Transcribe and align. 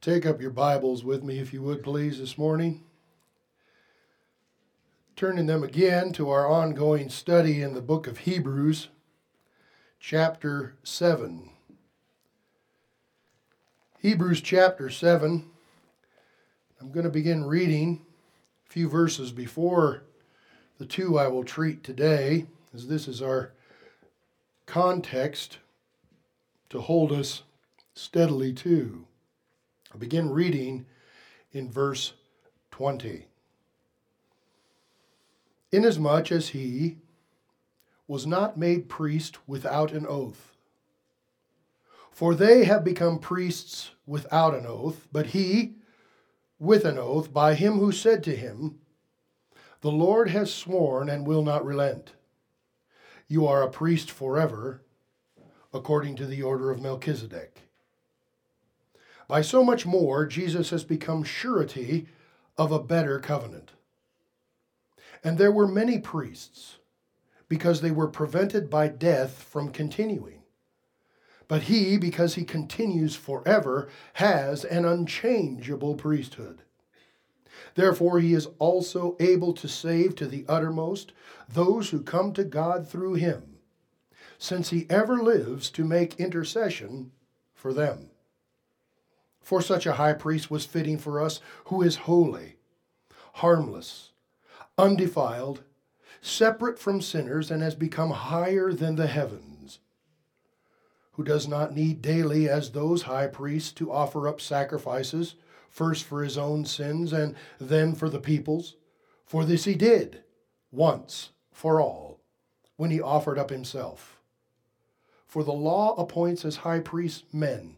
Take 0.00 0.26
up 0.26 0.40
your 0.40 0.52
Bibles 0.52 1.02
with 1.02 1.24
me, 1.24 1.40
if 1.40 1.52
you 1.52 1.60
would, 1.62 1.82
please, 1.82 2.20
this 2.20 2.38
morning. 2.38 2.84
Turning 5.16 5.46
them 5.46 5.64
again 5.64 6.12
to 6.12 6.30
our 6.30 6.48
ongoing 6.48 7.10
study 7.10 7.62
in 7.62 7.74
the 7.74 7.82
book 7.82 8.06
of 8.06 8.18
Hebrews, 8.18 8.90
chapter 9.98 10.76
7. 10.84 11.50
Hebrews 13.98 14.40
chapter 14.40 14.88
7. 14.88 15.50
I'm 16.80 16.92
going 16.92 17.02
to 17.02 17.10
begin 17.10 17.44
reading 17.44 18.06
a 18.68 18.72
few 18.72 18.88
verses 18.88 19.32
before 19.32 20.04
the 20.78 20.86
two 20.86 21.18
I 21.18 21.26
will 21.26 21.42
treat 21.42 21.82
today, 21.82 22.46
as 22.72 22.86
this 22.86 23.08
is 23.08 23.20
our 23.20 23.50
context 24.64 25.58
to 26.70 26.80
hold 26.80 27.10
us 27.10 27.42
steadily 27.94 28.52
to. 28.52 29.07
I 29.98 30.00
begin 30.00 30.30
reading 30.30 30.86
in 31.50 31.72
verse 31.72 32.12
20. 32.70 33.26
Inasmuch 35.72 36.30
as 36.30 36.50
he 36.50 36.98
was 38.06 38.24
not 38.24 38.56
made 38.56 38.88
priest 38.88 39.38
without 39.48 39.90
an 39.90 40.06
oath, 40.06 40.52
for 42.12 42.36
they 42.36 42.62
have 42.62 42.84
become 42.84 43.18
priests 43.18 43.90
without 44.06 44.54
an 44.54 44.66
oath, 44.66 45.08
but 45.10 45.26
he 45.26 45.74
with 46.60 46.84
an 46.84 46.96
oath 46.96 47.32
by 47.32 47.54
him 47.54 47.80
who 47.80 47.90
said 47.90 48.22
to 48.22 48.36
him, 48.36 48.78
The 49.80 49.90
Lord 49.90 50.30
has 50.30 50.54
sworn 50.54 51.08
and 51.08 51.26
will 51.26 51.42
not 51.42 51.66
relent. 51.66 52.12
You 53.26 53.48
are 53.48 53.64
a 53.64 53.70
priest 53.70 54.12
forever, 54.12 54.80
according 55.74 56.14
to 56.16 56.26
the 56.26 56.44
order 56.44 56.70
of 56.70 56.80
Melchizedek. 56.80 57.67
By 59.28 59.42
so 59.42 59.62
much 59.62 59.84
more, 59.84 60.26
Jesus 60.26 60.70
has 60.70 60.84
become 60.84 61.22
surety 61.22 62.06
of 62.56 62.72
a 62.72 62.82
better 62.82 63.20
covenant. 63.20 63.72
And 65.22 65.36
there 65.36 65.52
were 65.52 65.68
many 65.68 65.98
priests, 65.98 66.78
because 67.48 67.80
they 67.80 67.90
were 67.90 68.08
prevented 68.08 68.70
by 68.70 68.88
death 68.88 69.42
from 69.42 69.70
continuing. 69.70 70.42
But 71.46 71.62
he, 71.62 71.98
because 71.98 72.34
he 72.34 72.44
continues 72.44 73.16
forever, 73.16 73.88
has 74.14 74.64
an 74.64 74.84
unchangeable 74.84 75.94
priesthood. 75.94 76.62
Therefore, 77.74 78.20
he 78.20 78.34
is 78.34 78.48
also 78.58 79.16
able 79.20 79.52
to 79.54 79.68
save 79.68 80.14
to 80.16 80.26
the 80.26 80.44
uttermost 80.48 81.12
those 81.48 81.90
who 81.90 82.02
come 82.02 82.32
to 82.32 82.44
God 82.44 82.88
through 82.88 83.14
him, 83.14 83.56
since 84.38 84.70
he 84.70 84.86
ever 84.88 85.22
lives 85.22 85.70
to 85.70 85.84
make 85.84 86.20
intercession 86.20 87.12
for 87.54 87.72
them. 87.72 88.10
For 89.42 89.62
such 89.62 89.86
a 89.86 89.94
high 89.94 90.12
priest 90.12 90.50
was 90.50 90.66
fitting 90.66 90.98
for 90.98 91.20
us, 91.20 91.40
who 91.66 91.80
is 91.80 91.96
holy, 91.96 92.56
harmless, 93.34 94.10
undefiled, 94.76 95.62
separate 96.20 96.78
from 96.78 97.00
sinners, 97.00 97.50
and 97.50 97.62
has 97.62 97.74
become 97.74 98.10
higher 98.10 98.72
than 98.72 98.96
the 98.96 99.06
heavens, 99.06 99.78
who 101.12 101.24
does 101.24 101.48
not 101.48 101.74
need 101.74 102.02
daily, 102.02 102.48
as 102.48 102.70
those 102.70 103.02
high 103.02 103.26
priests, 103.26 103.72
to 103.72 103.90
offer 103.90 104.28
up 104.28 104.40
sacrifices, 104.40 105.34
first 105.70 106.04
for 106.04 106.22
his 106.22 106.36
own 106.36 106.64
sins 106.64 107.12
and 107.12 107.34
then 107.58 107.94
for 107.94 108.10
the 108.10 108.20
people's. 108.20 108.76
For 109.24 109.44
this 109.44 109.64
he 109.64 109.74
did, 109.74 110.22
once 110.70 111.30
for 111.52 111.80
all, 111.80 112.20
when 112.76 112.90
he 112.90 113.00
offered 113.00 113.38
up 113.38 113.50
himself. 113.50 114.20
For 115.26 115.42
the 115.42 115.52
law 115.52 115.94
appoints 115.94 116.44
as 116.44 116.56
high 116.56 116.80
priests 116.80 117.24
men 117.32 117.77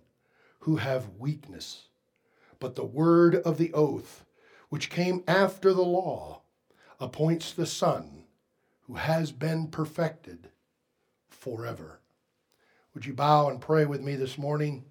who 0.61 0.77
have 0.77 1.17
weakness. 1.19 1.89
But 2.59 2.77
the 2.77 2.85
word 2.85 3.37
of 3.37 3.59
the 3.59 3.73
oath, 3.73 4.25
which 4.69 4.91
came 4.91 5.25
after 5.27 5.73
the 5.73 5.83
law, 5.83 6.43
appoints 6.99 7.53
the 7.53 7.67
Son 7.67 8.25
who 8.83 8.95
has 8.95 9.33
been 9.33 9.69
perfected 9.69 10.49
forever. 11.29 12.01
Would 12.95 13.07
you 13.07 13.15
bow 13.15 13.49
and 13.49 13.61
pray 13.61 13.87
with 13.87 14.03
me 14.03 14.17
this 14.17 14.37
morning? 14.37 14.85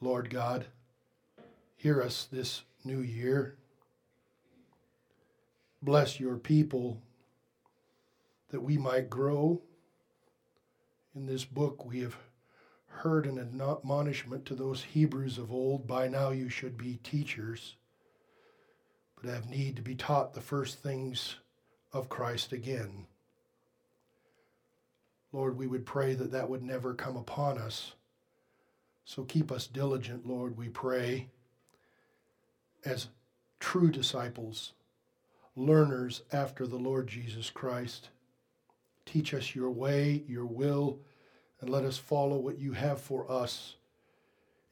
Lord 0.00 0.30
God, 0.30 0.66
hear 1.76 2.02
us 2.02 2.28
this 2.30 2.62
new 2.84 3.00
year. 3.00 3.56
Bless 5.82 6.20
your 6.20 6.36
people 6.36 7.00
that 8.50 8.60
we 8.60 8.76
might 8.76 9.10
grow. 9.10 9.62
In 11.14 11.26
this 11.26 11.44
book, 11.44 11.86
we 11.86 12.00
have 12.00 12.16
heard 12.96 13.26
an 13.26 13.38
admonishment 13.38 14.46
to 14.46 14.54
those 14.54 14.82
Hebrews 14.82 15.38
of 15.38 15.52
old 15.52 15.86
by 15.86 16.08
now 16.08 16.30
you 16.30 16.48
should 16.48 16.78
be 16.78 16.98
teachers, 17.02 17.76
but 19.20 19.30
have 19.30 19.50
need 19.50 19.76
to 19.76 19.82
be 19.82 19.94
taught 19.94 20.32
the 20.32 20.40
first 20.40 20.82
things 20.82 21.36
of 21.92 22.08
Christ 22.08 22.52
again. 22.52 23.06
Lord, 25.32 25.58
we 25.58 25.66
would 25.66 25.84
pray 25.84 26.14
that 26.14 26.32
that 26.32 26.48
would 26.48 26.62
never 26.62 26.94
come 26.94 27.16
upon 27.16 27.58
us. 27.58 27.92
So 29.04 29.24
keep 29.24 29.52
us 29.52 29.66
diligent, 29.66 30.26
Lord, 30.26 30.56
we 30.56 30.68
pray, 30.68 31.28
as 32.84 33.08
true 33.60 33.90
disciples, 33.90 34.72
learners 35.54 36.22
after 36.32 36.66
the 36.66 36.76
Lord 36.76 37.08
Jesus 37.08 37.50
Christ. 37.50 38.08
Teach 39.04 39.34
us 39.34 39.54
your 39.54 39.70
way, 39.70 40.24
your 40.26 40.46
will, 40.46 40.98
and 41.60 41.70
let 41.70 41.84
us 41.84 41.98
follow 41.98 42.36
what 42.36 42.58
you 42.58 42.72
have 42.72 43.00
for 43.00 43.30
us 43.30 43.76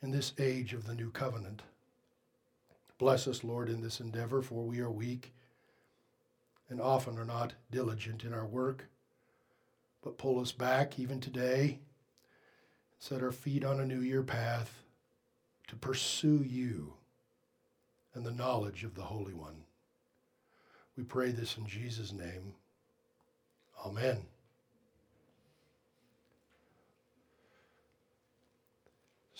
in 0.03 0.11
this 0.11 0.33
age 0.39 0.75
of 0.75 0.87
the 0.87 0.95
new 0.95 1.11
covenant. 1.11 1.63
Bless 2.99 3.27
us, 3.27 3.43
Lord, 3.43 3.69
in 3.69 3.81
this 3.81 4.01
endeavor, 4.01 4.43
for 4.43 4.65
we 4.65 4.81
are 4.81 4.91
weak 4.91 5.33
and 6.69 6.81
often 6.81 7.19
are 7.19 7.25
not 7.25 7.55
diligent 7.71 8.25
in 8.25 8.33
our 8.33 8.47
work. 8.47 8.87
But 10.03 10.19
pull 10.19 10.39
us 10.39 10.53
back 10.53 10.99
even 10.99 11.21
today, 11.21 11.79
set 12.99 13.23
our 13.23 13.33
feet 13.33 13.65
on 13.65 13.81
a 13.81 13.87
new 13.87 14.01
year 14.01 14.23
path 14.23 14.83
to 15.69 15.77
pursue 15.77 16.45
you 16.47 16.95
and 18.15 18.25
the 18.25 18.31
knowledge 18.31 18.85
of 18.85 18.95
the 18.95 19.03
Holy 19.03 19.35
One. 19.35 19.65
We 20.97 21.05
pray 21.05 21.33
this 21.33 21.57
in 21.57 21.67
Jesus' 21.67 22.13
name. 22.13 22.55
Amen. 23.85 24.19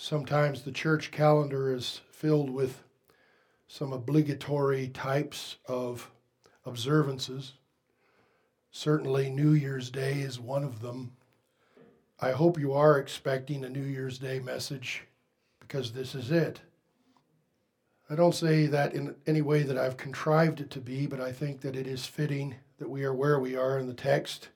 Sometimes 0.05 0.61
the 0.61 0.71
church 0.71 1.09
calendar 1.09 1.73
is 1.73 2.01
filled 2.11 2.51
with 2.51 2.83
some 3.67 3.91
obligatory 3.91 4.87
types 4.89 5.57
of 5.67 6.11
observances. 6.63 7.53
Certainly, 8.69 9.31
New 9.31 9.53
Year's 9.53 9.89
Day 9.89 10.19
is 10.19 10.39
one 10.39 10.63
of 10.63 10.79
them. 10.79 11.13
I 12.19 12.33
hope 12.33 12.59
you 12.59 12.71
are 12.73 12.99
expecting 12.99 13.65
a 13.65 13.69
New 13.69 13.81
Year's 13.81 14.19
Day 14.19 14.39
message 14.39 15.07
because 15.59 15.91
this 15.91 16.13
is 16.13 16.29
it. 16.29 16.61
I 18.07 18.13
don't 18.13 18.35
say 18.35 18.67
that 18.67 18.93
in 18.93 19.15
any 19.25 19.41
way 19.41 19.63
that 19.63 19.79
I've 19.79 19.97
contrived 19.97 20.61
it 20.61 20.69
to 20.69 20.79
be, 20.79 21.07
but 21.07 21.19
I 21.19 21.31
think 21.31 21.61
that 21.61 21.75
it 21.75 21.87
is 21.87 22.05
fitting 22.05 22.53
that 22.77 22.91
we 22.91 23.05
are 23.05 23.13
where 23.15 23.39
we 23.39 23.55
are 23.55 23.79
in 23.79 23.87
the 23.87 23.95
text 23.95 24.49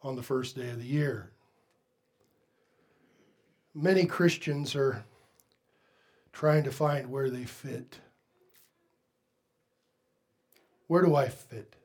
on 0.00 0.14
the 0.14 0.22
first 0.22 0.54
day 0.54 0.70
of 0.70 0.78
the 0.78 0.86
year 0.86 1.32
many 3.74 4.04
Christians 4.06 4.74
are 4.74 5.04
trying 6.32 6.64
to 6.64 6.70
find 6.70 7.10
where 7.10 7.30
they 7.30 7.44
fit. 7.44 7.98
Where 10.86 11.02
do 11.02 11.14
I 11.14 11.28
fit? 11.28 11.76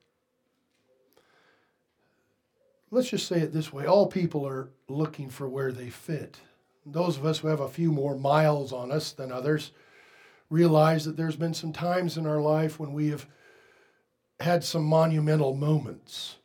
Let's 2.91 3.09
just 3.09 3.28
say 3.28 3.40
it 3.40 3.53
this 3.53 3.74
way 3.74 3.85
all 3.85 4.07
people 4.07 4.47
are 4.47 4.69
looking 4.88 5.29
for 5.29 5.47
where 5.47 5.72
they 5.72 5.90
fit. 5.90 6.38
Those 6.85 7.18
of 7.18 7.25
us 7.25 7.40
who 7.40 7.47
have 7.47 7.59
a 7.59 7.68
few 7.68 7.91
more 7.91 8.16
miles 8.16 8.72
on 8.72 8.91
us 8.91 9.12
than 9.12 9.31
others 9.31 9.72
realize 10.50 11.06
that 11.06 11.18
there's 11.18 11.36
been 11.36 11.54
some 11.54 11.74
times 11.74 12.18
in 12.18 12.27
our 12.27 12.39
life 12.39 12.80
when 12.80 12.94
we 12.94 13.10
have 13.10 13.25
had 14.39 14.63
some 14.63 14.83
monumental 14.83 15.56
moments. 15.56 16.38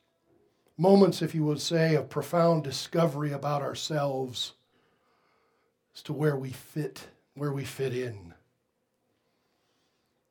Moments, 0.78 1.20
if 1.20 1.34
you 1.34 1.44
would 1.44 1.60
say, 1.60 1.94
of 1.94 2.08
profound 2.08 2.64
discovery 2.64 3.32
about 3.32 3.60
ourselves 3.60 4.54
as 5.94 6.02
to 6.02 6.12
where 6.12 6.36
we 6.36 6.50
fit, 6.50 7.08
where 7.34 7.52
we 7.52 7.64
fit 7.64 7.94
in. 7.94 8.34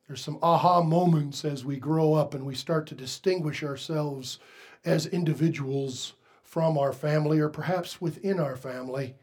There's 0.08 0.22
some 0.22 0.40
aha 0.42 0.82
moments 0.82 1.46
as 1.46 1.64
we 1.64 1.78
grow 1.78 2.16
up 2.16 2.34
and 2.34 2.44
we 2.44 2.56
start 2.56 2.88
to 2.88 2.96
distinguish 2.96 3.62
ourselves 3.64 4.40
as 4.84 5.06
individuals 5.06 6.14
from 6.42 6.80
our 6.80 6.92
family 6.92 7.40
or 7.40 7.50
perhaps 7.50 8.02
within 8.02 8.40
our 8.40 8.56
family. 8.56 9.16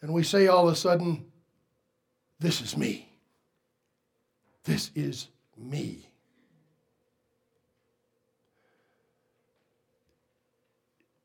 And 0.00 0.14
we 0.14 0.22
say 0.22 0.46
all 0.46 0.68
of 0.68 0.72
a 0.72 0.76
sudden, 0.76 1.26
This 2.38 2.60
is 2.60 2.76
me. 2.76 3.08
This 4.62 4.92
is 4.94 5.28
me. 5.56 6.08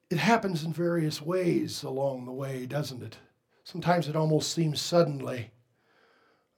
It 0.09 0.17
happens 0.17 0.63
in 0.63 0.73
various 0.73 1.21
ways 1.21 1.83
along 1.83 2.25
the 2.25 2.31
way, 2.31 2.65
doesn't 2.65 3.03
it? 3.03 3.17
Sometimes 3.71 4.09
it 4.09 4.17
almost 4.17 4.51
seems 4.51 4.81
suddenly. 4.81 5.49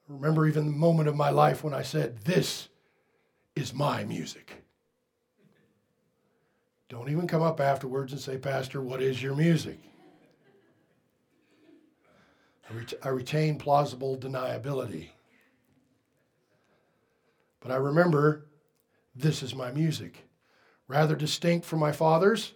I 0.10 0.13
remember 0.13 0.48
even 0.48 0.65
the 0.65 0.71
moment 0.71 1.07
of 1.07 1.15
my 1.15 1.30
life 1.30 1.63
when 1.63 1.71
I 1.71 1.83
said, 1.83 2.18
This 2.25 2.69
is 3.56 3.71
my 3.71 4.04
music. 4.04 4.63
Don't 6.89 7.12
even 7.12 7.27
come 7.27 7.44
up 7.44 7.60
afterwards 7.60 8.13
and 8.13 8.19
say, 8.19 8.39
Pastor, 8.39 8.81
what 8.81 9.00
is 9.00 9.21
your 9.21 9.36
music? 9.36 9.77
I, 12.68 12.74
ret- 12.74 12.94
I 13.04 13.10
retain 13.10 13.60
plausible 13.60 14.18
deniability. 14.18 15.10
But 17.60 17.71
I 17.71 17.75
remember 17.75 18.48
this 19.15 19.44
is 19.44 19.54
my 19.54 19.69
music. 19.69 20.27
Rather 20.88 21.15
distinct 21.15 21.68
from 21.68 21.77
my 21.77 21.92
father's, 21.92 22.54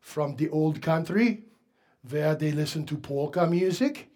from 0.00 0.36
the 0.36 0.48
old 0.48 0.80
country, 0.80 1.44
where 2.08 2.34
they 2.34 2.52
listen 2.52 2.84
to 2.86 2.96
polka 2.96 3.46
music, 3.46 4.08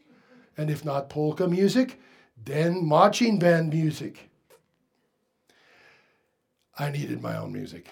and 0.56 0.70
if 0.70 0.84
not 0.84 1.08
polka 1.08 1.48
music, 1.48 2.00
then 2.44 2.84
marching 2.84 3.38
band 3.38 3.72
music. 3.72 4.30
I 6.78 6.90
needed 6.90 7.22
my 7.22 7.36
own 7.36 7.52
music. 7.52 7.88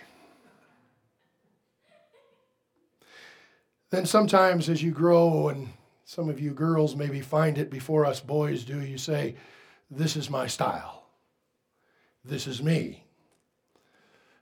Then 3.90 4.06
sometimes 4.06 4.68
as 4.68 4.82
you 4.82 4.92
grow, 4.92 5.48
and 5.48 5.68
some 6.04 6.28
of 6.28 6.40
you 6.40 6.52
girls 6.52 6.96
maybe 6.96 7.20
find 7.20 7.58
it 7.58 7.70
before 7.70 8.06
us 8.06 8.20
boys 8.20 8.64
do, 8.64 8.80
you 8.80 8.98
say, 8.98 9.36
This 9.90 10.16
is 10.16 10.30
my 10.30 10.46
style. 10.46 11.04
This 12.24 12.46
is 12.46 12.62
me. 12.62 13.04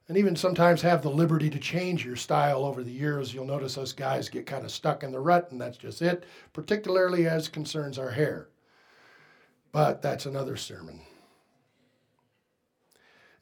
And 0.08 0.16
even 0.16 0.36
sometimes 0.36 0.80
have 0.82 1.02
the 1.02 1.10
liberty 1.10 1.50
to 1.50 1.58
change 1.58 2.04
your 2.04 2.16
style 2.16 2.64
over 2.64 2.82
the 2.82 2.90
years. 2.90 3.34
You'll 3.34 3.44
notice 3.44 3.76
us 3.76 3.92
guys 3.92 4.30
get 4.30 4.46
kind 4.46 4.64
of 4.64 4.70
stuck 4.70 5.02
in 5.02 5.12
the 5.12 5.20
rut, 5.20 5.48
and 5.50 5.60
that's 5.60 5.76
just 5.76 6.00
it, 6.00 6.24
particularly 6.54 7.26
as 7.26 7.48
concerns 7.48 7.98
our 7.98 8.10
hair. 8.10 8.48
But 9.70 10.00
that's 10.00 10.24
another 10.24 10.56
sermon. 10.56 11.00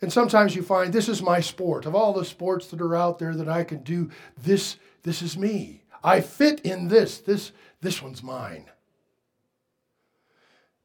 And 0.03 0.13
sometimes 0.13 0.55
you 0.55 0.63
find 0.63 0.93
this 0.93 1.09
is 1.09 1.23
my 1.23 1.41
sport. 1.41 1.87
Of 1.87 1.95
all 1.95 2.13
the 2.13 2.25
sports 2.25 2.67
that 2.69 2.81
are 2.81 2.97
out 2.97 3.19
there 3.19 3.35
that 3.35 3.49
I 3.49 3.65
can 3.65 3.83
do, 3.83 4.11
this, 4.37 4.77
this 5.05 5.23
is 5.23 5.39
me. 5.39 5.85
I 6.03 6.21
fit 6.21 6.61
in 6.61 6.89
this. 6.89 7.19
This, 7.19 7.53
this 7.81 8.03
one's 8.03 8.23
mine. 8.23 8.67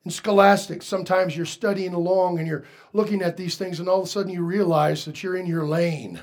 In 0.03 0.11
scholastics, 0.11 0.87
sometimes 0.87 1.35
you're 1.35 1.45
studying 1.45 1.93
along 1.93 2.39
and 2.39 2.47
you're 2.47 2.65
looking 2.91 3.21
at 3.21 3.37
these 3.37 3.55
things, 3.55 3.79
and 3.79 3.87
all 3.87 3.99
of 3.99 4.05
a 4.05 4.09
sudden 4.09 4.31
you 4.31 4.43
realize 4.43 5.05
that 5.05 5.21
you're 5.21 5.37
in 5.37 5.45
your 5.45 5.67
lane. 5.67 6.21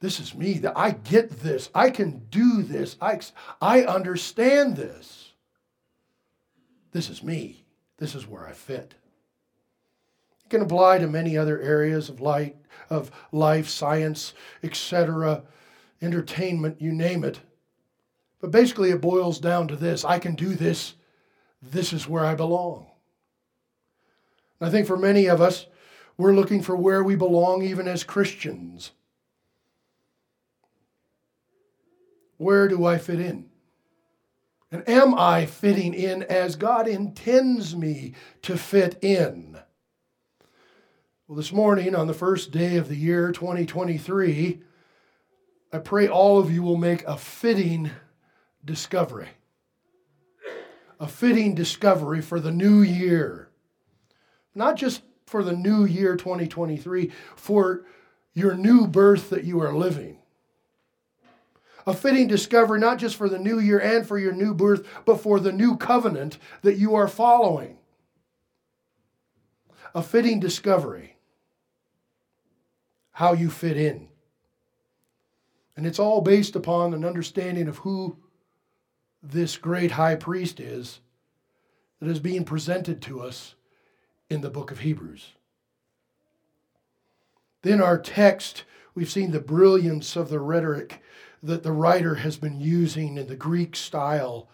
This 0.00 0.18
is 0.18 0.34
me. 0.34 0.58
That 0.58 0.76
I 0.76 0.90
get 0.90 1.30
this. 1.40 1.70
I 1.74 1.90
can 1.90 2.26
do 2.30 2.62
this. 2.62 2.96
I, 3.00 3.20
I 3.60 3.84
understand 3.84 4.76
this. 4.76 5.32
This 6.92 7.08
is 7.08 7.22
me. 7.22 7.64
This 7.98 8.14
is 8.14 8.26
where 8.26 8.46
I 8.46 8.52
fit. 8.52 8.94
It 10.44 10.50
can 10.50 10.60
apply 10.60 10.98
to 10.98 11.06
many 11.06 11.38
other 11.38 11.60
areas 11.60 12.08
of 12.08 12.20
light, 12.20 12.56
of 12.90 13.10
life, 13.32 13.68
science, 13.68 14.34
etc., 14.62 15.42
entertainment, 16.02 16.80
you 16.80 16.92
name 16.92 17.24
it. 17.24 17.40
But 18.40 18.50
basically, 18.50 18.90
it 18.90 19.00
boils 19.00 19.38
down 19.38 19.68
to 19.68 19.76
this 19.76 20.04
I 20.04 20.18
can 20.18 20.34
do 20.34 20.54
this. 20.54 20.94
This 21.70 21.92
is 21.92 22.08
where 22.08 22.24
I 22.24 22.34
belong. 22.34 22.86
And 24.60 24.68
I 24.68 24.72
think 24.72 24.86
for 24.86 24.96
many 24.96 25.26
of 25.26 25.40
us, 25.40 25.66
we're 26.16 26.34
looking 26.34 26.62
for 26.62 26.76
where 26.76 27.02
we 27.02 27.16
belong 27.16 27.62
even 27.62 27.88
as 27.88 28.04
Christians. 28.04 28.92
Where 32.36 32.68
do 32.68 32.84
I 32.84 32.98
fit 32.98 33.20
in? 33.20 33.46
And 34.70 34.88
am 34.88 35.14
I 35.14 35.46
fitting 35.46 35.94
in 35.94 36.24
as 36.24 36.56
God 36.56 36.88
intends 36.88 37.74
me 37.74 38.14
to 38.42 38.58
fit 38.58 39.02
in? 39.02 39.58
Well, 41.26 41.36
this 41.36 41.52
morning, 41.52 41.94
on 41.94 42.06
the 42.06 42.12
first 42.12 42.50
day 42.50 42.76
of 42.76 42.88
the 42.88 42.96
year 42.96 43.32
2023, 43.32 44.60
I 45.72 45.78
pray 45.78 46.08
all 46.08 46.38
of 46.38 46.52
you 46.52 46.62
will 46.62 46.76
make 46.76 47.02
a 47.04 47.16
fitting 47.16 47.90
discovery. 48.64 49.28
A 51.04 51.06
fitting 51.06 51.54
discovery 51.54 52.22
for 52.22 52.40
the 52.40 52.50
new 52.50 52.80
year. 52.80 53.50
Not 54.54 54.76
just 54.76 55.02
for 55.26 55.44
the 55.44 55.52
new 55.52 55.84
year 55.84 56.16
2023, 56.16 57.12
for 57.36 57.84
your 58.32 58.54
new 58.54 58.86
birth 58.86 59.28
that 59.28 59.44
you 59.44 59.60
are 59.60 59.74
living. 59.74 60.16
A 61.86 61.92
fitting 61.92 62.26
discovery, 62.26 62.80
not 62.80 62.96
just 62.96 63.16
for 63.16 63.28
the 63.28 63.38
new 63.38 63.58
year 63.58 63.78
and 63.78 64.08
for 64.08 64.18
your 64.18 64.32
new 64.32 64.54
birth, 64.54 64.88
but 65.04 65.20
for 65.20 65.38
the 65.38 65.52
new 65.52 65.76
covenant 65.76 66.38
that 66.62 66.78
you 66.78 66.94
are 66.94 67.06
following. 67.06 67.76
A 69.94 70.02
fitting 70.02 70.40
discovery 70.40 71.18
how 73.12 73.34
you 73.34 73.50
fit 73.50 73.76
in. 73.76 74.08
And 75.76 75.84
it's 75.84 75.98
all 75.98 76.22
based 76.22 76.56
upon 76.56 76.94
an 76.94 77.04
understanding 77.04 77.68
of 77.68 77.76
who 77.76 78.16
this 79.24 79.56
great 79.56 79.92
high 79.92 80.16
priest 80.16 80.60
is 80.60 81.00
that 82.00 82.08
is 82.08 82.20
being 82.20 82.44
presented 82.44 83.00
to 83.02 83.20
us 83.20 83.54
in 84.28 84.40
the 84.40 84.50
book 84.50 84.70
of 84.70 84.80
Hebrews. 84.80 85.32
Then, 87.62 87.80
our 87.80 87.98
text, 87.98 88.64
we've 88.94 89.10
seen 89.10 89.30
the 89.30 89.40
brilliance 89.40 90.16
of 90.16 90.28
the 90.28 90.40
rhetoric 90.40 91.00
that 91.42 91.62
the 91.62 91.72
writer 91.72 92.16
has 92.16 92.36
been 92.36 92.60
using 92.60 93.16
in 93.16 93.26
the 93.26 93.36
Greek 93.36 93.74
style, 93.74 94.48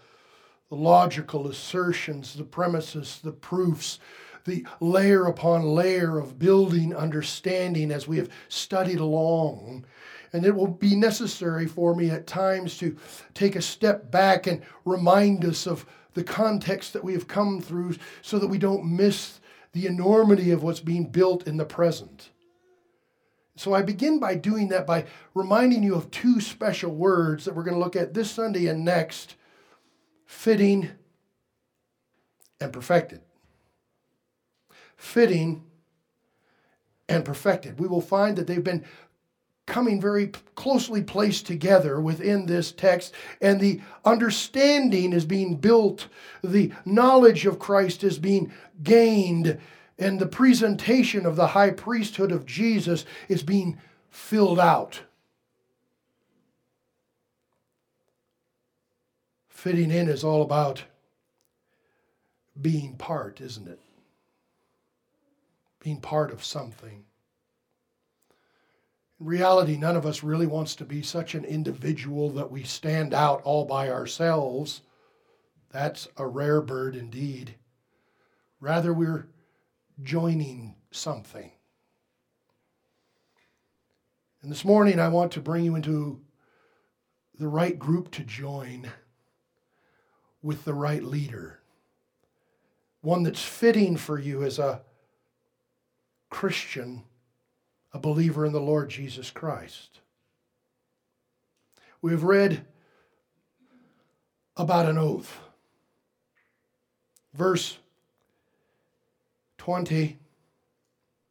the 0.68 0.76
logical 0.76 1.48
assertions, 1.48 2.34
the 2.34 2.44
premises, 2.44 3.20
the 3.22 3.32
proofs, 3.32 3.98
the 4.44 4.64
layer 4.80 5.26
upon 5.26 5.62
layer 5.62 6.18
of 6.18 6.38
building 6.38 6.94
understanding 6.94 7.90
as 7.90 8.08
we 8.08 8.16
have 8.16 8.30
studied 8.48 9.00
along. 9.00 9.84
And 10.32 10.44
it 10.44 10.54
will 10.54 10.68
be 10.68 10.94
necessary 10.94 11.66
for 11.66 11.94
me 11.94 12.10
at 12.10 12.26
times 12.26 12.78
to 12.78 12.96
take 13.34 13.56
a 13.56 13.62
step 13.62 14.10
back 14.10 14.46
and 14.46 14.62
remind 14.84 15.44
us 15.44 15.66
of 15.66 15.86
the 16.14 16.24
context 16.24 16.92
that 16.92 17.04
we 17.04 17.12
have 17.12 17.26
come 17.28 17.60
through 17.60 17.96
so 18.22 18.38
that 18.38 18.46
we 18.46 18.58
don't 18.58 18.84
miss 18.84 19.40
the 19.72 19.86
enormity 19.86 20.50
of 20.50 20.62
what's 20.62 20.80
being 20.80 21.06
built 21.06 21.46
in 21.46 21.56
the 21.56 21.64
present. 21.64 22.30
So 23.56 23.74
I 23.74 23.82
begin 23.82 24.18
by 24.18 24.36
doing 24.36 24.68
that 24.68 24.86
by 24.86 25.04
reminding 25.34 25.82
you 25.82 25.94
of 25.94 26.10
two 26.10 26.40
special 26.40 26.94
words 26.94 27.44
that 27.44 27.54
we're 27.54 27.62
going 27.62 27.74
to 27.74 27.80
look 27.82 27.96
at 27.96 28.14
this 28.14 28.30
Sunday 28.30 28.66
and 28.66 28.84
next 28.84 29.36
fitting 30.26 30.90
and 32.60 32.72
perfected 32.72 33.20
fitting, 35.00 35.64
and 37.08 37.24
perfected. 37.24 37.80
We 37.80 37.88
will 37.88 38.02
find 38.02 38.36
that 38.36 38.46
they've 38.46 38.62
been 38.62 38.84
coming 39.70 40.00
very 40.00 40.32
closely 40.54 41.02
placed 41.02 41.46
together 41.46 42.00
within 42.00 42.44
this 42.44 42.72
text, 42.72 43.14
and 43.40 43.58
the 43.58 43.80
understanding 44.04 45.14
is 45.14 45.24
being 45.24 45.56
built, 45.56 46.08
the 46.44 46.72
knowledge 46.84 47.46
of 47.46 47.58
Christ 47.58 48.04
is 48.04 48.18
being 48.18 48.52
gained, 48.82 49.58
and 49.98 50.18
the 50.18 50.26
presentation 50.26 51.24
of 51.24 51.36
the 51.36 51.48
high 51.48 51.70
priesthood 51.70 52.32
of 52.32 52.44
Jesus 52.44 53.06
is 53.28 53.42
being 53.42 53.80
filled 54.10 54.60
out. 54.60 55.02
Fitting 59.48 59.90
in 59.90 60.08
is 60.08 60.24
all 60.24 60.42
about 60.42 60.84
being 62.60 62.96
part, 62.96 63.40
isn't 63.40 63.68
it? 63.68 63.80
being 65.80 66.00
part 66.00 66.30
of 66.30 66.44
something. 66.44 67.04
Reality, 69.20 69.76
none 69.76 69.96
of 69.96 70.06
us 70.06 70.22
really 70.22 70.46
wants 70.46 70.74
to 70.76 70.84
be 70.86 71.02
such 71.02 71.34
an 71.34 71.44
individual 71.44 72.30
that 72.30 72.50
we 72.50 72.62
stand 72.62 73.12
out 73.12 73.42
all 73.42 73.66
by 73.66 73.90
ourselves. 73.90 74.80
That's 75.70 76.08
a 76.16 76.26
rare 76.26 76.62
bird 76.62 76.96
indeed. 76.96 77.54
Rather, 78.60 78.94
we're 78.94 79.28
joining 80.02 80.74
something. 80.90 81.52
And 84.42 84.50
this 84.50 84.64
morning, 84.64 84.98
I 84.98 85.08
want 85.08 85.32
to 85.32 85.40
bring 85.40 85.64
you 85.64 85.76
into 85.76 86.22
the 87.38 87.48
right 87.48 87.78
group 87.78 88.10
to 88.12 88.22
join 88.22 88.90
with 90.42 90.64
the 90.64 90.72
right 90.74 91.02
leader. 91.02 91.60
One 93.02 93.22
that's 93.22 93.44
fitting 93.44 93.98
for 93.98 94.18
you 94.18 94.42
as 94.42 94.58
a 94.58 94.80
Christian, 96.30 97.02
a 97.92 97.98
believer 97.98 98.46
in 98.46 98.52
the 98.52 98.60
Lord 98.60 98.88
Jesus 98.88 99.30
Christ. 99.30 100.00
We've 102.02 102.22
read 102.22 102.64
about 104.56 104.86
an 104.86 104.98
oath. 104.98 105.38
Verse 107.34 107.78
20 109.58 110.18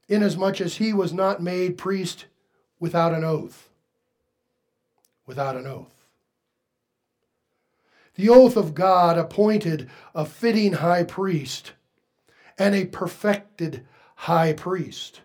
Inasmuch 0.08 0.60
as 0.60 0.78
he 0.78 0.92
was 0.92 1.14
not 1.14 1.42
made 1.42 1.78
priest 1.78 2.26
without 2.80 3.14
an 3.14 3.24
oath. 3.24 3.70
Without 5.28 5.56
an 5.56 5.68
oath. 5.68 6.06
The 8.16 8.30
oath 8.30 8.58
of 8.58 8.74
God 8.74 9.18
appointed 9.18 9.90
a 10.16 10.26
fitting 10.26 10.74
high 10.74 11.04
priest 11.04 11.74
and 12.58 12.74
a 12.74 12.86
perfected 12.86 13.86
high 14.16 14.54
priest. 14.54 15.22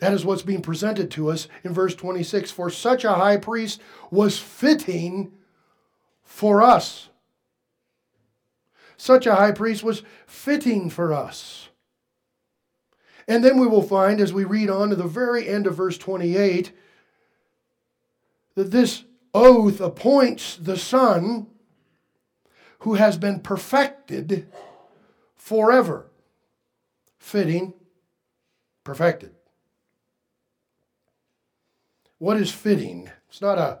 That 0.00 0.14
is 0.14 0.24
what's 0.24 0.42
being 0.42 0.62
presented 0.62 1.10
to 1.12 1.30
us 1.30 1.46
in 1.62 1.72
verse 1.72 1.94
26. 1.94 2.50
For 2.50 2.70
such 2.70 3.04
a 3.04 3.12
high 3.12 3.36
priest 3.36 3.80
was 4.10 4.38
fitting 4.38 5.32
for 6.22 6.62
us. 6.62 7.10
Such 8.96 9.26
a 9.26 9.34
high 9.34 9.52
priest 9.52 9.84
was 9.84 10.02
fitting 10.26 10.90
for 10.90 11.12
us. 11.12 11.68
And 13.28 13.44
then 13.44 13.58
we 13.58 13.66
will 13.66 13.82
find 13.82 14.20
as 14.20 14.32
we 14.32 14.44
read 14.44 14.70
on 14.70 14.90
to 14.90 14.96
the 14.96 15.04
very 15.04 15.48
end 15.48 15.66
of 15.66 15.76
verse 15.76 15.96
28 15.98 16.72
that 18.54 18.70
this 18.70 19.04
oath 19.34 19.80
appoints 19.80 20.56
the 20.56 20.76
Son 20.76 21.46
who 22.80 22.94
has 22.94 23.18
been 23.18 23.40
perfected 23.40 24.48
forever. 25.36 26.10
Fitting, 27.18 27.74
perfected. 28.82 29.34
What 32.20 32.36
is 32.36 32.52
fitting? 32.52 33.10
It's 33.30 33.40
not 33.40 33.56
a 33.56 33.78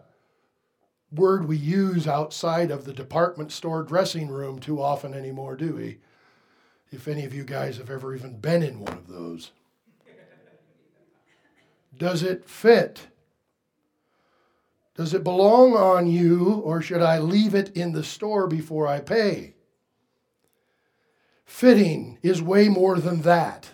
word 1.12 1.46
we 1.46 1.58
use 1.58 2.08
outside 2.08 2.70
of 2.70 2.86
the 2.86 2.92
department 2.94 3.52
store 3.52 3.82
dressing 3.82 4.28
room 4.28 4.58
too 4.58 4.80
often 4.80 5.12
anymore, 5.12 5.56
do 5.56 5.74
we? 5.74 5.98
If 6.90 7.06
any 7.06 7.26
of 7.26 7.34
you 7.34 7.44
guys 7.44 7.76
have 7.76 7.90
ever 7.90 8.14
even 8.14 8.38
been 8.38 8.62
in 8.62 8.80
one 8.80 8.94
of 8.94 9.08
those. 9.08 9.52
Does 11.98 12.22
it 12.22 12.48
fit? 12.48 13.08
Does 14.96 15.12
it 15.12 15.22
belong 15.22 15.74
on 15.74 16.06
you, 16.06 16.62
or 16.64 16.80
should 16.80 17.02
I 17.02 17.18
leave 17.18 17.54
it 17.54 17.76
in 17.76 17.92
the 17.92 18.02
store 18.02 18.46
before 18.46 18.86
I 18.86 19.00
pay? 19.00 19.52
Fitting 21.44 22.18
is 22.22 22.40
way 22.40 22.70
more 22.70 22.98
than 22.98 23.20
that. 23.20 23.72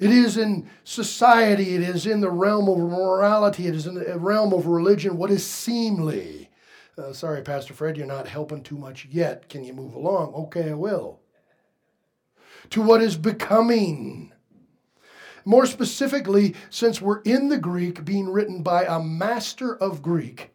It 0.00 0.10
is 0.10 0.38
in 0.38 0.66
society, 0.82 1.74
it 1.74 1.82
is 1.82 2.06
in 2.06 2.22
the 2.22 2.30
realm 2.30 2.70
of 2.70 2.78
morality, 2.78 3.66
it 3.66 3.74
is 3.74 3.86
in 3.86 3.94
the 3.94 4.18
realm 4.18 4.54
of 4.54 4.66
religion 4.66 5.18
what 5.18 5.30
is 5.30 5.46
seemly. 5.46 6.48
Uh, 6.96 7.12
sorry, 7.12 7.42
Pastor 7.42 7.74
Fred, 7.74 7.98
you're 7.98 8.06
not 8.06 8.26
helping 8.26 8.62
too 8.62 8.78
much 8.78 9.06
yet. 9.10 9.50
Can 9.50 9.62
you 9.62 9.74
move 9.74 9.94
along? 9.94 10.32
Okay, 10.34 10.70
I 10.70 10.74
will. 10.74 11.20
To 12.70 12.80
what 12.80 13.02
is 13.02 13.18
becoming. 13.18 14.32
More 15.44 15.66
specifically, 15.66 16.54
since 16.70 17.02
we're 17.02 17.20
in 17.20 17.50
the 17.50 17.58
Greek 17.58 18.02
being 18.02 18.30
written 18.30 18.62
by 18.62 18.84
a 18.84 19.02
master 19.02 19.76
of 19.76 20.00
Greek, 20.00 20.50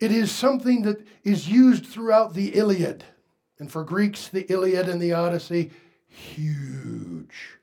it 0.00 0.10
is 0.10 0.32
something 0.32 0.82
that 0.82 1.06
is 1.22 1.48
used 1.48 1.86
throughout 1.86 2.34
the 2.34 2.56
Iliad. 2.56 3.04
And 3.60 3.70
for 3.70 3.84
Greeks, 3.84 4.26
the 4.26 4.50
Iliad 4.52 4.88
and 4.88 5.00
the 5.00 5.12
Odyssey, 5.12 5.70
huge 6.08 7.57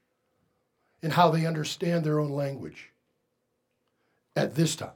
in 1.05 1.11
how 1.11 1.29
they 1.29 1.45
understand 1.45 2.03
their 2.03 2.19
own 2.19 2.31
language 2.31 2.89
at 4.35 4.55
this 4.55 4.75
time. 4.75 4.89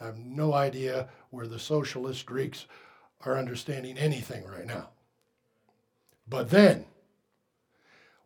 I 0.00 0.06
have 0.06 0.18
no 0.18 0.52
idea 0.52 1.08
where 1.30 1.46
the 1.46 1.60
socialist 1.60 2.26
Greeks 2.26 2.66
are 3.24 3.38
understanding 3.38 3.96
anything 3.96 4.44
right 4.44 4.66
now. 4.66 4.88
But 6.28 6.50
then, 6.50 6.86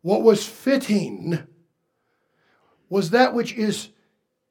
what 0.01 0.23
was 0.23 0.43
fitting 0.47 1.37
was 2.89 3.11
that 3.11 3.35
which 3.35 3.53
is 3.53 3.89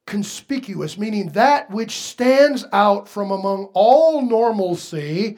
conspicuous, 0.06 0.96
meaning 0.96 1.30
that 1.30 1.68
which 1.68 1.98
stands 1.98 2.64
out 2.72 3.08
from 3.08 3.32
among 3.32 3.70
all 3.74 4.22
normalcy, 4.22 5.36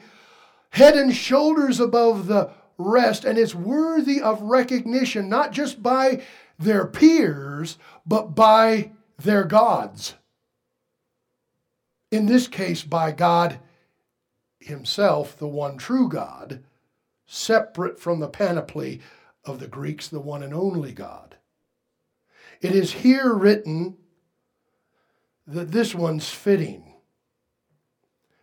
head 0.69 0.95
and 0.95 1.15
shoulders 1.15 1.79
above 1.79 2.27
the 2.27 2.51
rest, 2.77 3.25
and 3.25 3.39
is 3.39 3.55
worthy 3.55 4.21
of 4.21 4.43
recognition, 4.43 5.27
not 5.27 5.51
just 5.51 5.81
by 5.81 6.21
their 6.61 6.85
peers, 6.85 7.77
but 8.05 8.35
by 8.35 8.91
their 9.17 9.43
gods. 9.43 10.15
In 12.11 12.25
this 12.25 12.47
case, 12.47 12.83
by 12.83 13.11
God 13.11 13.59
Himself, 14.59 15.37
the 15.37 15.47
one 15.47 15.77
true 15.77 16.09
God, 16.09 16.63
separate 17.25 17.99
from 17.99 18.19
the 18.19 18.27
panoply 18.27 19.01
of 19.45 19.59
the 19.59 19.67
Greeks, 19.67 20.07
the 20.07 20.19
one 20.19 20.43
and 20.43 20.53
only 20.53 20.91
God. 20.91 21.37
It 22.61 22.75
is 22.75 22.91
here 22.91 23.33
written 23.33 23.97
that 25.47 25.71
this 25.71 25.95
one's 25.95 26.29
fitting, 26.29 26.93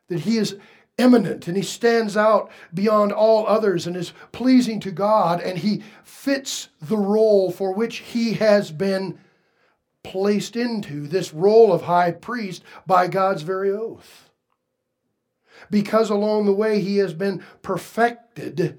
that 0.09 0.21
he 0.21 0.39
is 0.39 0.57
eminent 0.99 1.47
and 1.47 1.57
he 1.57 1.63
stands 1.63 2.17
out 2.17 2.51
beyond 2.75 3.13
all 3.13 3.47
others 3.47 3.87
and 3.87 3.97
is 3.97 4.13
pleasing 4.33 4.81
to 4.81 4.91
God 4.91 5.41
and 5.41 5.59
he 5.59 5.83
fits 6.03 6.69
the 6.81 6.97
role 6.97 7.51
for 7.51 7.73
which 7.73 7.99
he 7.99 8.35
has 8.35 8.73
been 8.73 9.19
placed 10.03 10.57
into 10.57 11.07
this 11.07 11.33
role 11.33 11.73
of 11.73 11.83
high 11.83 12.11
priest 12.11 12.63
by 12.87 13.07
God's 13.07 13.43
very 13.43 13.71
oath. 13.71 14.31
Because 15.71 16.09
along 16.09 16.47
the 16.47 16.53
way 16.53 16.81
he 16.81 16.99
has 16.99 17.15
been 17.15 17.43
perfected 17.63 18.79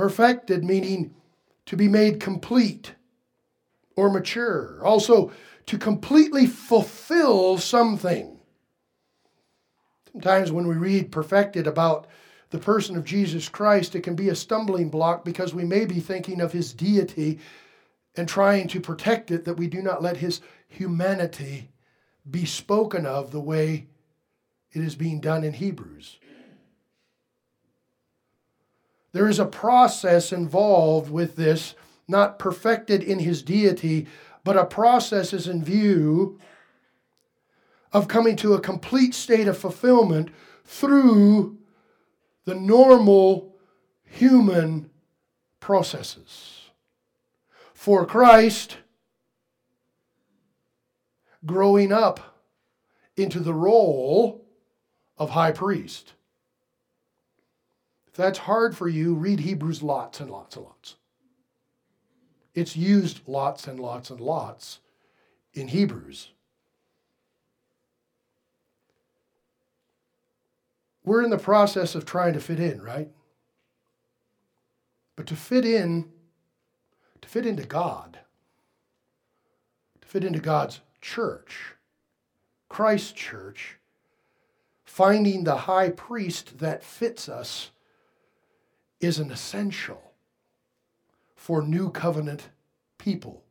Perfected 0.00 0.64
meaning 0.64 1.14
to 1.66 1.76
be 1.76 1.86
made 1.86 2.20
complete 2.20 2.94
or 3.96 4.10
mature. 4.10 4.80
Also, 4.82 5.30
to 5.66 5.76
completely 5.76 6.46
fulfill 6.46 7.58
something. 7.58 8.39
Sometimes 10.12 10.50
when 10.50 10.66
we 10.66 10.74
read 10.74 11.12
perfected 11.12 11.66
about 11.66 12.06
the 12.50 12.58
person 12.58 12.96
of 12.96 13.04
Jesus 13.04 13.48
Christ, 13.48 13.94
it 13.94 14.02
can 14.02 14.16
be 14.16 14.28
a 14.28 14.34
stumbling 14.34 14.88
block 14.88 15.24
because 15.24 15.54
we 15.54 15.64
may 15.64 15.84
be 15.84 16.00
thinking 16.00 16.40
of 16.40 16.52
his 16.52 16.72
deity 16.72 17.38
and 18.16 18.28
trying 18.28 18.66
to 18.68 18.80
protect 18.80 19.30
it 19.30 19.44
that 19.44 19.56
we 19.56 19.68
do 19.68 19.82
not 19.82 20.02
let 20.02 20.16
his 20.16 20.40
humanity 20.68 21.70
be 22.28 22.44
spoken 22.44 23.06
of 23.06 23.30
the 23.30 23.40
way 23.40 23.86
it 24.72 24.82
is 24.82 24.94
being 24.94 25.20
done 25.20 25.44
in 25.44 25.52
Hebrews. 25.52 26.18
There 29.12 29.28
is 29.28 29.38
a 29.38 29.46
process 29.46 30.32
involved 30.32 31.10
with 31.10 31.36
this, 31.36 31.74
not 32.06 32.38
perfected 32.38 33.02
in 33.02 33.20
his 33.20 33.42
deity, 33.42 34.06
but 34.44 34.56
a 34.56 34.64
process 34.64 35.32
is 35.32 35.48
in 35.48 35.64
view 35.64 36.38
of 37.92 38.08
coming 38.08 38.36
to 38.36 38.54
a 38.54 38.60
complete 38.60 39.14
state 39.14 39.48
of 39.48 39.58
fulfillment 39.58 40.30
through 40.64 41.58
the 42.44 42.54
normal 42.54 43.54
human 44.04 44.90
processes. 45.58 46.70
For 47.74 48.06
Christ, 48.06 48.76
growing 51.44 51.92
up 51.92 52.42
into 53.16 53.40
the 53.40 53.54
role 53.54 54.44
of 55.18 55.30
high 55.30 55.52
priest 55.52 56.14
if 58.10 58.16
that's 58.16 58.38
hard 58.38 58.76
for 58.76 58.88
you, 58.88 59.14
read 59.14 59.40
Hebrews 59.40 59.84
lots 59.84 60.18
and 60.18 60.28
lots 60.28 60.56
and 60.56 60.64
lots. 60.64 60.96
It's 62.54 62.76
used 62.76 63.20
lots 63.28 63.68
and 63.68 63.78
lots 63.78 64.10
and 64.10 64.20
lots 64.20 64.80
in 65.54 65.68
Hebrews. 65.68 66.30
We're 71.10 71.24
in 71.24 71.30
the 71.30 71.38
process 71.38 71.96
of 71.96 72.06
trying 72.06 72.34
to 72.34 72.40
fit 72.40 72.60
in, 72.60 72.80
right? 72.80 73.08
But 75.16 75.26
to 75.26 75.34
fit 75.34 75.64
in, 75.64 76.08
to 77.20 77.28
fit 77.28 77.44
into 77.44 77.64
God, 77.64 78.20
to 80.02 80.06
fit 80.06 80.22
into 80.22 80.38
God's 80.38 80.82
church, 81.00 81.74
Christ's 82.68 83.10
church, 83.10 83.78
finding 84.84 85.42
the 85.42 85.56
high 85.56 85.90
priest 85.90 86.58
that 86.60 86.84
fits 86.84 87.28
us 87.28 87.72
is 89.00 89.18
an 89.18 89.32
essential 89.32 90.12
for 91.34 91.60
new 91.60 91.90
covenant 91.90 92.50
people. 92.98 93.42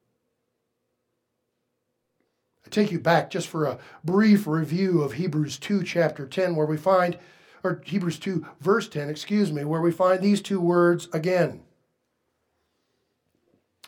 I 2.65 2.69
take 2.69 2.89
you 2.89 3.01
back 3.01 3.29
just 3.29 3.49
for 3.49 3.65
a 3.65 3.79
brief 4.05 4.47
review 4.47 5.01
of 5.01 5.11
Hebrews 5.11 5.59
2, 5.59 5.83
chapter 5.83 6.25
10, 6.25 6.55
where 6.55 6.65
we 6.65 6.77
find, 6.77 7.17
or 7.63 7.81
Hebrews 7.85 8.19
2, 8.19 8.45
verse 8.59 8.87
10, 8.87 9.09
excuse 9.09 9.51
me, 9.51 9.63
where 9.65 9.81
we 9.81 9.91
find 9.91 10.21
these 10.21 10.41
two 10.41 10.59
words 10.59 11.07
again. 11.13 11.63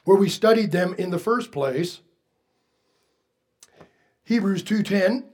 Where 0.04 0.18
we 0.18 0.30
studied 0.30 0.72
them 0.72 0.96
in 0.98 1.12
the 1.12 1.20
first 1.20 1.52
place. 1.52 2.02
Hebrews 4.24 4.64
2:10 4.64 5.26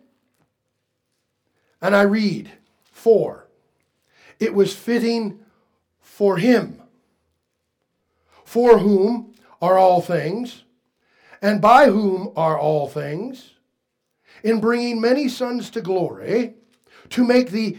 and 1.82 1.96
I 1.96 2.02
read 2.02 2.52
4 2.92 3.48
It 4.40 4.54
was 4.54 4.76
fitting 4.76 5.40
for 6.00 6.38
him, 6.38 6.82
for 8.44 8.80
whom 8.80 9.34
are 9.62 9.78
all 9.78 10.02
things, 10.02 10.64
and 11.42 11.62
by 11.62 11.88
whom 11.88 12.32
are 12.36 12.58
all 12.58 12.88
things, 12.88 13.52
in 14.44 14.60
bringing 14.60 15.00
many 15.02 15.28
sons 15.28 15.70
to 15.72 15.82
glory, 15.82 16.56
to 17.10 17.24
make 17.24 17.52
the 17.52 17.78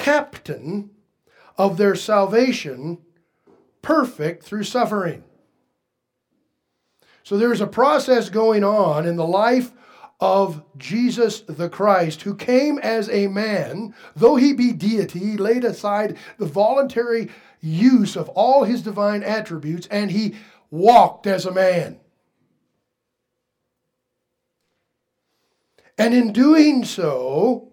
captain 0.00 0.90
of 1.58 1.76
their 1.76 1.94
salvation 1.94 2.98
perfect 3.82 4.42
through 4.42 4.64
suffering. 4.64 5.22
So 7.22 7.36
there's 7.36 7.60
a 7.60 7.66
process 7.66 8.30
going 8.30 8.64
on 8.64 9.06
in 9.06 9.16
the 9.16 9.26
life 9.26 9.72
of 10.18 10.64
Jesus 10.76 11.40
the 11.42 11.68
Christ, 11.68 12.22
who 12.22 12.34
came 12.34 12.78
as 12.78 13.08
a 13.10 13.26
man, 13.26 13.94
though 14.16 14.36
he 14.36 14.52
be 14.52 14.72
deity, 14.72 15.18
he 15.18 15.36
laid 15.36 15.64
aside 15.64 16.16
the 16.38 16.46
voluntary 16.46 17.30
use 17.60 18.16
of 18.16 18.28
all 18.30 18.64
his 18.64 18.82
divine 18.82 19.22
attributes 19.22 19.86
and 19.90 20.10
he 20.10 20.34
walked 20.70 21.26
as 21.26 21.44
a 21.44 21.52
man. 21.52 22.00
And 25.98 26.14
in 26.14 26.32
doing 26.32 26.84
so, 26.84 27.69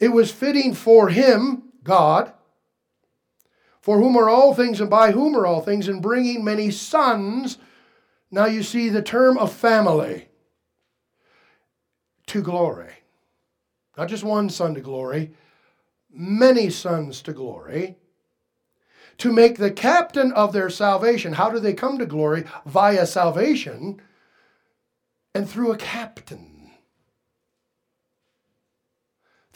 it 0.00 0.08
was 0.08 0.32
fitting 0.32 0.74
for 0.74 1.10
him, 1.10 1.64
God, 1.84 2.32
for 3.80 3.98
whom 3.98 4.16
are 4.16 4.28
all 4.28 4.54
things 4.54 4.80
and 4.80 4.90
by 4.90 5.12
whom 5.12 5.36
are 5.36 5.46
all 5.46 5.60
things, 5.60 5.88
and 5.88 6.02
bringing 6.02 6.42
many 6.42 6.70
sons. 6.70 7.58
Now 8.30 8.46
you 8.46 8.62
see 8.62 8.88
the 8.88 9.02
term 9.02 9.38
of 9.38 9.52
family 9.52 10.28
to 12.26 12.42
glory. 12.42 12.92
Not 13.96 14.08
just 14.08 14.24
one 14.24 14.48
son 14.48 14.74
to 14.74 14.80
glory, 14.80 15.32
many 16.10 16.70
sons 16.70 17.22
to 17.22 17.32
glory. 17.32 17.96
To 19.18 19.32
make 19.32 19.58
the 19.58 19.70
captain 19.70 20.32
of 20.32 20.54
their 20.54 20.70
salvation. 20.70 21.34
How 21.34 21.50
do 21.50 21.58
they 21.58 21.74
come 21.74 21.98
to 21.98 22.06
glory? 22.06 22.44
Via 22.64 23.04
salvation 23.04 24.00
and 25.34 25.48
through 25.48 25.72
a 25.72 25.76
captain. 25.76 26.49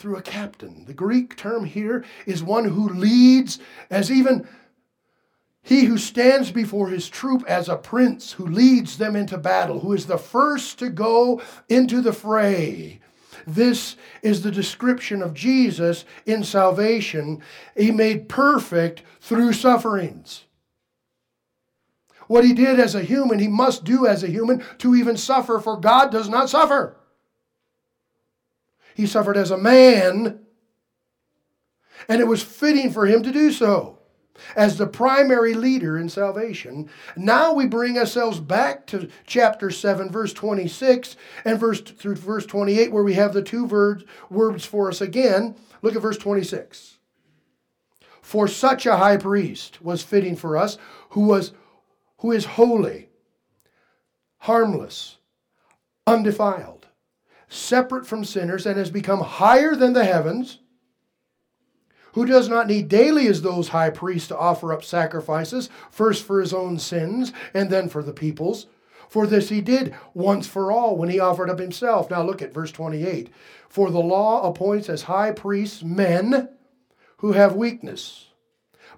Through 0.05 0.17
a 0.17 0.21
captain. 0.21 0.85
The 0.85 0.93
Greek 0.93 1.35
term 1.35 1.65
here 1.65 2.05
is 2.27 2.43
one 2.43 2.67
who 2.67 2.91
leads 2.91 3.59
as 3.89 4.13
even 4.13 4.47
he 5.63 5.87
who 5.87 5.97
stands 5.97 6.51
before 6.53 6.91
his 6.91 7.09
troop 7.09 7.43
as 7.49 7.71
a 7.71 7.77
prince, 7.77 8.33
who 8.33 8.47
leads 8.47 8.99
them 8.99 9.17
into 9.17 9.39
battle, 9.39 9.81
who 9.81 9.95
is 9.95 10.05
the 10.05 10.19
first 10.19 10.79
to 10.81 10.91
go 10.91 11.41
into 11.71 12.03
the 12.03 12.13
fray. 12.13 13.01
This 13.47 13.97
is 14.21 14.43
the 14.43 14.51
description 14.51 15.23
of 15.23 15.33
Jesus 15.33 16.05
in 16.27 16.45
salvation. 16.45 17.41
He 17.75 17.91
made 17.91 18.29
perfect 18.29 19.03
through 19.23 19.55
sufferings. 19.55 20.45
What 22.27 22.45
he 22.45 22.53
did 22.53 22.79
as 22.79 22.95
a 22.95 23.01
human, 23.01 23.39
he 23.39 23.49
must 23.49 23.85
do 23.85 24.07
as 24.07 24.23
a 24.23 24.29
human 24.29 24.63
to 24.81 24.95
even 24.95 25.17
suffer, 25.17 25.59
for 25.61 25.81
God 25.81 26.13
does 26.13 26.29
not 26.29 26.51
suffer. 26.51 26.99
He 28.95 29.07
suffered 29.07 29.37
as 29.37 29.51
a 29.51 29.59
man, 29.59 30.41
and 32.09 32.21
it 32.21 32.27
was 32.27 32.43
fitting 32.43 32.91
for 32.91 33.07
him 33.07 33.23
to 33.23 33.33
do 33.33 33.51
so 33.51 33.99
as 34.57 34.79
the 34.79 34.87
primary 34.87 35.55
leader 35.55 35.97
in 35.97 36.09
salvation. 36.09 36.89
Now 37.17 37.53
we 37.53 37.67
bring 37.67 37.99
ourselves 37.99 38.41
back 38.41 38.87
to 38.89 39.09
chapter 39.27 39.71
7, 39.71 40.11
verse 40.11 40.33
26, 40.33 41.17
and 41.45 41.59
verse 41.59 41.81
through 41.81 42.17
verse 42.17 42.47
28, 42.47 42.93
where 42.93 43.05
we 43.05 43.15
have 43.15 43.33
the 43.33 43.43
two 43.43 43.65
words, 43.65 44.05
words 44.31 44.65
for 44.65 44.89
us 44.89 45.01
again. 45.01 45.57
Look 45.83 45.95
at 45.95 46.03
verse 46.03 46.19
26. 46.19 46.99
For 48.23 48.49
such 48.49 48.87
a 48.87 48.97
high 48.97 49.19
priest 49.19 49.83
was 49.83 50.03
fitting 50.03 50.35
for 50.37 50.57
us, 50.57 50.79
who 51.11 51.27
was 51.27 51.53
who 52.19 52.33
is 52.33 52.47
holy, 52.47 53.11
harmless, 54.39 55.19
undefiled, 56.07 56.84
separate 57.55 58.07
from 58.07 58.25
sinners, 58.25 58.67
and 58.67 58.79
has 58.79 58.91
become 58.91 59.21
higher 59.21 59.75
than 59.75 59.93
the 59.93 60.05
heavens 60.05 60.59
who 62.15 62.25
does 62.25 62.49
not 62.49 62.69
need 62.69 62.89
daily 62.89 63.27
as 63.27 63.43
those 63.43 63.69
high 63.69 63.91
priests 63.91 64.29
to 64.29 64.39
offer 64.39 64.73
up 64.73 64.85
sacrifices, 64.85 65.69
first 65.91 66.25
for 66.25 66.41
his 66.41 66.55
own 66.55 66.79
sins 66.79 67.33
and 67.53 67.71
then 67.71 67.89
for 67.89 68.03
the 68.03 68.13
people's. 68.13 68.67
For 69.09 69.27
this 69.27 69.49
he 69.49 69.61
did 69.61 69.95
once 70.15 70.47
for 70.47 70.73
all 70.73 70.97
when 70.97 71.09
he 71.09 71.19
offered 71.19 71.51
up 71.51 71.59
himself. 71.59 72.11
Now 72.11 72.23
look 72.23 72.41
at 72.41 72.55
verse 72.55 72.71
28. 72.71 73.31
For 73.69 73.91
the 73.91 74.01
law 74.01 74.49
appoints 74.49 74.89
as 74.89 75.03
high 75.03 75.33
priests 75.33 75.83
men 75.83 76.49
who 77.19 77.33
have 77.33 77.57
weakness. 77.57 78.29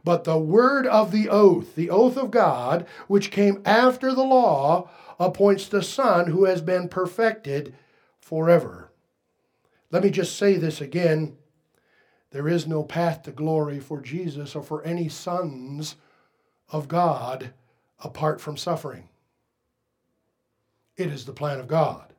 But 0.05 0.25
the 0.25 0.38
word 0.38 0.87
of 0.87 1.11
the 1.11 1.29
oath, 1.29 1.75
the 1.75 1.90
oath 1.90 2.16
of 2.16 2.31
God, 2.31 2.87
which 3.09 3.31
came 3.31 3.62
after 3.64 4.14
the 4.14 4.25
law, 4.25 4.90
appoints 5.19 5.69
the 5.69 5.83
Son 5.83 6.31
who 6.31 6.45
has 6.45 6.61
been 6.61 6.88
perfected 6.88 7.75
forever. 8.27 8.91
Let 9.93 10.03
me 10.03 10.11
just 10.11 10.37
say 10.37 10.57
this 10.57 10.81
again 10.81 11.37
there 12.33 12.49
is 12.49 12.67
no 12.67 12.83
path 12.83 13.23
to 13.23 13.31
glory 13.31 13.79
for 13.79 14.01
Jesus 14.01 14.57
or 14.57 14.65
for 14.65 14.83
any 14.83 15.09
sons 15.09 15.95
of 16.69 16.89
God 16.89 17.53
apart 18.01 18.41
from 18.41 18.57
suffering. 18.57 19.09
It 20.97 21.07
is 21.07 21.25
the 21.25 21.33
plan 21.33 21.61
of 21.61 21.69
God. 21.69 22.15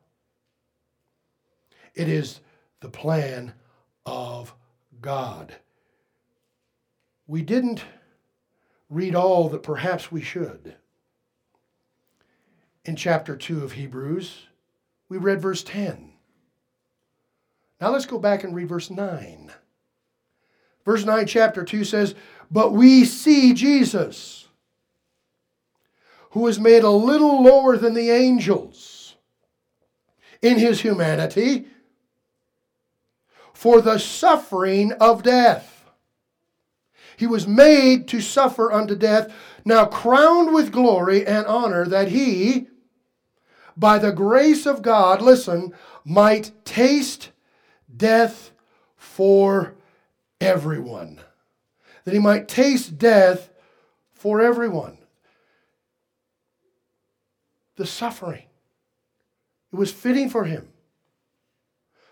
It 1.94 2.08
is 2.08 2.40
the 2.80 2.88
plan 2.88 3.52
of 4.06 4.54
God. 5.02 5.56
We 7.26 7.42
didn't 7.42 7.84
read 8.88 9.14
all 9.14 9.50
that 9.50 9.62
perhaps 9.62 10.10
we 10.10 10.22
should. 10.22 10.74
In 12.86 12.96
chapter 12.96 13.36
2 13.36 13.62
of 13.62 13.72
Hebrews, 13.72 14.47
we 15.08 15.16
read 15.16 15.40
verse 15.40 15.62
10. 15.62 16.12
Now 17.80 17.90
let's 17.90 18.06
go 18.06 18.18
back 18.18 18.44
and 18.44 18.54
read 18.54 18.68
verse 18.68 18.90
9. 18.90 19.52
Verse 20.84 21.04
9, 21.04 21.26
chapter 21.26 21.64
2 21.64 21.84
says, 21.84 22.14
But 22.50 22.72
we 22.72 23.04
see 23.04 23.52
Jesus, 23.52 24.48
who 26.30 26.40
was 26.40 26.58
made 26.58 26.82
a 26.82 26.90
little 26.90 27.42
lower 27.42 27.76
than 27.76 27.94
the 27.94 28.10
angels 28.10 29.16
in 30.40 30.58
his 30.58 30.80
humanity 30.80 31.66
for 33.52 33.80
the 33.80 33.98
suffering 33.98 34.92
of 34.92 35.22
death. 35.22 35.90
He 37.16 37.26
was 37.26 37.48
made 37.48 38.06
to 38.08 38.20
suffer 38.20 38.72
unto 38.72 38.94
death, 38.94 39.32
now 39.64 39.84
crowned 39.84 40.54
with 40.54 40.70
glory 40.70 41.26
and 41.26 41.44
honor, 41.46 41.84
that 41.84 42.08
he, 42.08 42.68
by 43.78 43.98
the 43.98 44.12
grace 44.12 44.66
of 44.66 44.82
God, 44.82 45.22
listen, 45.22 45.72
might 46.04 46.52
taste 46.64 47.30
death 47.94 48.50
for 48.96 49.74
everyone, 50.40 51.20
that 52.04 52.12
he 52.12 52.18
might 52.18 52.48
taste 52.48 52.98
death 52.98 53.50
for 54.12 54.40
everyone. 54.40 54.98
The 57.76 57.86
suffering. 57.86 58.42
It 59.72 59.76
was 59.76 59.92
fitting 59.92 60.28
for 60.28 60.44
him 60.44 60.68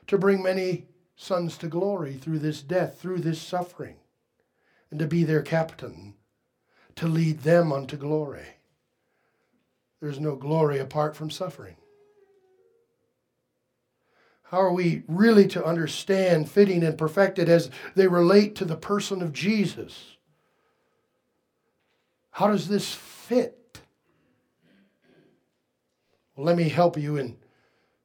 to 0.06 0.18
bring 0.18 0.42
many 0.42 0.86
sons 1.16 1.58
to 1.58 1.66
glory 1.66 2.14
through 2.14 2.38
this 2.38 2.62
death, 2.62 3.00
through 3.00 3.18
this 3.18 3.40
suffering, 3.40 3.96
and 4.90 5.00
to 5.00 5.06
be 5.06 5.24
their 5.24 5.42
captain, 5.42 6.14
to 6.94 7.08
lead 7.08 7.40
them 7.40 7.72
unto 7.72 7.96
glory. 7.96 8.55
There's 10.00 10.20
no 10.20 10.36
glory 10.36 10.78
apart 10.78 11.16
from 11.16 11.30
suffering. 11.30 11.76
How 14.50 14.58
are 14.58 14.72
we 14.72 15.02
really 15.08 15.48
to 15.48 15.64
understand 15.64 16.50
fitting 16.50 16.84
and 16.84 16.96
perfected 16.96 17.48
as 17.48 17.70
they 17.96 18.06
relate 18.06 18.54
to 18.56 18.64
the 18.64 18.76
person 18.76 19.20
of 19.20 19.32
Jesus? 19.32 20.16
How 22.30 22.48
does 22.48 22.68
this 22.68 22.94
fit? 22.94 23.80
Well, 26.36 26.46
let 26.46 26.56
me 26.56 26.68
help 26.68 26.96
you 26.96 27.16
in 27.16 27.38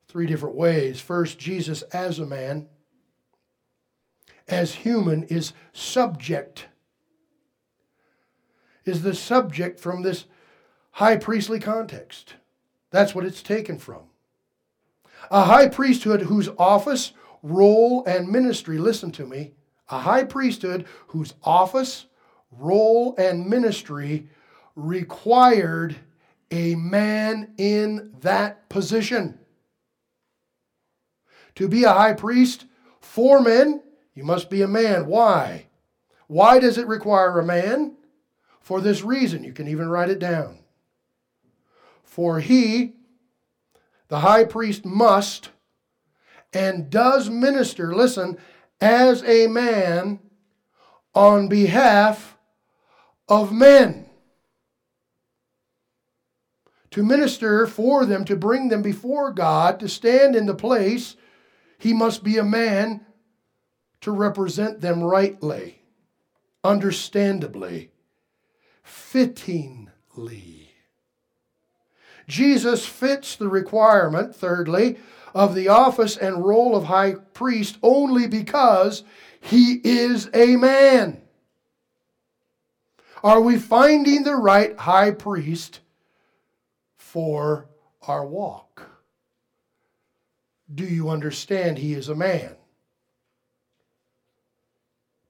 three 0.07 0.25
different 0.25 0.55
ways. 0.55 0.99
First, 0.99 1.37
Jesus 1.37 1.83
as 1.83 2.17
a 2.17 2.25
man, 2.25 2.67
as 4.47 4.73
human, 4.73 5.23
is 5.23 5.53
subject, 5.73 6.67
is 8.83 9.03
the 9.03 9.13
subject 9.13 9.79
from 9.79 10.01
this 10.01 10.25
high 10.91 11.17
priestly 11.17 11.59
context. 11.59 12.35
That's 12.91 13.15
what 13.15 13.25
it's 13.25 13.41
taken 13.41 13.77
from. 13.77 14.03
A 15.29 15.45
high 15.45 15.67
priesthood 15.67 16.21
whose 16.21 16.49
office, 16.57 17.13
role, 17.41 18.03
and 18.05 18.27
ministry, 18.27 18.77
listen 18.77 19.11
to 19.13 19.25
me, 19.25 19.53
a 19.89 19.99
high 19.99 20.23
priesthood 20.23 20.85
whose 21.07 21.33
office, 21.43 22.07
role, 22.51 23.15
and 23.17 23.47
ministry 23.47 24.27
required 24.75 25.95
a 26.49 26.75
man 26.75 27.53
in 27.57 28.13
that 28.21 28.67
position. 28.69 29.39
To 31.55 31.67
be 31.67 31.83
a 31.83 31.93
high 31.93 32.13
priest 32.13 32.65
for 32.99 33.41
men, 33.41 33.81
you 34.13 34.23
must 34.23 34.49
be 34.49 34.61
a 34.61 34.67
man. 34.67 35.05
Why? 35.05 35.67
Why 36.27 36.59
does 36.59 36.77
it 36.77 36.87
require 36.87 37.39
a 37.39 37.45
man? 37.45 37.95
For 38.61 38.79
this 38.79 39.03
reason. 39.03 39.43
You 39.43 39.53
can 39.53 39.67
even 39.67 39.89
write 39.89 40.09
it 40.09 40.19
down. 40.19 40.59
For 42.11 42.41
he 42.41 42.91
the 44.09 44.19
high 44.19 44.43
priest 44.43 44.83
must 44.83 45.51
and 46.51 46.89
does 46.89 47.29
minister, 47.29 47.95
listen, 47.95 48.37
as 48.81 49.23
a 49.23 49.47
man 49.47 50.19
on 51.15 51.47
behalf 51.47 52.37
of 53.29 53.53
men. 53.53 54.09
To 56.89 57.01
minister 57.01 57.65
for 57.65 58.05
them, 58.05 58.25
to 58.25 58.35
bring 58.35 58.67
them 58.67 58.81
before 58.81 59.31
God, 59.31 59.79
to 59.79 59.87
stand 59.87 60.35
in 60.35 60.47
the 60.47 60.53
place, 60.53 61.15
he 61.77 61.93
must 61.93 62.25
be 62.25 62.37
a 62.37 62.43
man 62.43 63.05
to 64.01 64.11
represent 64.11 64.81
them 64.81 65.01
rightly, 65.01 65.81
understandably, 66.61 67.91
fittingly. 68.83 70.60
Jesus 72.27 72.85
fits 72.85 73.35
the 73.35 73.47
requirement, 73.47 74.35
thirdly, 74.35 74.97
of 75.33 75.55
the 75.55 75.67
office 75.67 76.17
and 76.17 76.45
role 76.45 76.75
of 76.75 76.85
high 76.85 77.13
priest 77.33 77.77
only 77.81 78.27
because 78.27 79.03
he 79.39 79.81
is 79.83 80.29
a 80.33 80.55
man. 80.55 81.21
Are 83.23 83.41
we 83.41 83.57
finding 83.57 84.23
the 84.23 84.35
right 84.35 84.77
high 84.77 85.11
priest 85.11 85.79
for 86.97 87.67
our 88.07 88.25
walk? 88.25 88.89
Do 90.73 90.85
you 90.85 91.09
understand 91.09 91.77
he 91.77 91.93
is 91.93 92.09
a 92.09 92.15
man? 92.15 92.55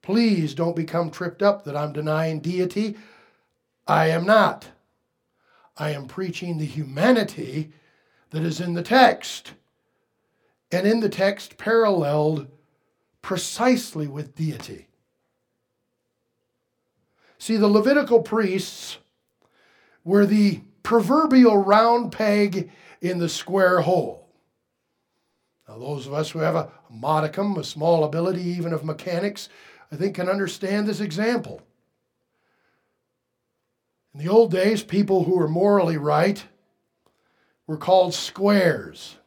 Please 0.02 0.54
don't 0.54 0.76
become 0.76 1.12
tripped 1.12 1.44
up 1.44 1.66
that 1.66 1.76
I'm 1.76 1.94
denying 1.94 2.40
deity. 2.40 2.98
I 3.88 4.08
am 4.08 4.26
not. 4.26 4.68
I 5.78 5.92
am 5.92 6.08
preaching 6.08 6.58
the 6.58 6.66
humanity 6.66 7.72
that 8.32 8.44
is 8.44 8.60
in 8.60 8.74
the 8.74 8.84
text. 8.84 9.54
And 10.72 10.88
in 10.88 11.00
the 11.00 11.10
text, 11.10 11.58
paralleled 11.58 12.48
precisely 13.22 14.08
with 14.08 14.36
deity. 14.36 14.88
See, 17.38 17.58
the 17.58 17.68
Levitical 17.68 18.22
priests 18.22 18.98
were 20.04 20.26
the 20.26 20.62
proverbial 20.84 21.58
round 21.58 22.12
peg 22.12 22.72
in 23.02 23.20
the 23.20 23.30
square 23.30 23.82
hole. 23.82 24.30
Now, 25.68 25.78
those 25.78 26.06
of 26.06 26.14
us 26.14 26.32
who 26.32 26.40
have 26.40 26.56
a 26.56 26.72
modicum, 26.90 27.58
a 27.58 27.64
small 27.64 28.04
ability 28.04 28.44
even 28.44 28.74
of 28.74 28.84
mechanics, 28.84 29.50
I 29.92 29.96
think 29.96 30.16
can 30.16 30.30
understand 30.30 30.88
this 30.88 31.00
example. 31.00 31.62
In 34.14 34.20
the 34.20 34.30
old 34.30 34.52
days, 34.52 34.84
people 34.84 35.24
who 35.24 35.38
were 35.38 35.48
morally 35.48 35.98
right 35.98 36.44
were 37.66 37.78
called 37.78 38.14
squares. 38.14 39.18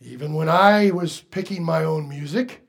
Even 0.00 0.34
when 0.34 0.48
I 0.48 0.90
was 0.92 1.20
picking 1.20 1.64
my 1.64 1.84
own 1.84 2.08
music, 2.08 2.62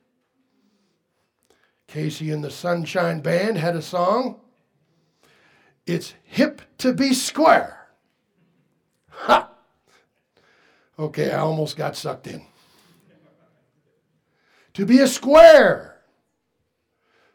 KC 1.88 2.34
and 2.34 2.44
the 2.44 2.50
Sunshine 2.50 3.22
Band 3.22 3.58
had 3.58 3.76
a 3.76 3.82
song. 3.82 4.39
It's 5.86 6.13
hip 6.24 6.62
to 6.80 6.94
be 6.94 7.13
square. 7.13 7.89
Ha! 9.10 9.50
Okay, 10.98 11.32
I 11.32 11.39
almost 11.39 11.78
got 11.78 11.96
sucked 11.96 12.28
in. 12.28 12.46
To 14.74 14.86
be 14.86 15.00
a 15.00 15.08
square, 15.08 15.90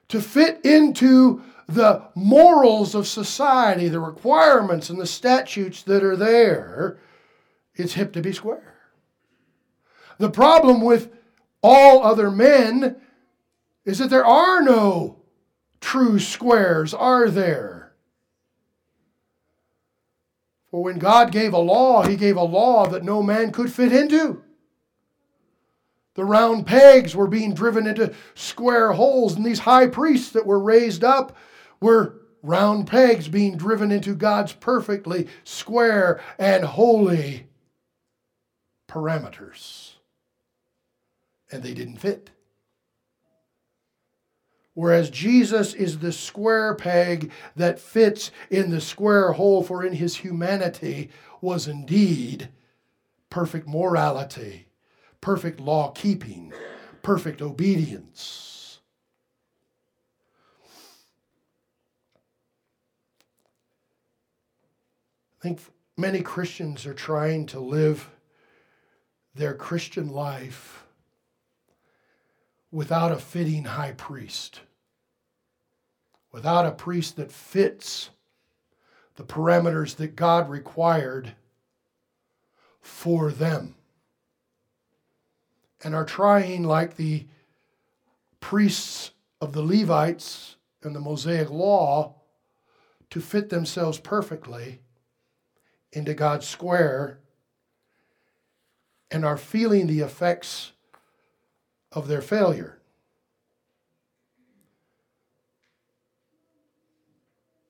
to 0.09 0.21
fit 0.21 0.65
into 0.65 1.43
the 1.69 2.03
morals 2.15 2.95
of 2.95 3.07
society, 3.07 3.89
the 3.89 4.01
requirements 4.01 4.89
and 4.89 5.01
the 5.01 5.07
statutes 5.07 5.83
that 5.83 6.05
are 6.05 6.17
there, 6.17 6.99
it's 7.75 7.95
hip 7.95 8.13
to 8.13 8.23
be 8.23 8.33
square. 8.33 8.77
The 10.19 10.31
problem 10.31 10.81
with 10.81 11.13
all 11.63 12.03
other 12.03 12.31
men 12.31 12.97
is 13.85 13.99
that 13.99 14.11
there 14.11 14.25
are 14.25 14.63
no 14.63 15.21
true 15.81 16.19
squares, 16.19 16.95
are 16.95 17.29
there? 17.29 17.93
For 20.71 20.83
when 20.83 20.99
God 20.99 21.33
gave 21.33 21.53
a 21.53 21.59
law, 21.59 22.03
He 22.03 22.17
gave 22.17 22.37
a 22.37 22.43
law 22.43 22.87
that 22.89 23.05
no 23.05 23.23
man 23.23 23.53
could 23.53 23.73
fit 23.73 23.93
into. 23.93 24.43
The 26.17 26.25
round 26.25 26.67
pegs 26.67 27.15
were 27.15 27.29
being 27.29 27.55
driven 27.55 27.87
into 27.87 28.15
square 28.35 28.93
holes, 28.93 29.37
and 29.37 29.45
these 29.45 29.61
high 29.61 29.87
priests 29.87 30.31
that 30.33 30.47
were 30.47 30.59
raised 30.59 31.05
up 31.05 31.37
were 31.81 32.17
round 32.43 32.87
pegs 32.87 33.29
being 33.29 33.57
driven 33.57 33.93
into 33.93 34.15
God's 34.15 34.53
perfectly 34.53 35.29
square 35.45 36.21
and 36.39 36.65
holy 36.65 37.47
parameters 38.89 39.97
and 41.51 41.63
they 41.63 41.75
didn't 41.75 41.97
fit. 41.97 42.31
Whereas 44.75 45.09
Jesus 45.09 45.73
is 45.73 45.99
the 45.99 46.13
square 46.13 46.75
peg 46.75 47.31
that 47.55 47.81
fits 47.81 48.31
in 48.51 48.71
the 48.71 48.81
square 48.81 49.33
hole, 49.33 49.63
for 49.63 49.85
in 49.85 49.95
his 49.95 50.17
humanity 50.17 51.11
was 51.41 51.67
indeed 51.67 52.51
perfect 53.31 53.67
morality, 53.67 54.66
perfect 55.21 55.61
law 55.61 55.91
keeping, 55.93 56.53
perfect 57.03 57.43
obedience. 57.43 58.81
I 65.39 65.43
think 65.43 65.61
many 65.97 66.23
Christians 66.23 66.87
are 66.87 66.95
trying 66.95 67.47
to 67.47 67.61
live 67.61 68.11
their 69.35 69.55
Christian 69.55 70.09
life 70.09 70.85
without 72.73 73.13
a 73.13 73.17
fitting 73.17 73.65
high 73.65 73.93
priest, 73.93 74.61
without 76.33 76.67
a 76.67 76.73
priest 76.73 77.17
that 77.17 77.31
fits 77.31 78.11
the 79.15 79.25
parameters 79.25 79.97
that 79.97 80.17
God 80.17 80.51
required 80.51 81.35
for 82.81 83.31
them, 83.31 83.76
and 85.83 85.95
are 85.95 86.05
trying, 86.05 86.63
like 86.63 86.97
the 86.97 87.27
priests 88.41 89.11
of 89.41 89.53
the 89.53 89.63
Levites 89.63 90.57
and 90.83 90.95
the 90.95 91.01
Mosaic 91.01 91.51
Law, 91.51 92.15
to 93.11 93.21
fit 93.21 93.51
themselves 93.51 93.99
perfectly 93.99 94.81
into 95.93 96.15
God's 96.15 96.47
square 96.47 97.21
and 99.11 99.25
are 99.25 99.37
feeling 99.37 99.87
the 99.87 100.01
effects 100.01 100.73
of 101.93 102.09
their 102.09 102.21
failure. 102.21 102.79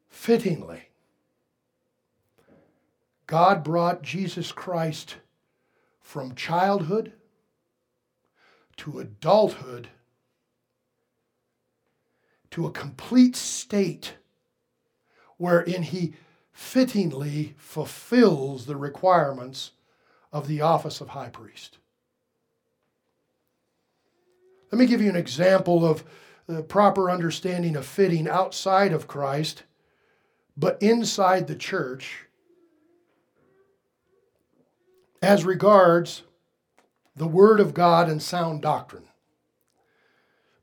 Fittingly, 0.09 0.88
God 3.27 3.62
brought 3.62 4.03
Jesus 4.03 4.51
Christ 4.51 5.16
from 6.01 6.35
childhood 6.35 7.12
to 8.79 8.99
adulthood 8.99 9.89
to 12.51 12.67
a 12.67 12.71
complete 12.71 13.37
state 13.37 14.15
wherein 15.37 15.83
he 15.83 16.15
fittingly 16.53 17.55
fulfills 17.59 18.67
the 18.67 18.77
requirements 18.77 19.73
of 20.33 20.49
the 20.49 20.61
office 20.61 21.01
of 21.01 21.09
high 21.09 21.29
priest. 21.29 21.79
Let 24.73 24.79
me 24.79 24.87
give 24.87 25.03
you 25.03 25.11
an 25.11 25.17
example 25.17 25.85
of 25.85 26.05
the 26.47 26.62
proper 26.62 27.11
understanding 27.11 27.77
of 27.77 27.87
fitting 27.87 28.29
outside 28.29 28.93
of 28.93 29.07
Christ, 29.07 29.65
but 30.57 30.81
inside 30.81 31.47
the 31.47 31.57
church 31.57 32.25
as 35.23 35.45
regards 35.45 36.23
the 37.17 37.27
Word 37.27 37.59
of 37.61 37.75
God 37.75 38.09
and 38.09 38.23
sound 38.23 38.63
doctrine. 38.63 39.09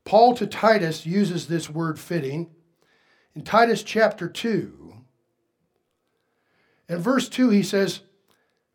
Paul 0.04 0.34
to 0.34 0.46
Titus 0.46 1.06
uses 1.06 1.46
this 1.46 1.68
word 1.70 1.98
fitting 1.98 2.50
in 3.34 3.42
Titus 3.42 3.82
chapter 3.82 4.28
2. 4.28 4.94
In 6.88 6.98
verse 6.98 7.28
2, 7.28 7.48
he 7.50 7.62
says, 7.62 8.00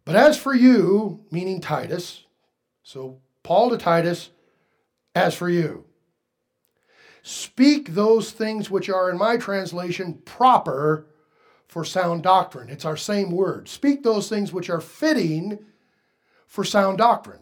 But 0.06 0.16
as 0.16 0.38
for 0.38 0.54
you, 0.54 1.24
meaning 1.32 1.62
Titus, 1.62 2.26
so 2.84 3.20
Paul 3.44 3.70
to 3.70 3.78
Titus, 3.78 4.32
as 5.14 5.36
for 5.36 5.50
you, 5.50 5.86
speak 7.22 7.94
those 7.94 8.32
things 8.32 8.72
which 8.72 8.90
are 8.90 9.12
in 9.12 9.18
my 9.18 9.38
translation 9.38 10.16
proper 10.26 11.06
for 11.68 11.86
sound 11.86 12.24
doctrine. 12.24 12.70
It's 12.70 12.86
our 12.86 12.98
same 12.98 13.30
word. 13.30 13.70
Speak 13.70 14.02
those 14.02 14.28
things 14.28 14.52
which 14.52 14.72
are 14.72 14.82
fitting 14.82 15.60
for 16.48 16.64
sound 16.64 16.98
doctrine. 16.98 17.42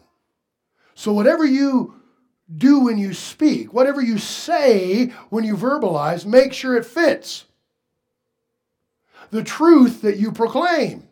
So, 0.98 1.12
whatever 1.12 1.46
you 1.46 1.94
do 2.52 2.80
when 2.80 2.98
you 2.98 3.14
speak, 3.14 3.72
whatever 3.72 4.02
you 4.02 4.18
say 4.18 5.12
when 5.30 5.44
you 5.44 5.56
verbalize, 5.56 6.26
make 6.26 6.52
sure 6.52 6.76
it 6.76 6.84
fits 6.84 7.44
the 9.30 9.44
truth 9.44 10.02
that 10.02 10.16
you 10.16 10.32
proclaim, 10.32 11.06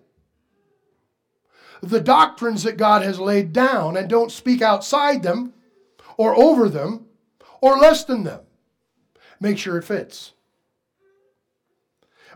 the 1.84 2.00
doctrines 2.00 2.64
that 2.64 2.78
God 2.78 3.02
has 3.02 3.20
laid 3.20 3.52
down, 3.52 3.96
and 3.96 4.10
don't 4.10 4.32
speak 4.32 4.60
outside 4.60 5.22
them 5.22 5.52
or 6.16 6.36
over 6.36 6.68
them 6.68 7.06
or 7.60 7.78
less 7.78 8.02
than 8.02 8.24
them. 8.24 8.40
Make 9.38 9.56
sure 9.56 9.78
it 9.78 9.84
fits. 9.84 10.32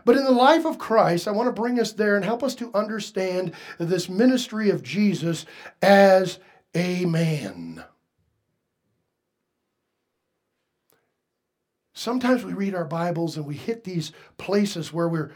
But 0.05 0.15
in 0.15 0.23
the 0.23 0.31
life 0.31 0.65
of 0.65 0.79
Christ, 0.79 1.27
I 1.27 1.31
want 1.31 1.47
to 1.47 1.61
bring 1.61 1.81
us 1.81 1.91
there 1.91 2.15
and 2.15 2.23
help 2.23 2.43
us 2.43 2.55
to 2.55 2.71
understand 2.73 3.51
this 3.77 4.07
ministry 4.07 4.69
of 4.69 4.83
Jesus 4.83 5.45
as 5.81 6.39
a 6.73 7.05
man. 7.05 7.83
Sometimes 11.93 12.43
we 12.43 12.53
read 12.53 12.73
our 12.73 12.85
Bibles 12.85 13.37
and 13.37 13.45
we 13.45 13.55
hit 13.55 13.83
these 13.83 14.11
places 14.37 14.91
where 14.91 15.07
we're 15.07 15.31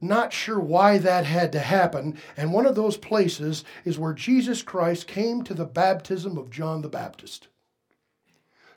not 0.00 0.32
sure 0.32 0.60
why 0.60 0.98
that 0.98 1.26
had 1.26 1.52
to 1.52 1.58
happen. 1.58 2.18
And 2.36 2.52
one 2.52 2.66
of 2.66 2.74
those 2.74 2.96
places 2.96 3.64
is 3.84 3.98
where 3.98 4.12
Jesus 4.12 4.62
Christ 4.62 5.06
came 5.06 5.42
to 5.42 5.54
the 5.54 5.64
baptism 5.64 6.38
of 6.38 6.50
John 6.50 6.82
the 6.82 6.88
Baptist. 6.88 7.48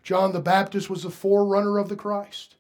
John 0.01 0.31
the 0.31 0.39
Baptist 0.39 0.89
was 0.89 1.03
the 1.03 1.09
forerunner 1.09 1.77
of 1.77 1.89
the 1.89 1.95
Christ. 1.95 2.55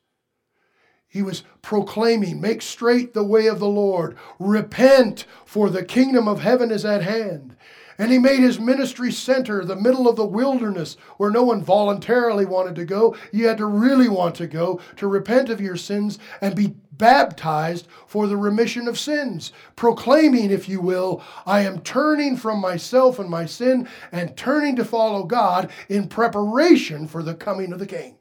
He 1.07 1.23
was 1.23 1.43
proclaiming, 1.61 2.39
Make 2.39 2.61
straight 2.61 3.13
the 3.13 3.23
way 3.23 3.47
of 3.47 3.59
the 3.59 3.67
Lord, 3.67 4.15
repent, 4.37 5.25
for 5.43 5.69
the 5.69 5.83
kingdom 5.83 6.27
of 6.27 6.41
heaven 6.41 6.69
is 6.69 6.85
at 6.85 7.01
hand. 7.01 7.55
And 7.99 8.11
he 8.11 8.17
made 8.17 8.39
his 8.39 8.61
ministry 8.61 9.11
center 9.11 9.63
the 9.63 9.75
middle 9.75 10.07
of 10.07 10.15
the 10.15 10.25
wilderness 10.25 10.95
where 11.17 11.29
no 11.29 11.43
one 11.43 11.61
voluntarily 11.61 12.45
wanted 12.45 12.75
to 12.75 12.85
go. 12.85 13.15
You 13.33 13.47
had 13.47 13.57
to 13.57 13.65
really 13.65 14.07
want 14.07 14.35
to 14.35 14.47
go 14.47 14.79
to 14.95 15.07
repent 15.07 15.49
of 15.49 15.59
your 15.59 15.75
sins 15.75 16.17
and 16.41 16.55
be 16.55 16.75
baptized 16.93 17.87
for 18.07 18.27
the 18.27 18.37
remission 18.37 18.87
of 18.87 18.97
sins, 18.97 19.51
proclaiming, 19.75 20.49
if 20.49 20.69
you 20.69 20.79
will, 20.79 21.21
I 21.45 21.61
am 21.61 21.81
turning 21.81 22.37
from 22.37 22.59
myself 22.59 23.19
and 23.19 23.29
my 23.29 23.45
sin 23.45 23.87
and 24.11 24.35
turning 24.37 24.75
to 24.77 24.85
follow 24.85 25.23
God 25.23 25.69
in 25.89 26.07
preparation 26.07 27.05
for 27.05 27.21
the 27.21 27.35
coming 27.35 27.73
of 27.73 27.79
the 27.79 27.85
King. 27.85 28.15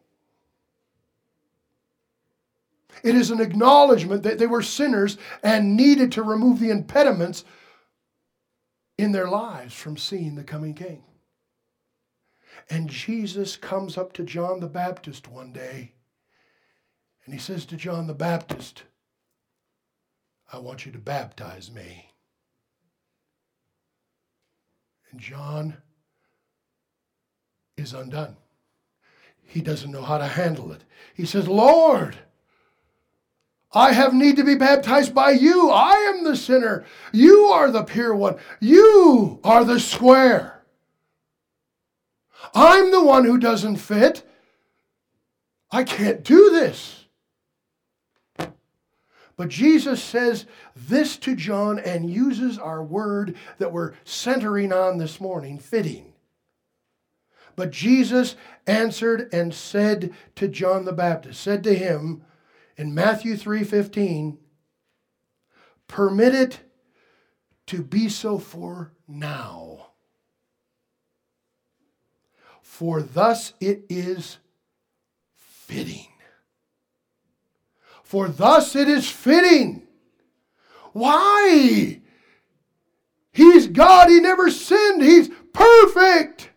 It 3.04 3.14
is 3.14 3.30
an 3.30 3.40
acknowledgement 3.40 4.24
that 4.24 4.38
they 4.38 4.46
were 4.46 4.62
sinners 4.62 5.18
and 5.42 5.76
needed 5.76 6.10
to 6.12 6.22
remove 6.22 6.58
the 6.58 6.70
impediments 6.70 7.44
in 8.98 9.12
their 9.12 9.28
lives 9.28 9.74
from 9.74 9.96
seeing 9.96 10.34
the 10.34 10.44
coming 10.44 10.74
king. 10.74 11.04
And 12.68 12.90
Jesus 12.90 13.56
comes 13.56 13.96
up 13.96 14.12
to 14.14 14.24
John 14.24 14.60
the 14.60 14.66
Baptist 14.66 15.28
one 15.28 15.52
day 15.52 15.92
and 17.24 17.34
he 17.34 17.40
says 17.40 17.66
to 17.66 17.76
John 17.76 18.06
the 18.06 18.14
Baptist, 18.14 18.84
I 20.50 20.58
want 20.58 20.86
you 20.86 20.92
to 20.92 20.98
baptize 20.98 21.70
me. 21.70 22.12
And 25.10 25.20
John 25.20 25.76
is 27.76 27.92
undone. 27.92 28.36
He 29.42 29.60
doesn't 29.60 29.90
know 29.90 30.00
how 30.00 30.16
to 30.16 30.26
handle 30.26 30.72
it. 30.72 30.84
He 31.14 31.26
says, 31.26 31.46
Lord, 31.46 32.16
I 33.72 33.92
have 33.92 34.14
need 34.14 34.36
to 34.36 34.44
be 34.44 34.54
baptized 34.54 35.14
by 35.14 35.32
you. 35.32 35.70
I 35.70 36.12
am 36.14 36.24
the 36.24 36.36
sinner. 36.36 36.84
You 37.12 37.46
are 37.46 37.70
the 37.70 37.82
pure 37.82 38.14
one. 38.14 38.36
You 38.60 39.40
are 39.44 39.64
the 39.64 39.78
square. 39.78 40.62
I'm 42.54 42.90
the 42.90 43.04
one 43.04 43.24
who 43.24 43.38
doesn't 43.38 43.76
fit. 43.76 44.26
I 45.70 45.84
can't 45.84 46.24
do 46.24 46.50
this. 46.50 47.04
But 49.36 49.50
Jesus 49.50 50.02
says 50.02 50.46
this 50.74 51.16
to 51.18 51.36
John 51.36 51.78
and 51.78 52.10
uses 52.10 52.58
our 52.58 52.82
word 52.82 53.36
that 53.58 53.72
we're 53.72 53.92
centering 54.02 54.72
on 54.72 54.98
this 54.98 55.20
morning 55.20 55.58
fitting. 55.58 56.12
But 57.54 57.70
Jesus 57.70 58.34
answered 58.66 59.28
and 59.32 59.54
said 59.54 60.12
to 60.36 60.48
John 60.48 60.86
the 60.86 60.92
Baptist, 60.92 61.40
said 61.40 61.62
to 61.64 61.74
him, 61.74 62.22
in 62.78 62.94
Matthew 62.94 63.36
3:15, 63.36 64.38
permit 65.88 66.34
it 66.34 66.60
to 67.66 67.82
be 67.82 68.08
so 68.08 68.38
for 68.38 68.92
now. 69.06 69.90
For 72.62 73.02
thus 73.02 73.52
it 73.60 73.84
is 73.90 74.38
fitting. 75.34 76.06
For 78.04 78.28
thus 78.28 78.74
it 78.76 78.88
is 78.88 79.10
fitting. 79.10 79.86
Why? 80.92 82.00
He's 83.32 83.66
God. 83.66 84.08
He 84.08 84.20
never 84.20 84.50
sinned. 84.50 85.02
He's 85.02 85.28
perfect. 85.52 86.50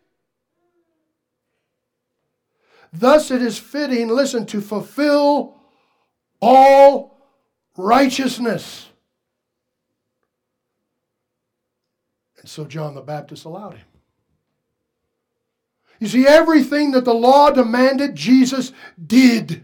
Thus 2.94 3.32
it 3.32 3.42
is 3.42 3.58
fitting, 3.58 4.10
listen, 4.10 4.46
to 4.48 4.62
fulfill 4.62 5.61
all 6.42 7.18
righteousness. 7.78 8.90
And 12.40 12.50
so 12.50 12.66
John 12.66 12.96
the 12.96 13.02
Baptist 13.02 13.46
allowed 13.46 13.76
him. 13.76 13.86
You 16.00 16.08
see, 16.08 16.26
everything 16.26 16.92
that 16.92 17.06
the 17.06 17.14
law 17.14 17.52
demanded, 17.52 18.16
Jesus 18.16 18.72
did. 19.06 19.64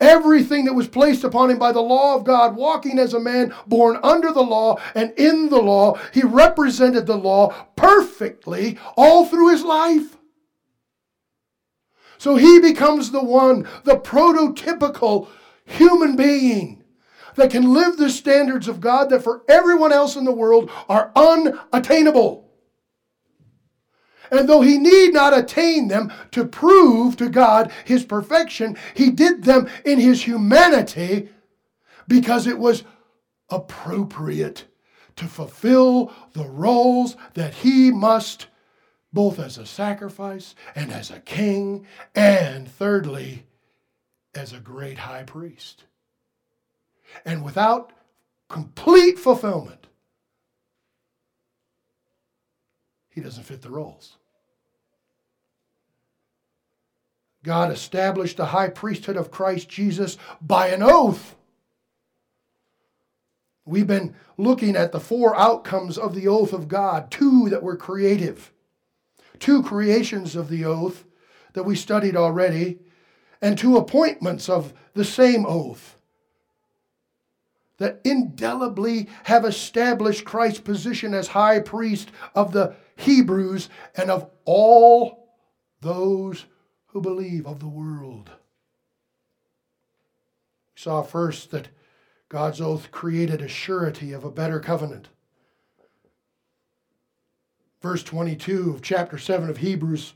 Everything 0.00 0.64
that 0.64 0.74
was 0.74 0.88
placed 0.88 1.22
upon 1.22 1.50
him 1.50 1.58
by 1.58 1.70
the 1.70 1.80
law 1.80 2.16
of 2.16 2.24
God, 2.24 2.56
walking 2.56 2.98
as 2.98 3.14
a 3.14 3.20
man 3.20 3.54
born 3.66 3.98
under 4.02 4.32
the 4.32 4.42
law 4.42 4.80
and 4.96 5.12
in 5.16 5.48
the 5.48 5.62
law, 5.62 5.98
he 6.12 6.22
represented 6.22 7.06
the 7.06 7.16
law 7.16 7.50
perfectly 7.76 8.76
all 8.96 9.24
through 9.24 9.50
his 9.50 9.62
life. 9.62 10.17
So 12.18 12.36
he 12.36 12.58
becomes 12.58 13.10
the 13.10 13.22
one, 13.22 13.66
the 13.84 13.96
prototypical 13.96 15.28
human 15.64 16.16
being 16.16 16.82
that 17.36 17.50
can 17.50 17.72
live 17.72 17.96
the 17.96 18.10
standards 18.10 18.68
of 18.68 18.80
God 18.80 19.10
that 19.10 19.22
for 19.22 19.42
everyone 19.48 19.92
else 19.92 20.16
in 20.16 20.24
the 20.24 20.32
world 20.32 20.70
are 20.88 21.12
unattainable. 21.14 22.48
And 24.30 24.48
though 24.48 24.60
he 24.60 24.76
need 24.76 25.14
not 25.14 25.36
attain 25.36 25.88
them 25.88 26.12
to 26.32 26.44
prove 26.44 27.16
to 27.16 27.30
God 27.30 27.72
his 27.84 28.04
perfection, 28.04 28.76
he 28.94 29.10
did 29.10 29.44
them 29.44 29.68
in 29.84 29.98
his 29.98 30.22
humanity 30.22 31.30
because 32.06 32.46
it 32.46 32.58
was 32.58 32.84
appropriate 33.48 34.64
to 35.16 35.24
fulfill 35.26 36.12
the 36.32 36.46
roles 36.46 37.16
that 37.34 37.54
he 37.54 37.90
must 37.90 38.48
both 39.18 39.40
as 39.40 39.58
a 39.58 39.66
sacrifice 39.66 40.54
and 40.76 40.92
as 40.92 41.10
a 41.10 41.18
king, 41.18 41.84
and 42.14 42.70
thirdly, 42.70 43.44
as 44.32 44.52
a 44.52 44.60
great 44.60 44.96
high 44.96 45.24
priest. 45.24 45.82
And 47.24 47.44
without 47.44 47.92
complete 48.48 49.18
fulfillment, 49.18 49.88
he 53.08 53.20
doesn't 53.20 53.42
fit 53.42 53.60
the 53.60 53.70
roles. 53.70 54.18
God 57.42 57.72
established 57.72 58.36
the 58.36 58.46
high 58.46 58.68
priesthood 58.68 59.16
of 59.16 59.32
Christ 59.32 59.68
Jesus 59.68 60.16
by 60.40 60.68
an 60.68 60.80
oath. 60.80 61.34
We've 63.64 63.84
been 63.84 64.14
looking 64.36 64.76
at 64.76 64.92
the 64.92 65.00
four 65.00 65.36
outcomes 65.36 65.98
of 65.98 66.14
the 66.14 66.28
oath 66.28 66.52
of 66.52 66.68
God, 66.68 67.10
two 67.10 67.48
that 67.48 67.64
were 67.64 67.76
creative 67.76 68.52
two 69.40 69.62
creations 69.62 70.36
of 70.36 70.48
the 70.48 70.64
oath 70.64 71.04
that 71.52 71.64
we 71.64 71.76
studied 71.76 72.16
already, 72.16 72.78
and 73.40 73.56
two 73.56 73.76
appointments 73.76 74.48
of 74.48 74.72
the 74.94 75.04
same 75.04 75.46
oath 75.46 75.96
that 77.78 78.00
indelibly 78.04 79.08
have 79.24 79.44
established 79.44 80.24
Christ's 80.24 80.60
position 80.60 81.14
as 81.14 81.28
high 81.28 81.60
priest 81.60 82.10
of 82.34 82.52
the 82.52 82.74
Hebrews 82.96 83.68
and 83.94 84.10
of 84.10 84.28
all 84.44 85.36
those 85.80 86.44
who 86.88 87.00
believe 87.00 87.46
of 87.46 87.60
the 87.60 87.68
world. 87.68 88.30
We 90.74 90.80
saw 90.80 91.02
first 91.02 91.52
that 91.52 91.68
God's 92.28 92.60
oath 92.60 92.90
created 92.90 93.40
a 93.40 93.48
surety 93.48 94.12
of 94.12 94.24
a 94.24 94.30
better 94.30 94.58
covenant 94.60 95.08
verse 97.80 98.02
22 98.02 98.74
of 98.74 98.82
chapter 98.82 99.18
7 99.18 99.48
of 99.48 99.58
Hebrews, 99.58 100.14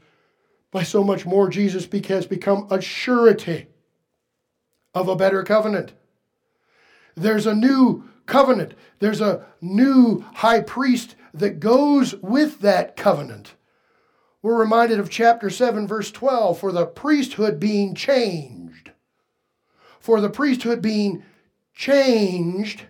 by 0.70 0.82
so 0.82 1.04
much 1.04 1.26
more 1.26 1.48
Jesus 1.48 1.86
has 2.08 2.26
become 2.26 2.66
a 2.70 2.80
surety 2.80 3.66
of 4.94 5.08
a 5.08 5.16
better 5.16 5.42
covenant. 5.42 5.92
There's 7.14 7.46
a 7.46 7.54
new 7.54 8.08
covenant, 8.26 8.74
there's 8.98 9.20
a 9.20 9.46
new 9.60 10.24
high 10.34 10.60
priest 10.60 11.14
that 11.34 11.60
goes 11.60 12.14
with 12.16 12.60
that 12.60 12.96
covenant. 12.96 13.54
We're 14.40 14.58
reminded 14.58 14.98
of 14.98 15.10
chapter 15.10 15.50
7, 15.50 15.86
verse 15.86 16.10
12 16.10 16.58
for 16.58 16.72
the 16.72 16.86
priesthood 16.86 17.60
being 17.60 17.94
changed. 17.94 18.90
For 20.00 20.20
the 20.20 20.30
priesthood 20.30 20.82
being 20.82 21.22
changed, 21.74 22.86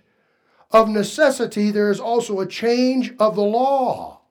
of 0.73 0.89
necessity, 0.89 1.71
there 1.71 1.91
is 1.91 2.01
also 2.01 2.41
a 2.41 2.47
change 2.47 3.13
of 3.19 3.37
the 3.37 3.43
law. 3.43 4.22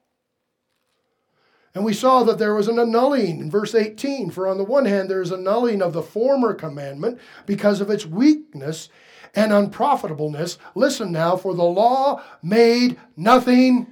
And 1.74 1.84
we 1.84 1.94
saw 1.94 2.22
that 2.24 2.38
there 2.38 2.54
was 2.54 2.68
an 2.68 2.78
annulling 2.78 3.40
in 3.40 3.50
verse 3.50 3.74
18. 3.74 4.30
For 4.30 4.46
on 4.46 4.58
the 4.58 4.64
one 4.64 4.84
hand, 4.84 5.08
there 5.08 5.22
is 5.22 5.32
annulling 5.32 5.80
of 5.80 5.94
the 5.94 6.02
former 6.02 6.52
commandment 6.52 7.18
because 7.46 7.80
of 7.80 7.90
its 7.90 8.04
weakness 8.04 8.90
and 9.34 9.52
unprofitableness. 9.52 10.58
Listen 10.74 11.12
now, 11.12 11.36
for 11.36 11.54
the 11.54 11.62
law 11.62 12.22
made 12.42 12.98
nothing 13.16 13.86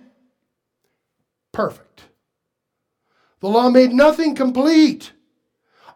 perfect. 1.53 2.03
The 3.41 3.49
law 3.49 3.71
made 3.71 3.93
nothing 3.93 4.35
complete. 4.35 5.13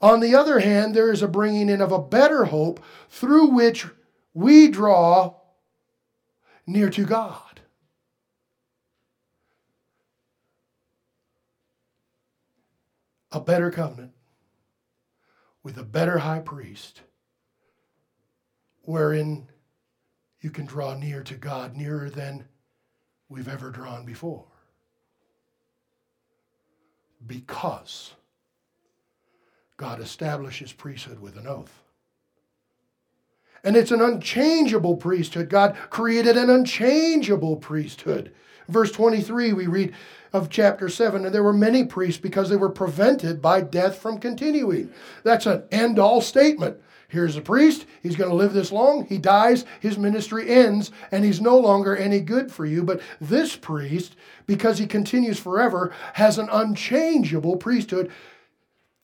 On 0.00 0.20
the 0.20 0.34
other 0.34 0.60
hand, 0.60 0.94
there 0.94 1.12
is 1.12 1.22
a 1.22 1.28
bringing 1.28 1.68
in 1.68 1.82
of 1.82 1.92
a 1.92 1.98
better 1.98 2.46
hope 2.46 2.82
through 3.10 3.48
which 3.48 3.86
we 4.32 4.68
draw 4.68 5.34
near 6.66 6.88
to 6.90 7.04
God. 7.04 7.43
A 13.34 13.40
better 13.40 13.72
covenant 13.72 14.12
with 15.64 15.76
a 15.76 15.82
better 15.82 16.18
high 16.18 16.38
priest 16.38 17.00
wherein 18.82 19.48
you 20.40 20.50
can 20.50 20.66
draw 20.66 20.94
near 20.94 21.24
to 21.24 21.34
God, 21.34 21.74
nearer 21.76 22.08
than 22.08 22.44
we've 23.28 23.48
ever 23.48 23.70
drawn 23.70 24.04
before. 24.04 24.46
Because 27.26 28.12
God 29.76 30.00
establishes 30.00 30.72
priesthood 30.72 31.18
with 31.18 31.36
an 31.36 31.48
oath. 31.48 31.82
And 33.64 33.74
it's 33.74 33.90
an 33.90 34.00
unchangeable 34.00 34.96
priesthood. 34.96 35.48
God 35.48 35.76
created 35.90 36.36
an 36.36 36.50
unchangeable 36.50 37.56
priesthood. 37.56 38.32
Verse 38.68 38.90
23, 38.92 39.52
we 39.52 39.66
read 39.66 39.94
of 40.32 40.50
chapter 40.50 40.88
7, 40.88 41.24
and 41.24 41.34
there 41.34 41.44
were 41.44 41.52
many 41.52 41.84
priests 41.84 42.20
because 42.20 42.48
they 42.48 42.56
were 42.56 42.70
prevented 42.70 43.40
by 43.40 43.60
death 43.60 43.98
from 43.98 44.18
continuing. 44.18 44.92
That's 45.22 45.46
an 45.46 45.62
end 45.70 45.98
all 45.98 46.20
statement. 46.20 46.80
Here's 47.08 47.36
a 47.36 47.40
priest. 47.40 47.86
He's 48.02 48.16
going 48.16 48.30
to 48.30 48.36
live 48.36 48.52
this 48.52 48.72
long. 48.72 49.06
He 49.06 49.18
dies. 49.18 49.64
His 49.78 49.96
ministry 49.96 50.50
ends, 50.50 50.90
and 51.12 51.24
he's 51.24 51.40
no 51.40 51.56
longer 51.56 51.96
any 51.96 52.18
good 52.18 52.50
for 52.50 52.66
you. 52.66 52.82
But 52.82 53.00
this 53.20 53.54
priest, 53.54 54.16
because 54.46 54.78
he 54.78 54.86
continues 54.88 55.38
forever, 55.38 55.94
has 56.14 56.38
an 56.38 56.48
unchangeable 56.50 57.56
priesthood. 57.56 58.10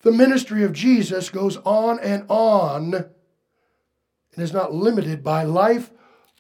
The 0.01 0.11
ministry 0.11 0.65
of 0.65 0.73
Jesus 0.73 1.31
goes 1.31 1.59
on 1.59 2.01
and 2.01 2.25
on 2.29 2.95
and 2.95 3.05
is 4.37 4.53
not 4.53 4.75
limited 4.75 5.23
by 5.23 5.45
life 5.45 5.91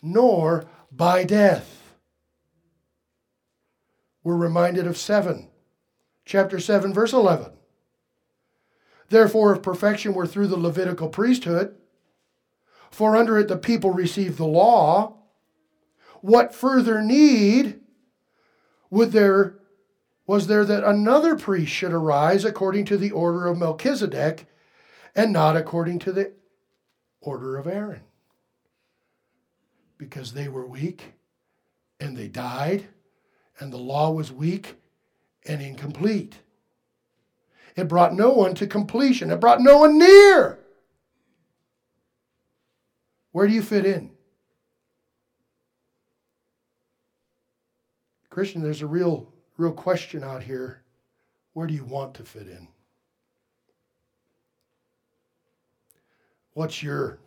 nor 0.02 0.66
by 0.90 1.22
death. 1.22 1.80
We're 4.22 4.37
reminded 4.37 4.87
of 4.87 4.96
7, 4.96 5.48
chapter 6.24 6.61
7, 6.61 6.92
verse 6.92 7.12
11. 7.12 7.52
Therefore, 9.09 9.54
if 9.54 9.62
perfection 9.62 10.14
were 10.14 10.26
through 10.26 10.48
the 10.48 10.56
Levitical 10.56 11.09
priesthood, 11.09 11.74
for 12.90 13.16
under 13.16 13.38
it 13.38 13.48
the 13.48 13.56
people 13.56 13.92
received 13.92 14.37
the 14.37 14.44
law, 14.44 15.16
what 16.20 16.54
further 16.54 17.00
need 17.00 17.80
would 18.90 19.12
there 19.12 19.56
was 20.26 20.46
there 20.46 20.64
that 20.64 20.85
another 20.85 21.35
priest 21.35 21.72
should 21.72 21.92
arise 21.92 22.44
according 22.44 22.85
to 22.85 22.96
the 22.96 23.11
order 23.11 23.46
of 23.46 23.59
Melchizedek 23.59 24.46
and 25.16 25.33
not 25.33 25.56
according 25.56 25.98
to 26.00 26.12
the 26.12 26.33
order 27.20 27.56
of 27.56 27.66
Aaron? 27.66 28.02
Because 29.98 30.33
they 30.33 30.48
were 30.48 30.66
weak 30.66 31.14
and 31.98 32.16
they 32.16 32.28
died, 32.28 32.87
and 33.61 33.73
the 33.73 33.77
law 33.77 34.11
was 34.11 34.33
weak 34.33 34.75
and 35.46 35.62
incomplete. 35.62 36.38
It 37.77 37.88
brought 37.88 38.14
no 38.14 38.31
one 38.31 38.55
to 38.55 38.66
completion, 38.66 39.31
it 39.31 39.38
brought 39.38 39.61
no 39.61 39.79
one 39.79 39.99
near. 39.99 40.59
Where 43.33 43.46
do 43.46 43.53
you 43.53 43.62
fit 43.62 43.87
in? 43.87 44.11
Christian, 48.29 48.62
there's 48.62 48.83
a 48.83 48.87
real, 48.87 49.33
real 49.57 49.73
question 49.73 50.25
out 50.25 50.42
here. 50.42 50.83
Where 51.53 51.66
do 51.66 51.75
you 51.75 51.85
want 51.85 52.14
to 52.14 52.25
fit 52.25 52.49
in? 52.49 52.68
What's 56.55 56.83
your 56.83 57.18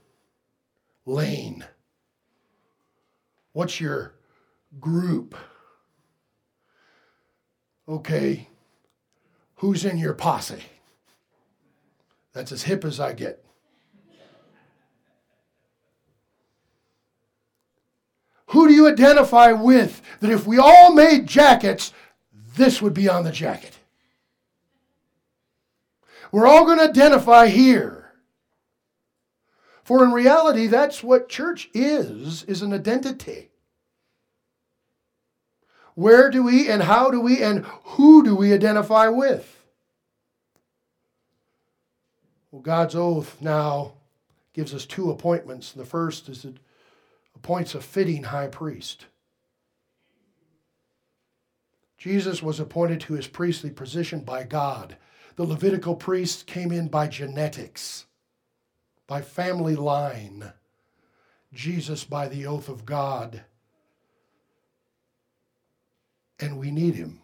lane? 1.06 1.66
What's 3.52 3.80
your 3.80 4.16
group? 4.80 5.36
Okay, 7.88 8.48
Who's 9.64 9.86
in 9.86 9.98
your 9.98 10.14
posse? 10.14 10.62
That's 12.34 12.52
as 12.52 12.64
hip 12.64 12.84
as 12.84 13.00
I 13.00 13.14
get. 13.14 13.42
Who 18.48 18.68
do 18.68 18.74
you 18.74 18.90
identify 18.90 19.54
with 19.54 20.02
that 20.20 20.30
if 20.30 20.46
we 20.46 20.58
all 20.58 20.94
made 20.94 21.28
jackets, 21.28 21.94
this 22.58 22.82
would 22.82 22.94
be 22.94 23.08
on 23.08 23.24
the 23.24 23.32
jacket? 23.32 23.78
We're 26.34 26.46
all 26.46 26.66
going 26.66 26.80
to 26.80 26.90
identify 26.90 27.48
here. 27.48 28.12
For 29.86 30.04
in 30.04 30.12
reality, 30.12 30.68
that's 30.68 31.02
what 31.02 31.30
church 31.30 31.70
is, 31.74 32.44
is 32.44 32.62
an 32.62 32.74
identity. 32.74 33.50
Where 35.96 36.30
do 36.30 36.44
we 36.44 36.70
and 36.70 36.84
how 36.84 37.12
do 37.12 37.20
we 37.20 37.42
and 37.44 37.66
who 37.84 38.24
do 38.24 38.36
we 38.36 38.54
identify 38.54 39.08
with? 39.08 39.64
Well, 42.52 42.62
God's 42.62 42.96
oath 42.96 43.38
now 43.42 43.94
gives 44.54 44.74
us 44.74 44.86
two 44.86 45.12
appointments. 45.12 45.72
The 45.72 45.86
first 45.86 46.30
is 46.30 46.46
it 46.46 46.58
appoints 47.36 47.76
a 47.76 47.82
fitting 47.82 48.24
high 48.24 48.48
priest. 48.48 49.06
Jesus 51.98 52.44
was 52.44 52.60
appointed 52.60 53.00
to 53.02 53.14
his 53.14 53.28
priestly 53.28 53.70
position 53.70 54.22
by 54.22 54.44
God. 54.44 54.98
The 55.36 55.46
Levitical 55.46 55.96
priests 55.96 56.44
came 56.44 56.72
in 56.72 56.90
by 56.90 57.08
genetics, 57.08 58.06
by 59.08 59.22
family 59.22 59.76
line. 59.76 60.54
Jesus 61.54 62.04
by 62.04 62.28
the 62.28 62.46
oath 62.46 62.68
of 62.68 62.86
God 62.86 63.44
and 66.40 66.60
we 66.60 66.72
need 66.72 66.96
him. 66.96 67.20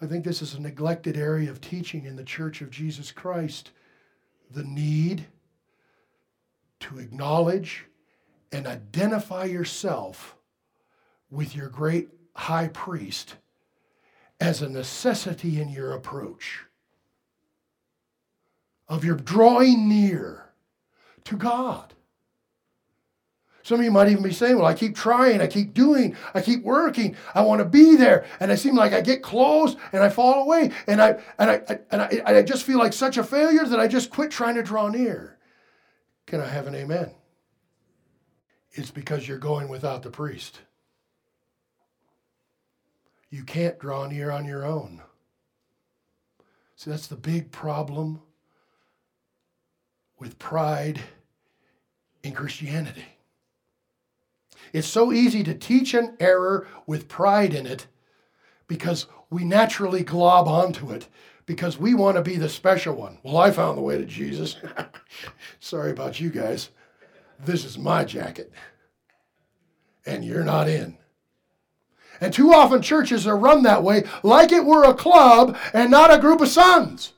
I 0.00 0.06
think 0.06 0.24
this 0.24 0.42
is 0.42 0.54
a 0.54 0.60
neglected 0.60 1.16
area 1.16 1.50
of 1.50 1.60
teaching 1.60 2.04
in 2.04 2.16
the 2.16 2.24
Church 2.24 2.60
of 2.60 2.70
Jesus 2.70 3.10
Christ 3.10 3.72
the 4.50 4.64
need 4.64 5.26
to 6.80 6.98
acknowledge 6.98 7.84
and 8.52 8.66
identify 8.66 9.44
yourself 9.44 10.36
with 11.30 11.54
your 11.54 11.68
great 11.68 12.08
high 12.34 12.68
priest 12.68 13.34
as 14.40 14.62
a 14.62 14.68
necessity 14.68 15.60
in 15.60 15.68
your 15.68 15.92
approach, 15.92 16.60
of 18.88 19.04
your 19.04 19.16
drawing 19.16 19.88
near 19.88 20.50
to 21.24 21.36
God. 21.36 21.92
Some 23.68 23.80
of 23.80 23.84
you 23.84 23.90
might 23.90 24.08
even 24.08 24.22
be 24.22 24.32
saying, 24.32 24.56
Well, 24.56 24.64
I 24.64 24.72
keep 24.72 24.96
trying, 24.96 25.42
I 25.42 25.46
keep 25.46 25.74
doing, 25.74 26.16
I 26.32 26.40
keep 26.40 26.62
working, 26.62 27.14
I 27.34 27.42
want 27.42 27.58
to 27.58 27.66
be 27.66 27.96
there. 27.96 28.24
And 28.40 28.50
I 28.50 28.54
seem 28.54 28.74
like 28.74 28.94
I 28.94 29.02
get 29.02 29.22
close 29.22 29.76
and 29.92 30.02
I 30.02 30.08
fall 30.08 30.42
away. 30.42 30.70
And 30.86 31.02
I 31.02 31.20
and 31.38 31.50
I 31.50 31.78
and 31.90 32.00
I, 32.00 32.22
I 32.24 32.42
just 32.42 32.64
feel 32.64 32.78
like 32.78 32.94
such 32.94 33.18
a 33.18 33.22
failure 33.22 33.66
that 33.66 33.78
I 33.78 33.86
just 33.86 34.08
quit 34.08 34.30
trying 34.30 34.54
to 34.54 34.62
draw 34.62 34.88
near. 34.88 35.36
Can 36.24 36.40
I 36.40 36.46
have 36.46 36.66
an 36.66 36.74
amen? 36.74 37.10
It's 38.72 38.90
because 38.90 39.28
you're 39.28 39.36
going 39.36 39.68
without 39.68 40.02
the 40.02 40.10
priest. 40.10 40.60
You 43.28 43.44
can't 43.44 43.78
draw 43.78 44.06
near 44.06 44.30
on 44.30 44.46
your 44.46 44.64
own. 44.64 45.02
See, 46.76 46.90
that's 46.90 47.08
the 47.08 47.16
big 47.16 47.50
problem 47.50 48.22
with 50.18 50.38
pride 50.38 51.02
in 52.22 52.32
Christianity. 52.32 53.17
It's 54.72 54.88
so 54.88 55.12
easy 55.12 55.42
to 55.44 55.54
teach 55.54 55.94
an 55.94 56.16
error 56.20 56.66
with 56.86 57.08
pride 57.08 57.54
in 57.54 57.66
it 57.66 57.86
because 58.66 59.06
we 59.30 59.44
naturally 59.44 60.02
glob 60.02 60.48
onto 60.48 60.90
it 60.90 61.08
because 61.46 61.78
we 61.78 61.94
want 61.94 62.16
to 62.16 62.22
be 62.22 62.36
the 62.36 62.48
special 62.48 62.94
one. 62.94 63.18
Well, 63.22 63.38
I 63.38 63.50
found 63.50 63.78
the 63.78 63.82
way 63.82 63.96
to 63.96 64.04
Jesus. 64.04 64.56
Sorry 65.60 65.90
about 65.90 66.20
you 66.20 66.30
guys. 66.30 66.68
This 67.44 67.64
is 67.64 67.78
my 67.78 68.04
jacket. 68.04 68.52
And 70.04 70.24
you're 70.24 70.44
not 70.44 70.68
in. 70.68 70.98
And 72.20 72.32
too 72.32 72.52
often 72.52 72.82
churches 72.82 73.26
are 73.26 73.36
run 73.36 73.62
that 73.62 73.82
way 73.82 74.04
like 74.22 74.52
it 74.52 74.64
were 74.64 74.84
a 74.84 74.94
club 74.94 75.56
and 75.72 75.90
not 75.90 76.12
a 76.12 76.18
group 76.18 76.40
of 76.40 76.48
sons, 76.48 77.12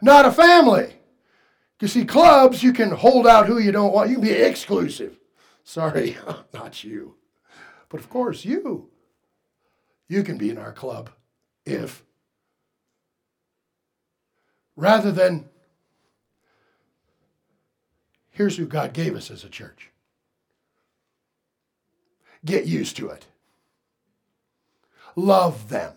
not 0.00 0.24
a 0.24 0.32
family. 0.32 0.94
You 1.80 1.88
see, 1.88 2.04
clubs, 2.04 2.62
you 2.62 2.72
can 2.72 2.90
hold 2.90 3.26
out 3.26 3.46
who 3.46 3.58
you 3.58 3.72
don't 3.72 3.92
want. 3.92 4.08
You 4.08 4.16
can 4.16 4.24
be 4.24 4.32
exclusive. 4.32 5.18
Sorry, 5.64 6.16
not 6.54 6.84
you. 6.84 7.16
But 7.88 8.00
of 8.00 8.08
course, 8.08 8.44
you, 8.44 8.90
you 10.08 10.22
can 10.22 10.38
be 10.38 10.50
in 10.50 10.58
our 10.58 10.72
club 10.72 11.10
if, 11.66 12.04
rather 14.76 15.10
than, 15.10 15.48
here's 18.30 18.56
who 18.56 18.66
God 18.66 18.92
gave 18.92 19.14
us 19.14 19.30
as 19.30 19.44
a 19.44 19.48
church. 19.48 19.90
Get 22.44 22.66
used 22.66 22.96
to 22.96 23.08
it. 23.08 23.26
Love 25.16 25.68
them. 25.68 25.94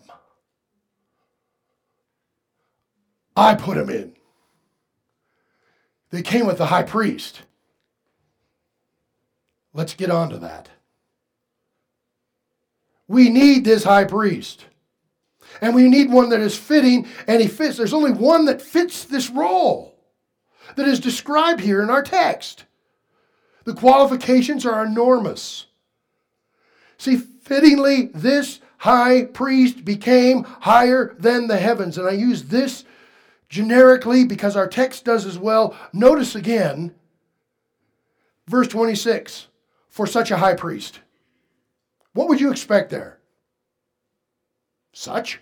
I 3.36 3.54
put 3.54 3.76
them 3.76 3.90
in. 3.90 4.17
They 6.10 6.22
came 6.22 6.46
with 6.46 6.58
the 6.58 6.66
high 6.66 6.82
priest. 6.82 7.42
Let's 9.72 9.94
get 9.94 10.10
on 10.10 10.30
to 10.30 10.38
that. 10.38 10.68
We 13.06 13.30
need 13.30 13.64
this 13.64 13.84
high 13.84 14.04
priest. 14.04 14.66
And 15.60 15.74
we 15.74 15.88
need 15.88 16.10
one 16.10 16.28
that 16.30 16.40
is 16.40 16.56
fitting 16.56 17.06
and 17.26 17.40
he 17.40 17.48
fits. 17.48 17.76
There's 17.76 17.94
only 17.94 18.12
one 18.12 18.44
that 18.46 18.62
fits 18.62 19.04
this 19.04 19.30
role 19.30 19.98
that 20.76 20.86
is 20.86 21.00
described 21.00 21.60
here 21.60 21.82
in 21.82 21.90
our 21.90 22.02
text. 22.02 22.64
The 23.64 23.74
qualifications 23.74 24.64
are 24.64 24.84
enormous. 24.84 25.66
See, 26.98 27.16
fittingly, 27.16 28.10
this 28.14 28.60
high 28.78 29.24
priest 29.24 29.84
became 29.84 30.44
higher 30.44 31.14
than 31.18 31.48
the 31.48 31.58
heavens. 31.58 31.98
And 31.98 32.08
I 32.08 32.12
use 32.12 32.44
this 32.44 32.84
generically 33.48 34.24
because 34.24 34.56
our 34.56 34.68
text 34.68 35.04
does 35.04 35.24
as 35.26 35.38
well. 35.38 35.76
Notice 35.92 36.34
again, 36.34 36.94
verse 38.46 38.68
26 38.68 39.48
for 39.88 40.06
such 40.06 40.30
a 40.30 40.36
high 40.36 40.54
priest. 40.54 41.00
What 42.12 42.28
would 42.28 42.40
you 42.40 42.50
expect 42.50 42.90
there? 42.90 43.18
Such? 44.92 45.40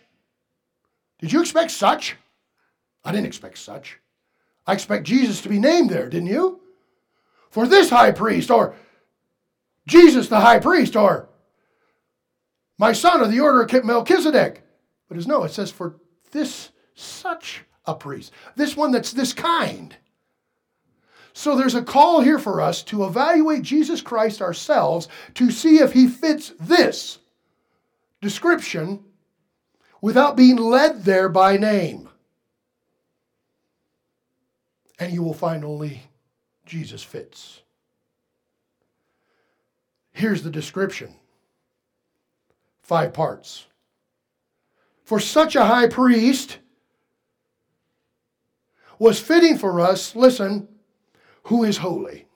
Did 1.18 1.32
you 1.32 1.40
expect 1.40 1.70
such? 1.70 2.16
I 3.04 3.12
didn't 3.12 3.26
expect 3.26 3.58
such. 3.58 3.98
I 4.66 4.72
expect 4.72 5.04
Jesus 5.04 5.40
to 5.42 5.48
be 5.48 5.58
named 5.58 5.90
there, 5.90 6.08
didn't 6.08 6.28
you? 6.28 6.60
For 7.50 7.66
this 7.66 7.90
high 7.90 8.10
priest, 8.10 8.50
or 8.50 8.74
Jesus 9.86 10.28
the 10.28 10.40
high 10.40 10.58
priest, 10.58 10.96
or 10.96 11.28
my 12.76 12.92
son 12.92 13.20
of 13.20 13.30
the 13.30 13.40
order 13.40 13.62
of 13.62 13.84
Melchizedek. 13.84 14.62
But 15.08 15.16
it's 15.16 15.26
no, 15.26 15.44
it 15.44 15.52
says 15.52 15.70
for 15.70 15.96
this 16.32 16.70
such 16.94 17.64
a 17.86 17.94
priest, 17.94 18.32
this 18.56 18.76
one 18.76 18.92
that's 18.92 19.12
this 19.12 19.32
kind. 19.32 19.96
So 21.32 21.54
there's 21.54 21.74
a 21.74 21.82
call 21.82 22.22
here 22.22 22.38
for 22.38 22.62
us 22.62 22.82
to 22.84 23.04
evaluate 23.04 23.62
Jesus 23.62 24.00
Christ 24.00 24.40
ourselves 24.40 25.06
to 25.34 25.50
see 25.50 25.78
if 25.78 25.92
he 25.92 26.08
fits 26.08 26.52
this 26.58 27.18
description 28.22 29.04
without 30.00 30.36
being 30.36 30.56
led 30.56 31.04
there 31.04 31.28
by 31.28 31.58
name. 31.58 32.08
And 34.98 35.12
you 35.12 35.22
will 35.22 35.34
find 35.34 35.62
only 35.62 36.02
Jesus 36.64 37.02
fits. 37.02 37.60
Here's 40.12 40.42
the 40.42 40.50
description 40.50 41.14
five 42.80 43.12
parts. 43.12 43.66
For 45.04 45.20
such 45.20 45.54
a 45.54 45.66
high 45.66 45.88
priest 45.88 46.58
was 48.98 49.20
fitting 49.20 49.58
for 49.58 49.80
us, 49.80 50.16
listen, 50.16 50.68
who 51.44 51.64
is 51.64 51.78
holy. 51.78 52.26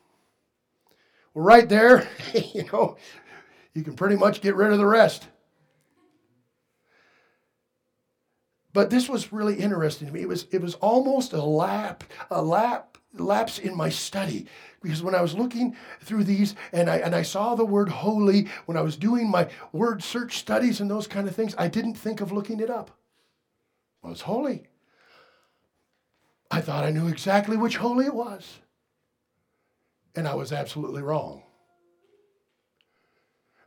Well, 1.34 1.44
right 1.44 1.68
there, 1.68 2.08
you 2.34 2.64
know, 2.72 2.96
you 3.74 3.82
can 3.82 3.94
pretty 3.94 4.16
much 4.16 4.40
get 4.40 4.56
rid 4.56 4.72
of 4.72 4.78
the 4.78 4.86
rest. 4.86 5.26
But 8.72 8.90
this 8.90 9.08
was 9.08 9.32
really 9.32 9.56
interesting 9.56 10.06
to 10.06 10.12
me. 10.14 10.20
It 10.20 10.28
was 10.28 10.46
it 10.52 10.61
was 10.62 10.74
almost 10.76 11.32
a 11.32 11.42
lap 11.42 12.04
a 12.30 12.40
lap 12.40 12.98
lapse 13.14 13.58
in 13.58 13.76
my 13.76 13.88
study 13.88 14.46
because 14.80 15.02
when 15.02 15.14
I 15.16 15.22
was 15.22 15.34
looking 15.34 15.76
through 16.00 16.24
these 16.24 16.54
and 16.72 16.88
I 16.88 16.98
and 16.98 17.14
I 17.14 17.22
saw 17.22 17.54
the 17.54 17.64
word 17.64 17.88
holy 17.88 18.48
when 18.66 18.76
I 18.76 18.82
was 18.82 18.96
doing 18.96 19.28
my 19.28 19.48
word 19.72 20.02
search 20.02 20.38
studies 20.38 20.80
and 20.80 20.88
those 20.88 21.08
kind 21.08 21.26
of 21.26 21.34
things, 21.34 21.54
I 21.58 21.66
didn't 21.66 21.94
think 21.94 22.20
of 22.20 22.30
looking 22.30 22.61
it 22.61 22.70
up. 22.70 22.92
Well, 24.02 24.12
it's 24.12 24.22
holy. 24.22 24.69
I 26.51 26.61
thought 26.61 26.84
I 26.84 26.90
knew 26.90 27.09
exactly 27.09 27.57
which 27.57 27.76
holy 27.76 28.07
it 28.07 28.14
was 28.14 28.61
and 30.14 30.26
I 30.26 30.34
was 30.34 30.53
absolutely 30.53 31.03
wrong. 31.03 31.42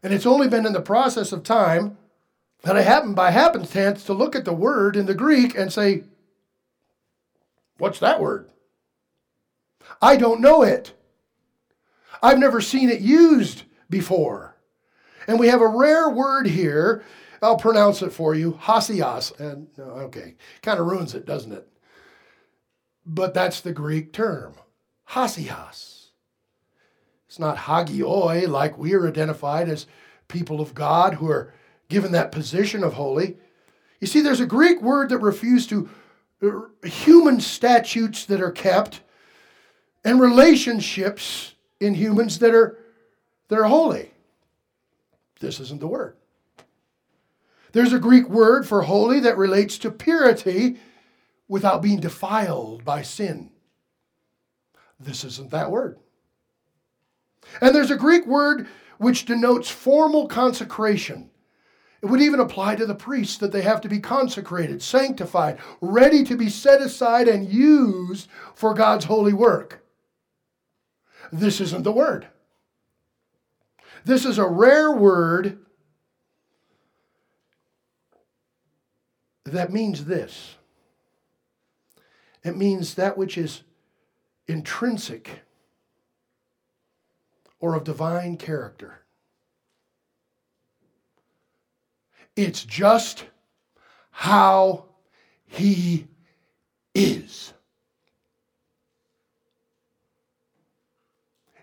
And 0.02 0.14
it's 0.14 0.26
only 0.26 0.48
been 0.48 0.66
in 0.66 0.74
the 0.74 0.82
process 0.82 1.32
of 1.32 1.44
time 1.44 1.98
that 2.64 2.76
I 2.76 2.82
happened 2.82 3.16
by 3.16 3.32
happenstance 3.32 4.04
to 4.06 4.14
look 4.14 4.36
at 4.36 4.46
the 4.46 4.54
word 4.54 4.96
in 4.96 5.06
the 5.06 5.14
Greek 5.14 5.56
and 5.58 5.72
say, 5.72 6.04
What's 7.78 8.00
that 8.00 8.22
word? 8.22 8.50
I 10.02 10.16
don't 10.16 10.42
know 10.42 10.62
it. 10.62 10.94
I've 12.22 12.40
never 12.40 12.62
seen 12.62 12.90
it 12.90 13.02
used 13.02 13.64
before. 13.90 14.56
And 15.28 15.40
we 15.40 15.48
have 15.48 15.62
a 15.62 15.68
rare 15.68 16.10
word 16.10 16.48
here. 16.48 17.04
I'll 17.42 17.58
pronounce 17.58 18.02
it 18.02 18.14
for 18.14 18.36
you, 18.36 18.54
hasios. 18.62 19.38
And 19.40 19.68
okay, 19.78 20.36
kind 20.62 20.80
of 20.80 20.86
ruins 20.86 21.16
it, 21.16 21.26
doesn't 21.26 21.52
it? 21.52 21.68
But 23.06 23.34
that's 23.34 23.62
the 23.62 23.74
Greek 23.74 24.14
term, 24.14 24.54
hasios. 25.10 26.08
It's 27.28 27.40
not 27.40 27.58
hagioi, 27.58 28.48
like 28.48 28.78
we 28.78 28.94
are 28.94 29.08
identified 29.08 29.68
as 29.68 29.88
people 30.28 30.62
of 30.62 30.76
God 30.76 31.16
who 31.16 31.30
are 31.30 31.54
given 31.90 32.12
that 32.12 32.32
position 32.32 32.84
of 32.84 32.94
holy. 32.94 33.38
You 34.00 34.08
see, 34.08 34.22
there's 34.22 34.40
a 34.40 34.46
Greek 34.46 34.82
word 34.82 35.10
that 35.10 35.18
refers 35.18 35.68
to 35.68 35.90
uh, 36.42 36.88
human 36.88 37.40
statutes 37.40 38.26
that 38.26 38.42
are 38.42 38.52
kept 38.52 39.02
and 40.04 40.20
relationships 40.20 41.56
in 41.80 41.96
humans 41.96 42.40
that 42.40 42.54
are, 42.54 42.78
that 43.48 43.60
are 43.60 43.64
holy. 43.64 44.12
This 45.40 45.60
isn't 45.60 45.80
the 45.80 45.88
word. 45.88 46.16
There's 47.72 47.94
a 47.94 48.00
Greek 48.00 48.30
word 48.30 48.68
for 48.68 48.84
holy 48.84 49.20
that 49.22 49.38
relates 49.38 49.78
to 49.80 49.92
purity 49.92 50.78
without 51.48 51.82
being 51.82 52.00
defiled 52.00 52.84
by 52.86 53.02
sin. 53.02 53.52
This 55.00 55.24
isn't 55.24 55.52
that 55.52 55.72
word. 55.72 55.98
And 57.62 57.76
there's 57.76 57.92
a 57.92 57.98
Greek 57.98 58.26
word 58.26 58.68
which 58.98 59.26
denotes 59.26 59.70
formal 59.70 60.28
consecration. 60.28 61.30
It 62.02 62.08
would 62.08 62.22
even 62.22 62.40
apply 62.40 62.76
to 62.76 62.86
the 62.86 62.96
priests 62.96 63.38
that 63.38 63.52
they 63.52 63.62
have 63.62 63.82
to 63.82 63.90
be 63.90 64.00
consecrated, 64.00 64.82
sanctified, 64.82 65.60
ready 65.80 66.24
to 66.26 66.36
be 66.36 66.50
set 66.50 66.82
aside 66.82 67.28
and 67.28 67.48
used 67.52 68.30
for 68.56 68.74
God's 68.74 69.06
holy 69.06 69.34
work. 69.34 69.86
This 71.32 71.62
isn't 71.62 71.84
the 71.84 71.92
word. 71.92 72.28
This 74.06 74.26
is 74.26 74.38
a 74.38 74.48
rare 74.48 74.92
word 74.92 75.60
that 79.46 79.72
means 79.72 80.06
this 80.06 80.56
it 82.44 82.58
means 82.58 82.96
that 82.96 83.18
which 83.18 83.38
is 83.38 83.64
intrinsic 84.48 85.42
or 87.60 87.76
of 87.76 87.84
divine 87.84 88.38
character. 88.38 89.00
It's 92.36 92.64
just 92.64 93.26
how 94.12 94.86
he 95.46 96.08
is. 96.94 97.54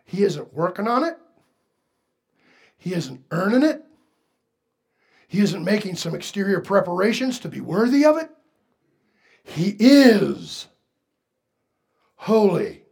He 0.05 0.25
isn't 0.25 0.53
working 0.55 0.89
on 0.89 1.05
it. 1.05 1.17
He 2.79 2.95
isn't 2.95 3.23
earning 3.31 3.63
it. 3.63 3.85
He 5.29 5.41
isn't 5.41 5.63
making 5.63 5.97
some 5.97 6.15
exterior 6.15 6.61
preparations 6.61 7.39
to 7.41 7.49
be 7.49 7.61
worthy 7.61 8.05
of 8.05 8.17
it. 8.17 8.31
He 9.45 9.77
is 9.79 10.67
holy. 12.21 12.83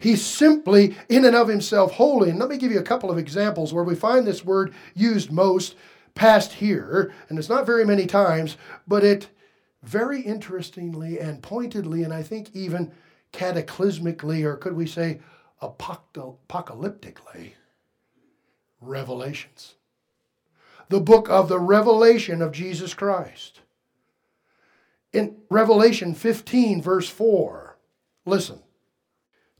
He's 0.00 0.24
simply, 0.24 0.96
in 1.08 1.24
and 1.24 1.36
of 1.36 1.48
himself, 1.48 1.92
holy. 1.92 2.30
And 2.30 2.38
let 2.38 2.48
me 2.48 2.56
give 2.56 2.72
you 2.72 2.78
a 2.78 2.84
couple 2.84 3.10
of 3.10 3.18
examples 3.18 3.74
where 3.74 3.84
we 3.84 3.94
find 3.94 4.26
this 4.26 4.44
word 4.44 4.72
used 4.94 5.30
most 5.30 5.74
past 6.14 6.54
here. 6.54 7.12
And 7.28 7.38
it's 7.38 7.50
not 7.50 7.66
very 7.66 7.84
many 7.84 8.06
times, 8.06 8.56
but 8.86 9.04
it 9.04 9.28
very 9.82 10.22
interestingly 10.22 11.18
and 11.20 11.42
pointedly, 11.42 12.02
and 12.02 12.14
I 12.14 12.22
think 12.22 12.48
even 12.54 12.92
cataclysmically, 13.32 14.42
or 14.44 14.56
could 14.56 14.74
we 14.74 14.86
say 14.86 15.20
apocalyptically, 15.60 17.52
revelations. 18.80 19.74
The 20.88 21.00
book 21.00 21.28
of 21.28 21.48
the 21.48 21.58
revelation 21.58 22.40
of 22.40 22.52
Jesus 22.52 22.94
Christ. 22.94 23.60
In 25.12 25.36
Revelation 25.50 26.14
15, 26.14 26.80
verse 26.80 27.08
4, 27.08 27.67
listen. 28.28 28.60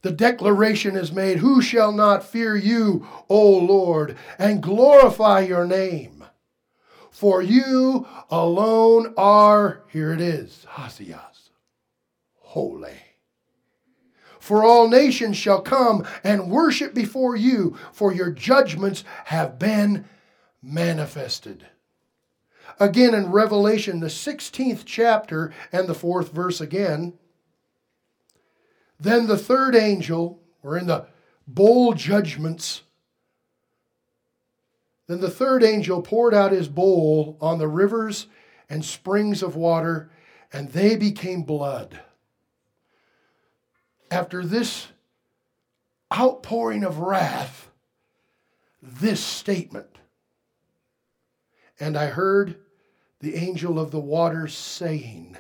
the 0.02 0.12
declaration 0.12 0.96
is 0.96 1.10
made 1.10 1.38
Who 1.38 1.60
shall 1.60 1.90
not 1.90 2.22
fear 2.22 2.56
you, 2.56 3.06
O 3.28 3.50
Lord, 3.50 4.16
and 4.38 4.62
glorify 4.62 5.40
your 5.40 5.66
name? 5.66 6.24
For 7.10 7.42
you 7.42 8.06
alone 8.30 9.12
are, 9.16 9.82
here 9.88 10.12
it 10.12 10.20
is, 10.20 10.66
Hasias, 10.70 11.50
holy. 12.36 12.94
For 14.38 14.62
all 14.64 14.88
nations 14.88 15.36
shall 15.36 15.60
come 15.60 16.06
and 16.22 16.50
worship 16.50 16.94
before 16.94 17.34
you, 17.34 17.76
for 17.92 18.12
your 18.12 18.30
judgments 18.30 19.02
have 19.24 19.58
been 19.58 20.04
manifested. 20.62 21.66
Again 22.80 23.14
in 23.14 23.32
Revelation, 23.32 24.00
the 24.00 24.06
16th 24.06 24.82
chapter 24.84 25.52
and 25.72 25.88
the 25.88 25.94
fourth 25.94 26.32
verse 26.32 26.60
again. 26.60 27.14
Then 29.01 29.26
the 29.26 29.38
third 29.38 29.74
angel, 29.74 30.40
we're 30.62 30.78
in 30.78 30.86
the 30.86 31.07
bowl 31.46 31.94
judgments. 31.94 32.82
Then 35.07 35.20
the 35.20 35.30
third 35.30 35.62
angel 35.62 36.03
poured 36.03 36.34
out 36.34 36.53
his 36.53 36.68
bowl 36.68 37.38
on 37.40 37.59
the 37.59 37.68
rivers 37.68 38.26
and 38.68 38.84
springs 38.84 39.42
of 39.42 39.57
water, 39.57 40.11
and 40.53 40.70
they 40.70 40.96
became 40.96 41.42
blood. 41.42 42.01
After 44.11 44.44
this 44.44 44.88
outpouring 46.12 46.84
of 46.84 46.99
wrath, 46.99 47.70
this 48.82 49.22
statement. 49.22 49.99
And 51.80 51.96
I 51.96 52.07
heard 52.07 52.57
the 53.20 53.36
angel 53.36 53.78
of 53.78 53.90
the 53.90 54.01
waters 54.01 54.55
saying, 54.55 55.36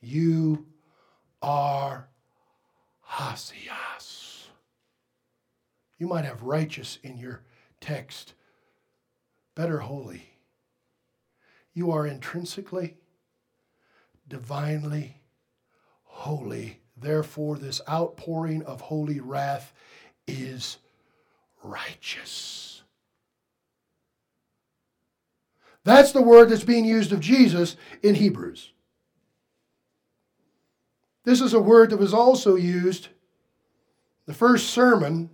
You 0.00 0.66
are 1.42 2.09
Hasias. 3.10 4.44
You 5.98 6.06
might 6.06 6.24
have 6.24 6.42
righteous 6.42 6.98
in 7.02 7.18
your 7.18 7.42
text, 7.80 8.34
better 9.54 9.78
holy. 9.80 10.30
You 11.74 11.90
are 11.90 12.06
intrinsically, 12.06 12.96
divinely 14.28 15.20
holy. 16.04 16.80
Therefore, 16.96 17.56
this 17.56 17.80
outpouring 17.88 18.62
of 18.62 18.80
holy 18.80 19.20
wrath 19.20 19.72
is 20.26 20.78
righteous. 21.62 22.82
That's 25.84 26.12
the 26.12 26.22
word 26.22 26.50
that's 26.50 26.64
being 26.64 26.84
used 26.84 27.12
of 27.12 27.20
Jesus 27.20 27.76
in 28.02 28.14
Hebrews. 28.14 28.72
This 31.24 31.40
is 31.40 31.52
a 31.52 31.60
word 31.60 31.90
that 31.90 31.98
was 31.98 32.14
also 32.14 32.56
used 32.56 33.08
the 34.26 34.34
first 34.34 34.70
sermon 34.70 35.30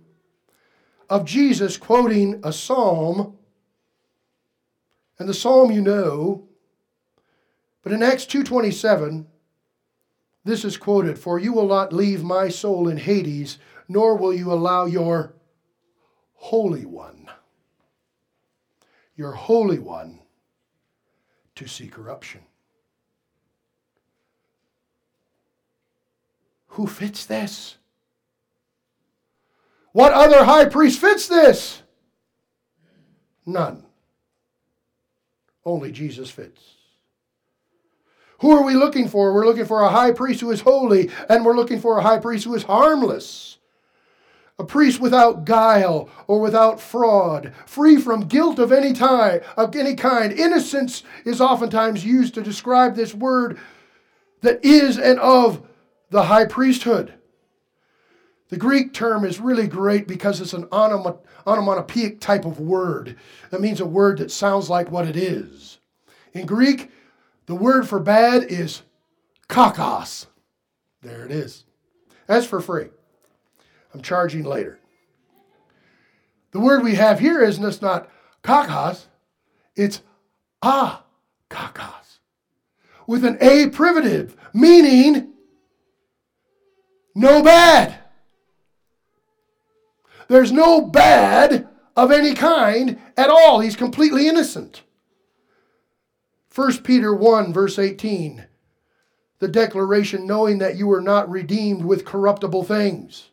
of 1.09 1.23
Jesus 1.23 1.77
quoting 1.77 2.41
a 2.43 2.51
psalm. 2.51 3.37
And 5.19 5.29
the 5.29 5.33
psalm 5.33 5.71
you 5.71 5.81
know, 5.81 6.47
but 7.81 7.91
in 7.91 8.03
Acts 8.03 8.25
2:27 8.25 9.27
this 10.43 10.65
is 10.65 10.77
quoted, 10.77 11.19
"For 11.19 11.39
you 11.39 11.53
will 11.53 11.67
not 11.67 11.93
leave 11.93 12.23
my 12.23 12.49
soul 12.49 12.87
in 12.87 12.97
Hades, 12.97 13.59
nor 13.87 14.15
will 14.15 14.33
you 14.33 14.51
allow 14.51 14.85
your 14.85 15.35
holy 16.33 16.85
one, 16.85 17.29
your 19.15 19.33
holy 19.33 19.79
one 19.79 20.21
to 21.55 21.67
see 21.67 21.87
corruption." 21.87 22.46
Who 26.77 26.85
fits 26.85 27.25
this? 27.25 27.75
What 29.93 30.13
other 30.13 30.45
high 30.45 30.65
priest 30.65 31.01
fits 31.01 31.27
this? 31.27 31.81
None. 33.47 33.83
Only 35.65 35.91
Jesus 35.91 36.29
fits. 36.29 36.61
Who 38.41 38.51
are 38.51 38.61
we 38.61 38.75
looking 38.75 39.07
for? 39.07 39.33
We're 39.33 39.47
looking 39.47 39.65
for 39.65 39.81
a 39.81 39.89
high 39.89 40.11
priest 40.11 40.41
who 40.41 40.51
is 40.51 40.61
holy, 40.61 41.09
and 41.27 41.43
we're 41.43 41.55
looking 41.55 41.79
for 41.79 41.97
a 41.97 42.03
high 42.03 42.19
priest 42.19 42.45
who 42.45 42.53
is 42.53 42.61
harmless. 42.61 43.57
A 44.59 44.63
priest 44.63 45.01
without 45.01 45.45
guile 45.45 46.11
or 46.27 46.39
without 46.39 46.79
fraud, 46.79 47.55
free 47.65 47.99
from 47.99 48.27
guilt 48.27 48.59
of 48.59 48.71
any 48.71 48.93
time, 48.93 49.41
of 49.55 49.75
any 49.75 49.95
kind. 49.95 50.31
Innocence 50.31 51.01
is 51.25 51.41
oftentimes 51.41 52.05
used 52.05 52.35
to 52.35 52.43
describe 52.43 52.95
this 52.95 53.15
word 53.15 53.57
that 54.41 54.63
is 54.63 54.99
and 54.99 55.19
of 55.19 55.66
the 56.09 56.23
high 56.23 56.45
priesthood. 56.45 57.13
The 58.49 58.57
Greek 58.57 58.93
term 58.93 59.25
is 59.25 59.39
really 59.39 59.67
great 59.67 60.07
because 60.07 60.39
it's 60.39 60.53
an 60.53 60.67
onomatopoeic 60.71 62.21
type 62.21 62.45
of 62.45 62.59
word. 62.59 63.17
That 63.49 63.61
means 63.61 63.81
a 63.81 63.85
word 63.85 64.19
that 64.19 64.31
sounds 64.31 64.69
like 64.69 64.89
what 64.89 65.07
it 65.07 65.17
is. 65.17 65.79
In 66.33 66.45
Greek, 66.45 66.91
the 67.45 67.55
word 67.55 67.87
for 67.87 67.99
bad 67.99 68.43
is 68.43 68.83
kakos. 69.49 70.27
There 71.01 71.25
it 71.25 71.31
is. 71.31 71.65
That's 72.25 72.45
for 72.45 72.61
free. 72.61 72.87
I'm 73.93 74.01
charging 74.01 74.43
later. 74.43 74.79
The 76.51 76.59
word 76.59 76.83
we 76.83 76.95
have 76.95 77.19
here 77.19 77.43
is 77.43 77.57
just 77.57 77.81
not 77.81 78.09
kakos, 78.43 79.07
it's 79.75 80.01
a 80.61 80.99
kakos 81.49 82.19
with 83.07 83.23
an 83.23 83.37
a 83.41 83.69
privative, 83.69 84.35
meaning 84.53 85.33
no 87.17 87.41
bad. 87.41 87.97
There's 90.27 90.51
no 90.51 90.81
bad 90.81 91.67
of 91.95 92.11
any 92.11 92.35
kind 92.35 92.99
at 93.17 93.29
all. 93.29 93.59
He's 93.59 93.75
completely 93.75 94.27
innocent. 94.27 94.83
1 96.53 96.77
Peter 96.83 97.13
1, 97.13 97.53
verse 97.53 97.79
18, 97.79 98.45
the 99.39 99.47
declaration 99.47 100.27
knowing 100.27 100.59
that 100.59 100.75
you 100.75 100.87
were 100.87 101.01
not 101.01 101.29
redeemed 101.29 101.83
with 101.83 102.05
corruptible 102.05 102.63
things. 102.63 103.29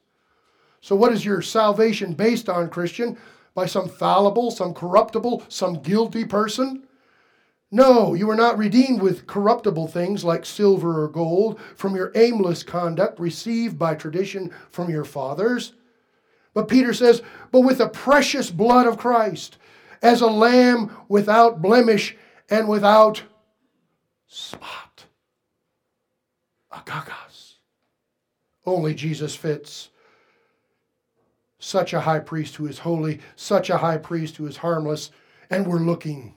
So, 0.81 0.97
what 0.97 1.13
is 1.13 1.25
your 1.25 1.43
salvation 1.43 2.13
based 2.13 2.49
on, 2.49 2.69
Christian? 2.71 3.19
By 3.55 3.67
some 3.67 3.89
fallible, 3.89 4.51
some 4.51 4.75
corruptible, 4.75 5.45
some 5.49 5.83
guilty 5.83 6.25
person? 6.25 6.84
No, 7.75 8.15
you 8.15 8.29
were 8.29 8.37
not 8.37 8.57
redeemed 8.57 9.03
with 9.03 9.27
corruptible 9.27 9.89
things 9.89 10.23
like 10.23 10.47
silver 10.47 11.03
or 11.03 11.09
gold 11.09 11.61
from 11.75 11.97
your 11.97 12.13
aimless 12.15 12.63
conduct 12.63 13.19
received 13.19 13.81
by 13.81 13.97
tradition 13.97 14.53
from 14.71 14.91
your 14.91 15.05
fathers. 15.05 15.73
But 16.55 16.69
Peter 16.69 16.95
says, 16.95 17.21
but 17.51 17.63
with 17.63 17.79
the 17.79 17.89
precious 17.89 18.49
blood 18.49 18.87
of 18.87 18.97
Christ, 18.97 19.59
as 20.03 20.21
a 20.21 20.29
lamb 20.29 20.97
without 21.09 21.61
blemish 21.61 22.17
and 22.49 22.69
without 22.69 23.25
spot. 24.29 25.07
Akakos. 26.73 27.55
Only 28.65 28.95
Jesus 28.95 29.35
fits. 29.35 29.91
Such 31.59 31.93
a 31.93 32.03
high 32.03 32.21
priest 32.21 32.55
who 32.55 32.69
is 32.69 32.79
holy, 32.79 33.19
such 33.35 33.69
a 33.69 33.79
high 33.79 33.99
priest 33.99 34.37
who 34.37 34.47
is 34.47 34.59
harmless, 34.59 35.11
and 35.51 35.67
we're 35.67 35.81
looking 35.81 36.37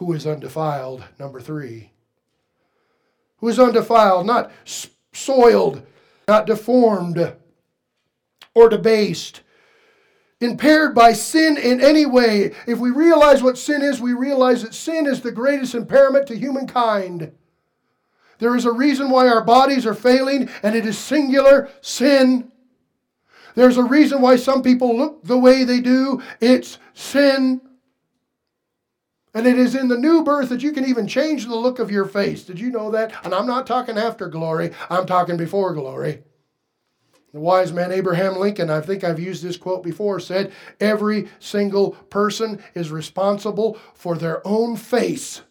who 0.00 0.14
is 0.14 0.26
undefiled, 0.26 1.04
number 1.18 1.42
three. 1.42 1.90
Who 3.36 3.48
is 3.48 3.58
undefiled, 3.58 4.26
not 4.26 4.50
soiled, 5.12 5.86
not 6.26 6.46
deformed 6.46 7.36
or 8.54 8.70
debased, 8.70 9.42
impaired 10.40 10.94
by 10.94 11.12
sin 11.12 11.58
in 11.58 11.82
any 11.82 12.06
way. 12.06 12.54
If 12.66 12.78
we 12.78 12.90
realize 12.90 13.42
what 13.42 13.58
sin 13.58 13.82
is, 13.82 14.00
we 14.00 14.14
realize 14.14 14.62
that 14.62 14.72
sin 14.72 15.06
is 15.06 15.20
the 15.20 15.30
greatest 15.30 15.74
impairment 15.74 16.26
to 16.28 16.38
humankind. 16.38 17.32
There 18.38 18.56
is 18.56 18.64
a 18.64 18.72
reason 18.72 19.10
why 19.10 19.28
our 19.28 19.44
bodies 19.44 19.84
are 19.84 19.92
failing, 19.92 20.48
and 20.62 20.74
it 20.74 20.86
is 20.86 20.96
singular 20.96 21.68
sin. 21.82 22.50
There's 23.54 23.76
a 23.76 23.84
reason 23.84 24.22
why 24.22 24.36
some 24.36 24.62
people 24.62 24.96
look 24.96 25.24
the 25.24 25.36
way 25.36 25.64
they 25.64 25.82
do. 25.82 26.22
It's 26.40 26.78
sin. 26.94 27.60
And 29.32 29.46
it 29.46 29.58
is 29.58 29.74
in 29.74 29.88
the 29.88 29.96
new 29.96 30.24
birth 30.24 30.48
that 30.48 30.62
you 30.62 30.72
can 30.72 30.84
even 30.84 31.06
change 31.06 31.46
the 31.46 31.54
look 31.54 31.78
of 31.78 31.90
your 31.90 32.04
face. 32.04 32.42
Did 32.42 32.58
you 32.58 32.70
know 32.70 32.90
that? 32.90 33.24
And 33.24 33.34
I'm 33.34 33.46
not 33.46 33.66
talking 33.66 33.96
after 33.96 34.28
glory, 34.28 34.72
I'm 34.88 35.06
talking 35.06 35.36
before 35.36 35.72
glory. 35.72 36.22
The 37.32 37.38
wise 37.38 37.72
man 37.72 37.92
Abraham 37.92 38.38
Lincoln, 38.38 38.70
I 38.70 38.80
think 38.80 39.04
I've 39.04 39.20
used 39.20 39.44
this 39.44 39.56
quote 39.56 39.84
before, 39.84 40.18
said, 40.18 40.52
Every 40.80 41.28
single 41.38 41.92
person 41.92 42.60
is 42.74 42.90
responsible 42.90 43.78
for 43.94 44.16
their 44.16 44.44
own 44.46 44.76
face 44.76 45.42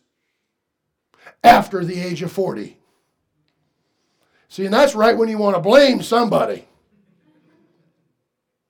after 1.41 1.85
the 1.85 2.01
age 2.01 2.21
of 2.21 2.33
40. 2.33 2.77
See, 4.49 4.65
and 4.65 4.73
that's 4.73 4.95
right 4.95 5.17
when 5.17 5.29
you 5.29 5.37
want 5.37 5.55
to 5.55 5.61
blame 5.61 6.01
somebody. 6.01 6.67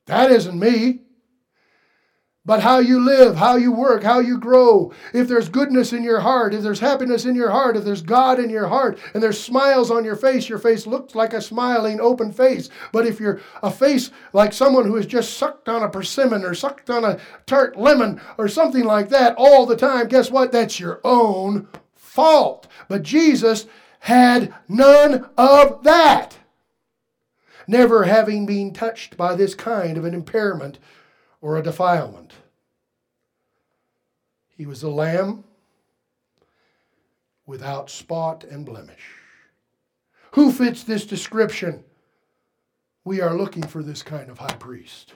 That 0.05 0.29
isn't 0.29 0.59
me. 0.59 1.01
But 2.49 2.61
how 2.61 2.79
you 2.79 2.99
live, 2.99 3.35
how 3.35 3.57
you 3.57 3.71
work, 3.71 4.01
how 4.01 4.17
you 4.17 4.35
grow. 4.35 4.91
If 5.13 5.27
there's 5.27 5.49
goodness 5.49 5.93
in 5.93 6.01
your 6.01 6.21
heart, 6.21 6.55
if 6.55 6.63
there's 6.63 6.79
happiness 6.79 7.25
in 7.25 7.35
your 7.35 7.51
heart, 7.51 7.77
if 7.77 7.83
there's 7.83 8.01
God 8.01 8.39
in 8.39 8.49
your 8.49 8.67
heart, 8.67 8.97
and 9.13 9.21
there's 9.21 9.39
smiles 9.39 9.91
on 9.91 10.03
your 10.03 10.15
face, 10.15 10.49
your 10.49 10.57
face 10.57 10.87
looks 10.87 11.13
like 11.13 11.33
a 11.33 11.43
smiling, 11.43 12.01
open 12.01 12.31
face. 12.31 12.71
But 12.91 13.05
if 13.05 13.19
you're 13.19 13.39
a 13.61 13.69
face 13.69 14.09
like 14.33 14.51
someone 14.51 14.85
who 14.85 14.95
has 14.95 15.05
just 15.05 15.37
sucked 15.37 15.69
on 15.69 15.83
a 15.83 15.89
persimmon 15.89 16.43
or 16.43 16.55
sucked 16.55 16.89
on 16.89 17.05
a 17.05 17.19
tart 17.45 17.77
lemon 17.77 18.19
or 18.39 18.47
something 18.47 18.83
like 18.83 19.09
that 19.09 19.35
all 19.37 19.67
the 19.67 19.77
time, 19.77 20.07
guess 20.07 20.31
what? 20.31 20.51
That's 20.51 20.79
your 20.79 21.01
own 21.03 21.67
fault. 21.93 22.65
But 22.87 23.03
Jesus 23.03 23.67
had 23.99 24.55
none 24.67 25.29
of 25.37 25.83
that. 25.83 26.39
Never 27.67 28.05
having 28.05 28.47
been 28.47 28.73
touched 28.73 29.17
by 29.17 29.35
this 29.35 29.53
kind 29.53 29.99
of 29.99 30.03
an 30.03 30.15
impairment 30.15 30.79
or 31.41 31.57
a 31.57 31.63
defilement. 31.63 32.33
He 34.59 34.65
was 34.65 34.83
a 34.83 34.89
lamb 34.89 35.45
without 37.45 37.89
spot 37.89 38.43
and 38.43 38.65
blemish. 38.65 39.15
Who 40.31 40.51
fits 40.51 40.83
this 40.83 41.05
description? 41.05 41.85
We 43.05 43.21
are 43.21 43.37
looking 43.37 43.63
for 43.63 43.81
this 43.81 44.03
kind 44.03 44.29
of 44.29 44.39
high 44.39 44.57
priest 44.57 45.13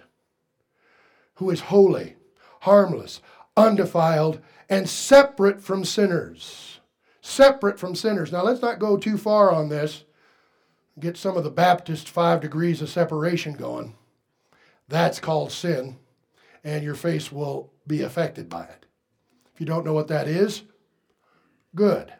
who 1.35 1.49
is 1.49 1.59
holy, 1.59 2.15
harmless, 2.61 3.19
undefiled, 3.57 4.39
and 4.69 4.87
separate 4.87 5.61
from 5.61 5.83
sinners. 5.83 6.79
Separate 7.19 7.77
from 7.77 7.95
sinners. 7.95 8.31
Now, 8.31 8.43
let's 8.43 8.61
not 8.61 8.79
go 8.79 8.95
too 8.95 9.17
far 9.17 9.51
on 9.51 9.67
this. 9.67 10.05
Get 10.97 11.17
some 11.17 11.35
of 11.35 11.43
the 11.43 11.51
Baptist 11.51 12.07
five 12.07 12.39
degrees 12.39 12.81
of 12.81 12.87
separation 12.87 13.55
going. 13.55 13.97
That's 14.87 15.19
called 15.19 15.51
sin 15.51 15.97
and 16.63 16.81
your 16.81 16.95
face 16.95 17.29
will 17.29 17.73
be 17.85 18.03
affected 18.03 18.47
by 18.47 18.63
it. 18.63 18.82
If 19.53 19.59
you 19.59 19.65
don't 19.65 19.85
know 19.85 19.93
what 19.93 20.07
that 20.07 20.27
is, 20.27 20.63
good. 21.75 22.11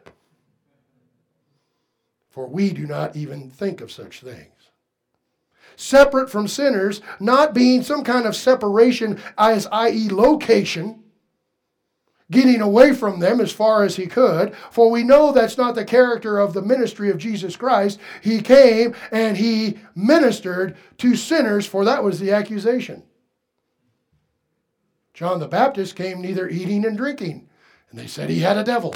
For 2.30 2.46
we 2.46 2.72
do 2.72 2.86
not 2.86 3.16
even 3.16 3.50
think 3.50 3.80
of 3.80 3.92
such 3.92 4.20
things. 4.20 4.50
Separate 5.76 6.30
from 6.30 6.46
sinners, 6.46 7.00
not 7.18 7.54
being 7.54 7.82
some 7.82 8.04
kind 8.04 8.26
of 8.26 8.36
separation 8.36 9.20
as 9.36 9.66
i.e. 9.72 10.08
location, 10.08 11.02
getting 12.30 12.60
away 12.60 12.92
from 12.92 13.18
them 13.18 13.40
as 13.40 13.52
far 13.52 13.82
as 13.82 13.96
he 13.96 14.06
could, 14.06 14.54
for 14.70 14.90
we 14.90 15.02
know 15.02 15.32
that's 15.32 15.58
not 15.58 15.74
the 15.74 15.84
character 15.84 16.38
of 16.38 16.54
the 16.54 16.62
ministry 16.62 17.10
of 17.10 17.18
Jesus 17.18 17.56
Christ. 17.56 17.98
He 18.20 18.40
came 18.40 18.94
and 19.10 19.36
he 19.36 19.78
ministered 19.96 20.76
to 20.98 21.16
sinners, 21.16 21.66
for 21.66 21.84
that 21.84 22.04
was 22.04 22.20
the 22.20 22.32
accusation. 22.32 23.02
John 25.14 25.38
the 25.38 25.46
Baptist 25.46 25.94
came 25.94 26.20
neither 26.20 26.48
eating 26.48 26.84
and 26.84 26.96
drinking, 26.96 27.48
and 27.88 27.98
they 27.98 28.08
said 28.08 28.28
he 28.28 28.40
had 28.40 28.58
a 28.58 28.64
devil. 28.64 28.94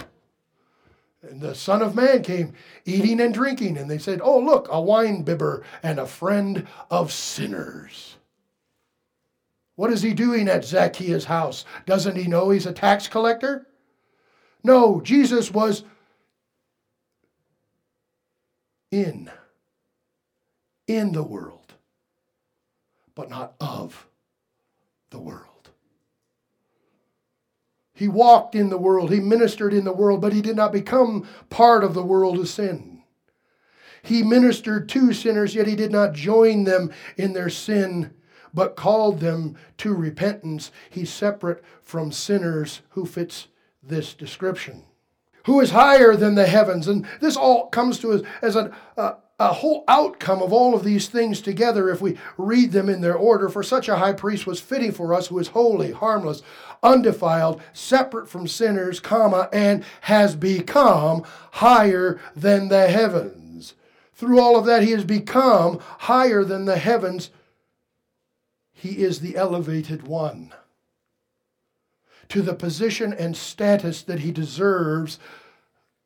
And 1.22 1.40
the 1.40 1.54
Son 1.54 1.80
of 1.80 1.94
Man 1.94 2.22
came 2.22 2.54
eating 2.84 3.20
and 3.20 3.32
drinking, 3.32 3.76
and 3.78 3.88
they 3.88 3.98
said, 3.98 4.20
Oh, 4.22 4.38
look, 4.38 4.66
a 4.70 4.80
wine 4.80 5.22
bibber 5.22 5.64
and 5.82 5.98
a 5.98 6.06
friend 6.06 6.66
of 6.90 7.12
sinners. 7.12 8.16
What 9.76 9.92
is 9.92 10.02
he 10.02 10.12
doing 10.12 10.48
at 10.48 10.64
Zacchaeus' 10.64 11.24
house? 11.24 11.64
Doesn't 11.86 12.16
he 12.16 12.26
know 12.26 12.50
he's 12.50 12.66
a 12.66 12.72
tax 12.72 13.06
collector? 13.06 13.68
No, 14.64 15.00
Jesus 15.00 15.52
was 15.52 15.84
in, 18.90 19.30
in 20.88 21.12
the 21.12 21.22
world, 21.22 21.74
but 23.14 23.30
not 23.30 23.54
of 23.60 24.08
the 25.10 25.20
world. 25.20 25.57
He 27.98 28.06
walked 28.06 28.54
in 28.54 28.68
the 28.68 28.78
world, 28.78 29.10
he 29.10 29.18
ministered 29.18 29.74
in 29.74 29.82
the 29.82 29.92
world, 29.92 30.20
but 30.20 30.32
he 30.32 30.40
did 30.40 30.54
not 30.54 30.70
become 30.70 31.28
part 31.50 31.82
of 31.82 31.94
the 31.94 32.02
world 32.02 32.38
of 32.38 32.48
sin. 32.48 33.02
He 34.02 34.22
ministered 34.22 34.88
to 34.90 35.12
sinners, 35.12 35.56
yet 35.56 35.66
he 35.66 35.74
did 35.74 35.90
not 35.90 36.12
join 36.12 36.62
them 36.62 36.92
in 37.16 37.32
their 37.32 37.50
sin, 37.50 38.14
but 38.54 38.76
called 38.76 39.18
them 39.18 39.56
to 39.78 39.92
repentance. 39.94 40.70
He's 40.88 41.12
separate 41.12 41.64
from 41.82 42.12
sinners 42.12 42.82
who 42.90 43.04
fits 43.04 43.48
this 43.82 44.14
description. 44.14 44.84
Who 45.46 45.58
is 45.58 45.70
higher 45.72 46.14
than 46.14 46.36
the 46.36 46.46
heavens? 46.46 46.86
And 46.86 47.04
this 47.20 47.36
all 47.36 47.66
comes 47.66 47.98
to 47.98 48.12
us 48.12 48.22
as 48.42 48.54
a, 48.54 48.72
a, 48.96 49.00
uh, 49.00 49.16
a 49.38 49.52
whole 49.52 49.84
outcome 49.86 50.42
of 50.42 50.52
all 50.52 50.74
of 50.74 50.82
these 50.82 51.06
things 51.06 51.40
together 51.40 51.88
if 51.88 52.00
we 52.00 52.18
read 52.36 52.72
them 52.72 52.88
in 52.88 53.00
their 53.00 53.14
order. 53.14 53.48
For 53.48 53.62
such 53.62 53.88
a 53.88 53.96
high 53.96 54.12
priest 54.12 54.46
was 54.46 54.60
fitting 54.60 54.90
for 54.90 55.14
us 55.14 55.28
who 55.28 55.38
is 55.38 55.48
holy, 55.48 55.92
harmless, 55.92 56.42
undefiled, 56.82 57.60
separate 57.72 58.28
from 58.28 58.48
sinners, 58.48 58.98
comma, 58.98 59.48
and 59.52 59.84
has 60.02 60.34
become 60.34 61.24
higher 61.52 62.20
than 62.34 62.68
the 62.68 62.88
heavens. 62.88 63.74
Through 64.12 64.40
all 64.40 64.56
of 64.56 64.66
that, 64.66 64.82
he 64.82 64.90
has 64.90 65.04
become 65.04 65.78
higher 65.80 66.42
than 66.42 66.64
the 66.64 66.78
heavens. 66.78 67.30
He 68.72 68.98
is 68.98 69.20
the 69.20 69.36
elevated 69.36 70.06
one 70.06 70.52
to 72.28 72.42
the 72.42 72.54
position 72.54 73.12
and 73.12 73.36
status 73.36 74.02
that 74.02 74.20
he 74.20 74.32
deserves 74.32 75.18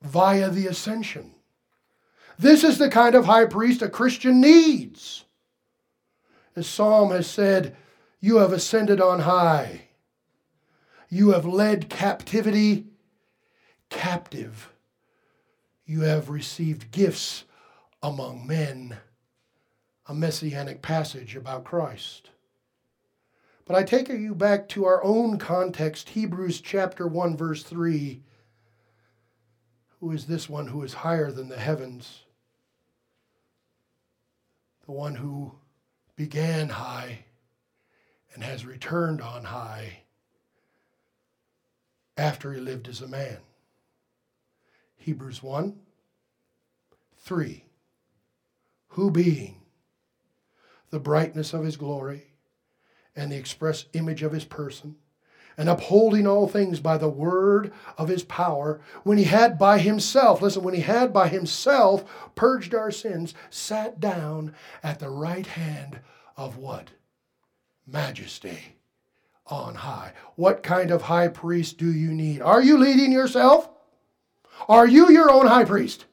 via 0.03 0.51
the 0.51 0.67
ascension. 0.67 1.35
This 2.43 2.65
is 2.65 2.77
the 2.77 2.91
kind 2.91 3.15
of 3.15 3.27
high 3.27 3.45
priest 3.45 3.83
a 3.83 3.89
Christian 3.89 4.41
needs. 4.41 5.25
As 6.57 6.67
Psalm 6.67 7.13
has 7.13 7.29
said, 7.29 7.77
You 8.19 8.39
have 8.39 8.53
ascended 8.53 9.01
on 9.01 9.21
high. 9.21 9.83
You 11.09 11.31
have 11.31 11.47
led 11.47 11.89
captivity 11.89 12.89
captive. 13.91 14.73
You 15.87 16.01
have 16.01 16.31
received 16.31 16.91
gifts 16.91 17.45
among 18.03 18.45
men. 18.45 18.97
A 20.07 20.15
messianic 20.15 20.83
passage 20.83 21.37
about 21.37 21.63
Christ. 21.63 22.31
But 23.67 23.77
I 23.77 23.85
take 23.85 24.09
you 24.09 24.35
back 24.35 24.69
to 24.71 24.85
our 24.85 25.03
own 25.05 25.39
context, 25.39 26.09
Hebrews 26.09 26.61
chapter 26.61 27.07
1, 27.07 27.37
verse 27.37 27.63
3. 27.63 28.21
Who 30.01 30.11
is 30.11 30.27
this 30.27 30.49
one 30.49 30.67
who 30.67 30.83
is 30.83 30.95
higher 30.95 31.31
than 31.31 31.49
the 31.49 31.61
heavens? 31.61 32.22
The 34.85 34.93
one 34.93 35.15
who 35.15 35.53
began 36.17 36.69
high 36.69 37.25
and 38.35 38.43
has 38.43 38.67
returned 38.67 39.21
on 39.21 39.45
high 39.45 40.03
after 42.17 42.53
he 42.53 42.61
lived 42.61 42.89
as 42.89 43.01
a 43.01 43.09
man. 43.09 43.39
Hebrews 44.97 45.43
1 45.43 45.79
3. 47.25 47.65
Who 48.89 49.11
being 49.11 49.63
the 50.91 51.01
brightness 51.01 51.55
of 51.55 51.65
his 51.65 51.77
glory 51.77 52.27
and 53.17 53.31
the 53.31 53.37
express 53.37 53.87
image 53.93 54.23
of 54.23 54.33
his 54.33 54.45
person, 54.45 54.97
and 55.57 55.69
upholding 55.69 56.27
all 56.27 56.49
things 56.49 56.81
by 56.81 56.97
the 56.97 57.09
word 57.09 57.73
of 57.99 58.09
his 58.09 58.23
power, 58.25 58.81
when 59.03 59.19
he 59.19 59.25
had 59.25 59.59
by 59.59 59.79
himself, 59.79 60.43
listen, 60.43 60.63
when 60.63 60.75
he 60.75 60.81
had 60.81 61.13
by 61.13 61.29
himself 61.29 62.05
purged 62.35 62.75
our 62.75 62.91
sins, 62.91 63.35
sat 63.51 64.01
down 64.01 64.55
at 64.83 64.99
the 64.99 65.11
right 65.11 65.47
hand 65.47 66.01
of 66.37 66.57
what? 66.57 66.89
Majesty 67.87 68.77
on 69.47 69.75
high. 69.75 70.13
What 70.37 70.63
kind 70.63 70.91
of 70.91 71.03
high 71.03 71.29
priest 71.29 71.79
do 71.79 71.93
you 71.93 72.13
need? 72.13 72.41
Are 72.41 72.63
you 72.63 72.79
leading 72.79 73.13
yourself? 73.13 73.69
Are 74.69 74.87
you 74.87 75.11
your 75.11 75.31
own 75.31 75.47
high 75.47 75.65
priest? 75.65 76.07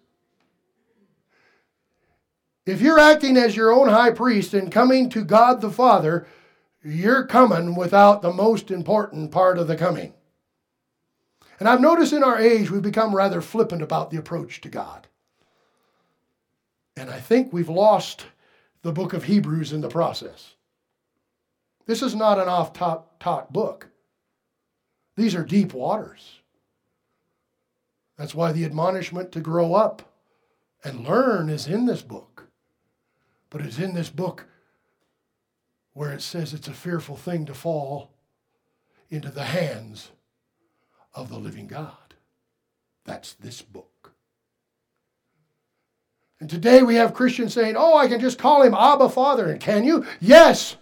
If 2.65 2.81
you're 2.81 2.99
acting 2.99 3.37
as 3.37 3.55
your 3.55 3.71
own 3.71 3.87
high 3.87 4.11
priest 4.11 4.53
and 4.53 4.71
coming 4.71 5.09
to 5.09 5.23
God 5.23 5.61
the 5.61 5.71
Father, 5.71 6.27
you're 6.83 7.25
coming 7.25 7.75
without 7.75 8.21
the 8.21 8.31
most 8.31 8.71
important 8.71 9.31
part 9.31 9.57
of 9.57 9.67
the 9.67 9.75
coming. 9.75 10.13
And 11.59 11.67
I've 11.67 11.81
noticed 11.81 12.13
in 12.13 12.23
our 12.23 12.39
age 12.39 12.71
we've 12.71 12.81
become 12.81 13.15
rather 13.15 13.41
flippant 13.41 13.81
about 13.81 14.11
the 14.11 14.17
approach 14.17 14.61
to 14.61 14.69
God. 14.69 15.07
And 16.95 17.09
I 17.09 17.19
think 17.19 17.51
we've 17.51 17.69
lost 17.69 18.25
the 18.81 18.93
book 18.93 19.13
of 19.13 19.25
Hebrews 19.25 19.73
in 19.73 19.81
the 19.81 19.89
process. 19.89 20.55
This 21.85 22.01
is 22.01 22.15
not 22.15 22.39
an 22.39 22.47
off 22.47 22.73
top 22.73 23.19
taught 23.19 23.51
book, 23.51 23.87
these 25.15 25.35
are 25.35 25.43
deep 25.43 25.73
waters. 25.73 26.39
That's 28.17 28.35
why 28.35 28.51
the 28.51 28.65
admonishment 28.65 29.31
to 29.31 29.39
grow 29.39 29.73
up 29.73 30.13
and 30.83 31.07
learn 31.07 31.49
is 31.49 31.67
in 31.67 31.85
this 31.85 32.01
book. 32.01 32.47
But 33.49 33.61
it's 33.61 33.79
in 33.79 33.93
this 33.93 34.09
book 34.09 34.45
where 35.99 36.13
it 36.13 36.21
says 36.21 36.53
it's 36.53 36.69
a 36.69 36.73
fearful 36.73 37.17
thing 37.17 37.45
to 37.45 37.53
fall 37.53 38.09
into 39.09 39.29
the 39.29 39.43
hands 39.43 40.11
of 41.13 41.27
the 41.27 41.37
living 41.37 41.67
God. 41.67 42.13
That's 43.03 43.33
this 43.33 43.61
book. 43.61 44.13
And 46.39 46.49
today 46.49 46.83
we 46.83 46.95
have 46.95 47.13
Christians 47.13 47.53
saying, 47.53 47.75
oh, 47.77 47.97
I 47.97 48.07
can 48.07 48.21
just 48.21 48.39
call 48.39 48.61
him 48.61 48.73
Abba 48.73 49.09
Father. 49.09 49.51
And 49.51 49.59
can 49.59 49.83
you? 49.83 50.05
Yes, 50.21 50.77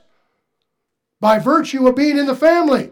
by 1.19 1.39
virtue 1.39 1.87
of 1.87 1.95
being 1.95 2.19
in 2.19 2.27
the 2.27 2.35
family. 2.35 2.91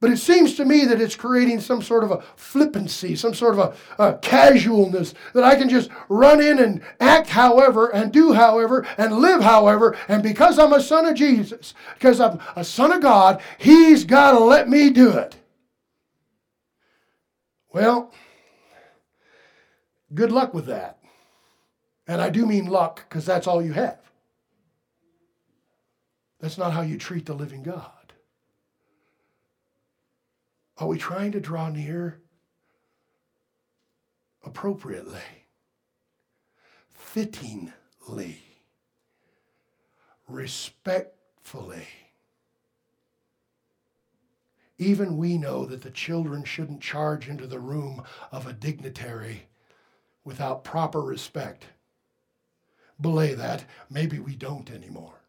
But 0.00 0.10
it 0.10 0.16
seems 0.16 0.54
to 0.54 0.64
me 0.64 0.86
that 0.86 1.00
it's 1.00 1.14
creating 1.14 1.60
some 1.60 1.82
sort 1.82 2.04
of 2.04 2.10
a 2.10 2.22
flippancy, 2.34 3.14
some 3.16 3.34
sort 3.34 3.58
of 3.58 3.76
a, 3.98 4.02
a, 4.02 4.18
casualness 4.18 5.12
that 5.34 5.44
I 5.44 5.56
can 5.56 5.68
just 5.68 5.90
run 6.08 6.40
in 6.40 6.58
and 6.58 6.80
act 7.00 7.28
however 7.28 7.94
and 7.94 8.10
do 8.10 8.32
however 8.32 8.86
and 8.96 9.18
live 9.18 9.42
however. 9.42 9.98
And 10.08 10.22
because 10.22 10.58
I'm 10.58 10.72
a 10.72 10.80
son 10.80 11.04
of 11.04 11.16
Jesus, 11.16 11.74
because 11.94 12.18
I'm 12.18 12.40
a 12.56 12.64
son 12.64 12.92
of 12.92 13.02
God, 13.02 13.42
He's 13.58 14.04
got 14.04 14.32
to 14.32 14.38
let 14.38 14.70
me 14.70 14.88
do 14.88 15.10
it. 15.10 15.36
Well, 17.70 18.12
good 20.14 20.32
luck 20.32 20.54
with 20.54 20.66
that. 20.66 20.98
And 22.06 22.22
I 22.22 22.30
do 22.30 22.46
mean 22.46 22.66
luck 22.66 23.04
because 23.06 23.26
that's 23.26 23.46
all 23.46 23.62
you 23.62 23.74
have. 23.74 24.00
That's 26.40 26.56
not 26.56 26.72
how 26.72 26.80
you 26.80 26.96
treat 26.96 27.26
the 27.26 27.34
living 27.34 27.62
God. 27.62 27.99
Are 30.80 30.86
we 30.86 30.96
trying 30.96 31.32
to 31.32 31.40
draw 31.40 31.68
near 31.68 32.22
appropriately, 34.42 35.20
fittingly, 36.88 38.42
respectfully? 40.26 41.86
Even 44.78 45.18
we 45.18 45.36
know 45.36 45.66
that 45.66 45.82
the 45.82 45.90
children 45.90 46.44
shouldn't 46.44 46.80
charge 46.80 47.28
into 47.28 47.46
the 47.46 47.60
room 47.60 48.02
of 48.32 48.46
a 48.46 48.54
dignitary 48.54 49.48
without 50.24 50.64
proper 50.64 51.02
respect. 51.02 51.66
Belay 52.98 53.34
that, 53.34 53.66
maybe 53.90 54.18
we 54.18 54.34
don't 54.34 54.70
anymore. 54.70 55.20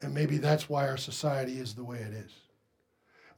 And 0.00 0.12
maybe 0.12 0.38
that's 0.38 0.68
why 0.68 0.88
our 0.88 0.96
society 0.96 1.60
is 1.60 1.76
the 1.76 1.84
way 1.84 1.98
it 1.98 2.12
is. 2.12 2.32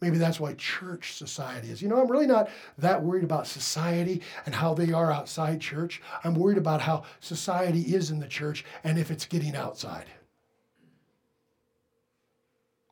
Maybe 0.05 0.19
that's 0.19 0.39
why 0.39 0.53
church 0.53 1.15
society 1.15 1.71
is. 1.71 1.81
You 1.81 1.89
know, 1.89 1.99
I'm 1.99 2.11
really 2.11 2.27
not 2.27 2.51
that 2.77 3.03
worried 3.03 3.25
about 3.25 3.47
society 3.47 4.21
and 4.45 4.55
how 4.55 4.75
they 4.75 4.93
are 4.93 5.11
outside 5.11 5.63
church. 5.63 6.03
I'm 6.23 6.35
worried 6.35 6.59
about 6.59 6.83
how 6.83 7.05
society 7.21 7.81
is 7.81 8.11
in 8.11 8.21
the 8.21 8.29
church 8.29 8.67
and 8.85 8.99
if 8.99 9.11
it's 9.11 9.25
getting 9.25 9.57
outside. 9.57 10.05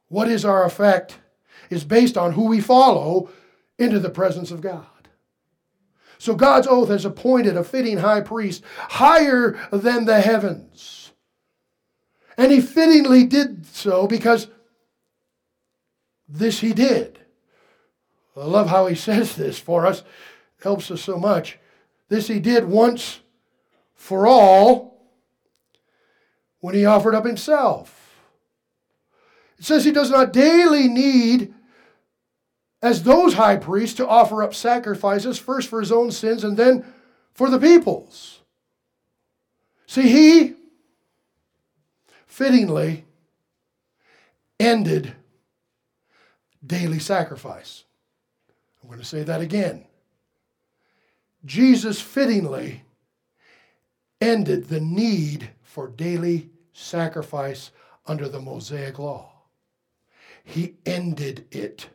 What 0.08 0.26
is 0.28 0.42
our 0.42 0.64
effect 0.64 1.18
is 1.68 1.84
based 1.84 2.16
on 2.16 2.32
who 2.32 2.46
we 2.46 2.62
follow 2.62 3.28
into 3.78 4.00
the 4.00 4.08
presence 4.08 4.50
of 4.50 4.62
God. 4.62 4.86
So 6.16 6.34
God's 6.34 6.66
oath 6.66 6.88
has 6.88 7.04
appointed 7.04 7.58
a 7.58 7.64
fitting 7.64 7.98
high 7.98 8.22
priest 8.22 8.64
higher 8.78 9.58
than 9.70 10.06
the 10.06 10.22
heavens. 10.22 11.12
And 12.38 12.50
he 12.50 12.62
fittingly 12.62 13.24
did 13.24 13.66
so 13.66 14.06
because 14.06 14.48
this 16.33 16.61
he 16.61 16.72
did. 16.72 17.18
I 18.37 18.45
love 18.45 18.68
how 18.68 18.87
he 18.87 18.95
says 18.97 19.37
this 19.37 19.59
for 19.59 19.87
us, 19.87 20.03
helps 20.62 20.91
us 20.91 21.03
so 21.03 21.18
much. 21.18 21.59
This 22.09 22.28
he 22.28 22.41
did 22.41 22.64
once 22.64 23.20
for 23.95 24.26
all 24.26 25.01
when 26.61 26.74
he 26.74 26.85
offered 26.85 27.14
up 27.14 27.24
himself. 27.24 27.99
It 29.59 29.64
says 29.64 29.85
he 29.85 29.93
does 29.93 30.11
not 30.11 30.33
daily 30.33 30.89
need, 30.89 31.55
as 32.83 33.03
those 33.03 33.35
high 33.35 33.57
priests, 33.57 33.97
to 33.97 34.09
offer 34.09 34.43
up 34.43 34.55
sacrifices, 34.55 35.39
first 35.39 35.68
for 35.68 35.80
his 35.80 35.93
own 35.93 36.11
sins 36.11 36.43
and 36.43 36.57
then 36.57 36.85
for 37.33 37.49
the 37.49 37.59
people's. 37.59 38.41
See, 39.87 40.09
he 40.09 40.55
fittingly 42.26 43.05
ended 44.59 45.14
daily 46.66 46.98
sacrifice. 46.98 47.84
I'm 48.82 48.88
going 48.88 49.00
to 49.00 49.04
say 49.04 49.22
that 49.22 49.40
again. 49.40 49.84
Jesus 51.44 52.00
fittingly 52.00 52.82
ended 54.20 54.68
the 54.68 54.80
need 54.80 55.50
for 55.62 55.88
daily 55.88 56.50
sacrifice 56.72 57.70
under 58.06 58.28
the 58.28 58.40
Mosaic 58.40 58.98
law. 58.98 59.32
He 60.44 60.74
ended 60.86 61.46
it. 61.50 61.88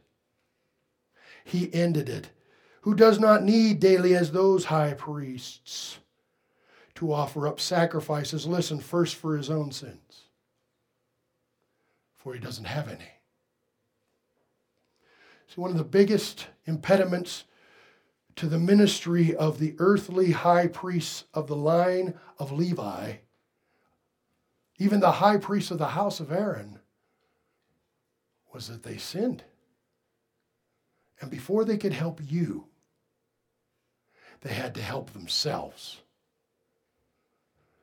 He 1.43 1.73
ended 1.73 2.09
it. 2.09 2.29
Who 2.81 2.95
does 2.95 3.19
not 3.19 3.43
need 3.43 3.79
daily 3.79 4.15
as 4.15 4.31
those 4.31 4.65
high 4.65 4.93
priests 4.93 5.97
to 6.95 7.13
offer 7.13 7.47
up 7.47 7.59
sacrifices, 7.59 8.47
listen, 8.47 8.79
first 8.79 9.15
for 9.15 9.37
his 9.37 9.49
own 9.49 9.71
sins, 9.71 10.23
for 12.15 12.33
he 12.33 12.39
doesn't 12.39 12.65
have 12.65 12.87
any. 12.87 13.16
See, 15.57 15.61
one 15.61 15.71
of 15.71 15.77
the 15.77 15.83
biggest 15.83 16.47
impediments 16.65 17.45
to 18.35 18.45
the 18.45 18.59
ministry 18.59 19.35
of 19.35 19.57
the 19.57 19.75
earthly 19.79 20.31
high 20.31 20.67
priests 20.67 21.23
of 21.33 21.47
the 21.47 21.55
line 21.55 22.13
of 22.37 22.51
Levi, 22.51 23.13
even 24.77 24.99
the 24.99 25.13
high 25.13 25.37
priests 25.37 25.71
of 25.71 25.79
the 25.79 25.87
house 25.87 26.19
of 26.19 26.31
Aaron, 26.31 26.79
was 28.53 28.67
that 28.67 28.83
they 28.83 28.97
sinned. 28.97 29.43
And 31.19 31.31
before 31.31 31.65
they 31.65 31.77
could 31.77 31.93
help 31.93 32.21
you, 32.23 32.67
they 34.41 34.53
had 34.53 34.75
to 34.75 34.81
help 34.81 35.11
themselves. 35.11 36.01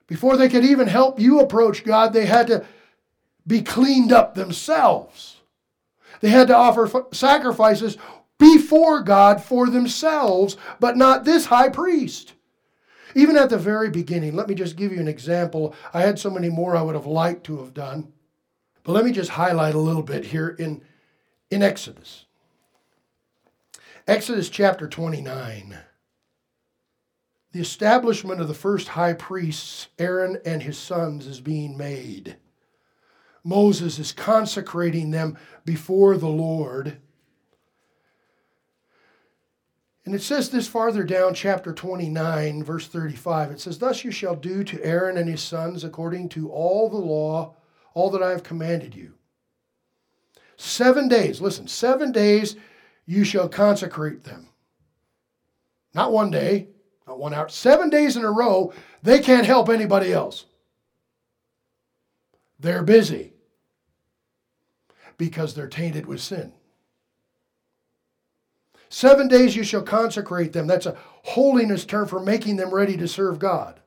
Before 0.07 0.37
they 0.37 0.49
could 0.49 0.65
even 0.65 0.87
help 0.87 1.19
you 1.19 1.41
approach 1.41 1.83
God, 1.83 2.13
they 2.13 2.27
had 2.27 2.47
to 2.47 2.65
be 3.45 3.63
cleaned 3.63 4.13
up 4.13 4.37
themselves. 4.37 5.41
They 6.25 6.31
had 6.31 6.49
to 6.49 6.57
offer 6.57 6.87
f- 6.87 7.13
sacrifices 7.13 7.99
before 8.39 9.03
God 9.03 9.43
for 9.43 9.69
themselves, 9.69 10.57
but 10.81 10.97
not 10.97 11.27
this 11.27 11.45
high 11.45 11.69
priest. 11.69 12.33
Even 13.15 13.37
at 13.37 13.51
the 13.51 13.59
very 13.59 13.91
beginning, 13.91 14.35
let 14.35 14.49
me 14.49 14.55
just 14.55 14.77
give 14.77 14.91
you 14.91 15.01
an 15.01 15.07
example. 15.07 15.75
I 15.93 16.01
had 16.01 16.19
so 16.19 16.31
many 16.31 16.49
more 16.49 16.75
I 16.75 16.81
would 16.81 16.95
have 16.95 17.05
liked 17.05 17.45
to 17.45 17.59
have 17.59 17.75
done. 17.75 18.11
But 18.85 18.93
let 18.93 19.05
me 19.05 19.13
just 19.13 19.33
highlight 19.33 19.75
a 19.75 19.79
little 19.79 20.03
bit 20.03 20.25
here 20.25 20.49
in, 20.49 20.81
in 21.51 21.63
Exodus. 21.63 22.25
Exodus 24.09 24.49
chapter 24.49 24.89
29. 24.89 25.77
The 27.53 27.61
establishment 27.61 28.41
of 28.41 28.49
the 28.49 28.55
first 28.55 28.89
high 28.89 29.13
priests, 29.13 29.89
Aaron 29.99 30.39
and 30.47 30.63
his 30.63 30.79
sons, 30.79 31.27
is 31.27 31.43
being 31.43 31.77
made. 31.77 32.37
Moses 33.45 33.99
is 33.99 34.11
consecrating 34.11 35.11
them 35.11 35.37
before 35.67 36.17
the 36.17 36.29
Lord. 36.29 36.97
And 40.07 40.15
it 40.15 40.23
says 40.23 40.51
this 40.51 40.67
farther 40.67 41.05
down, 41.05 41.35
chapter 41.35 41.73
29, 41.73 42.65
verse 42.65 42.89
35. 42.89 43.53
It 43.53 43.61
says, 43.61 43.79
Thus 43.79 44.03
you 44.03 44.11
shall 44.11 44.35
do 44.35 44.65
to 44.65 44.83
Aaron 44.83 45.19
and 45.19 45.29
his 45.29 45.43
sons 45.43 45.85
according 45.85 46.31
to 46.31 46.51
all 46.51 46.89
the 46.89 46.97
law 46.97 47.55
all 47.95 48.11
that 48.11 48.23
I 48.23 48.31
have 48.31 48.43
commanded 48.43 48.95
you. 48.95 49.15
Seven 50.57 51.09
days, 51.09 51.41
listen, 51.41 51.69
seven 51.69 52.13
days 52.13 52.57
you 53.07 53.25
shall 53.25 53.49
consecrate 53.49 54.25
them. 54.25 54.49
Not 55.95 56.13
one 56.13 56.31
day, 56.31 56.69
not 57.07 57.19
one 57.19 57.35
hour, 57.35 57.49
seven 57.49 57.91
days 57.91 58.17
in 58.17 58.25
a 58.25 58.33
row, 58.33 58.73
they 59.03 59.21
can't 59.21 59.47
help 59.47 59.69
anybody 59.69 60.13
else. 60.13 60.47
They're 62.59 62.83
busy 62.83 63.34
because 65.17 65.55
they're 65.55 65.69
tainted 65.69 66.07
with 66.07 66.21
sin. 66.21 66.53
Seven 68.89 69.29
days 69.29 69.57
you 69.57 69.65
shall 69.65 69.83
consecrate 69.83 70.53
them. 70.53 70.67
That's 70.67 70.87
a 70.87 70.97
holiness 71.23 71.85
term 71.85 72.07
for 72.07 72.21
making 72.21 72.57
them 72.57 72.73
ready 72.73 72.97
to 72.97 73.09
serve 73.09 73.39
God. 73.39 73.81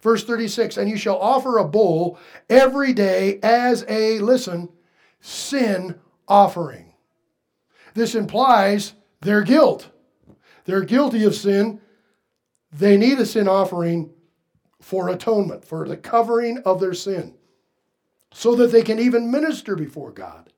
Verse 0.00 0.24
36 0.24 0.76
And 0.76 0.88
you 0.88 0.96
shall 0.96 1.18
offer 1.18 1.58
a 1.58 1.68
bull 1.68 2.18
every 2.48 2.92
day 2.92 3.38
as 3.42 3.84
a, 3.88 4.18
listen, 4.20 4.70
sin 5.20 5.96
offering. 6.26 6.94
This 7.94 8.14
implies 8.14 8.94
their 9.20 9.42
guilt. 9.42 9.90
They're 10.64 10.84
guilty 10.84 11.24
of 11.24 11.34
sin. 11.34 11.80
They 12.72 12.96
need 12.96 13.18
a 13.18 13.26
sin 13.26 13.48
offering 13.48 14.10
for 14.80 15.08
atonement, 15.08 15.64
for 15.64 15.86
the 15.86 15.96
covering 15.96 16.58
of 16.64 16.80
their 16.80 16.94
sin, 16.94 17.34
so 18.32 18.54
that 18.54 18.72
they 18.72 18.82
can 18.82 18.98
even 18.98 19.30
minister 19.30 19.76
before 19.76 20.10
God. 20.10 20.52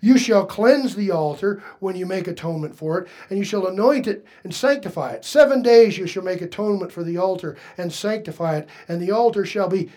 You 0.00 0.18
shall 0.18 0.44
cleanse 0.44 0.94
the 0.96 1.10
altar 1.10 1.62
when 1.80 1.96
you 1.96 2.04
make 2.04 2.26
atonement 2.26 2.76
for 2.76 2.98
it, 2.98 3.08
and 3.30 3.38
you 3.38 3.44
shall 3.44 3.66
anoint 3.66 4.06
it 4.06 4.26
and 4.42 4.54
sanctify 4.54 5.12
it. 5.12 5.24
Seven 5.24 5.62
days 5.62 5.96
you 5.96 6.06
shall 6.06 6.22
make 6.22 6.42
atonement 6.42 6.92
for 6.92 7.02
the 7.02 7.16
altar 7.16 7.56
and 7.78 7.90
sanctify 7.90 8.58
it, 8.58 8.68
and 8.86 9.00
the 9.00 9.12
altar 9.12 9.46
shall 9.46 9.68
be 9.68 9.90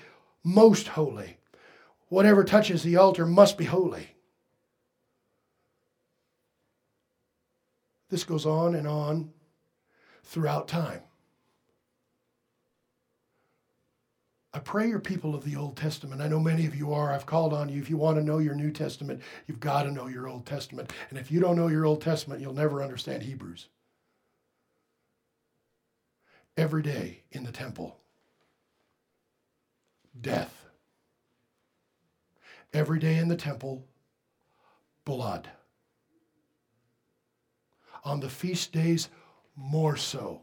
most 0.45 0.87
holy. 0.87 1.37
Whatever 2.07 2.45
touches 2.45 2.83
the 2.83 2.95
altar 2.95 3.25
must 3.25 3.57
be 3.57 3.65
holy. 3.65 4.15
This 8.09 8.23
goes 8.23 8.45
on 8.45 8.75
and 8.75 8.87
on 8.87 9.31
throughout 10.23 10.69
time. 10.69 11.01
I 14.57 14.59
pray 14.59 14.89
you're 14.89 14.97
people 14.97 15.35
of 15.35 15.43
the 15.43 15.55
Old 15.55 15.77
Testament. 15.77 16.19
I 16.19 16.27
know 16.27 16.39
many 16.39 16.65
of 16.65 16.73
you 16.73 16.91
are. 16.91 17.13
I've 17.13 17.27
called 17.27 17.53
on 17.53 17.69
you. 17.69 17.79
If 17.79 17.91
you 17.91 17.97
want 17.97 18.17
to 18.17 18.23
know 18.23 18.39
your 18.39 18.55
New 18.55 18.71
Testament, 18.71 19.21
you've 19.45 19.59
got 19.59 19.83
to 19.83 19.91
know 19.91 20.07
your 20.07 20.27
Old 20.27 20.47
Testament. 20.47 20.91
And 21.11 21.19
if 21.19 21.29
you 21.29 21.39
don't 21.39 21.55
know 21.55 21.67
your 21.67 21.85
Old 21.85 22.01
Testament, 22.01 22.41
you'll 22.41 22.55
never 22.55 22.81
understand 22.81 23.21
Hebrews. 23.21 23.67
Every 26.57 26.81
day 26.81 27.19
in 27.31 27.43
the 27.43 27.51
temple, 27.51 27.99
death. 30.19 30.65
Every 32.73 32.97
day 32.97 33.19
in 33.19 33.27
the 33.27 33.35
temple, 33.35 33.85
blood. 35.05 35.47
On 38.03 38.19
the 38.19 38.29
feast 38.29 38.71
days, 38.71 39.09
more 39.55 39.95
so. 39.95 40.41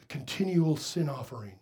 The 0.00 0.06
continual 0.06 0.76
sin 0.76 1.08
offering 1.08 1.59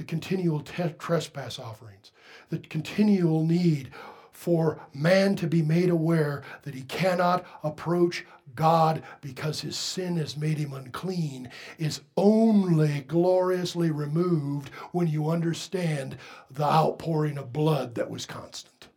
the 0.00 0.06
continual 0.06 0.60
te- 0.60 0.94
trespass 0.98 1.58
offerings, 1.58 2.10
the 2.48 2.56
continual 2.56 3.44
need 3.44 3.90
for 4.32 4.80
man 4.94 5.36
to 5.36 5.46
be 5.46 5.60
made 5.60 5.90
aware 5.90 6.42
that 6.62 6.74
he 6.74 6.80
cannot 6.84 7.44
approach 7.62 8.24
God 8.54 9.02
because 9.20 9.60
his 9.60 9.76
sin 9.76 10.16
has 10.16 10.38
made 10.38 10.56
him 10.56 10.72
unclean 10.72 11.50
is 11.76 12.00
only 12.16 13.02
gloriously 13.02 13.90
removed 13.90 14.70
when 14.92 15.06
you 15.06 15.28
understand 15.28 16.16
the 16.50 16.64
outpouring 16.64 17.36
of 17.36 17.52
blood 17.52 17.94
that 17.96 18.08
was 18.08 18.24
constant, 18.24 18.88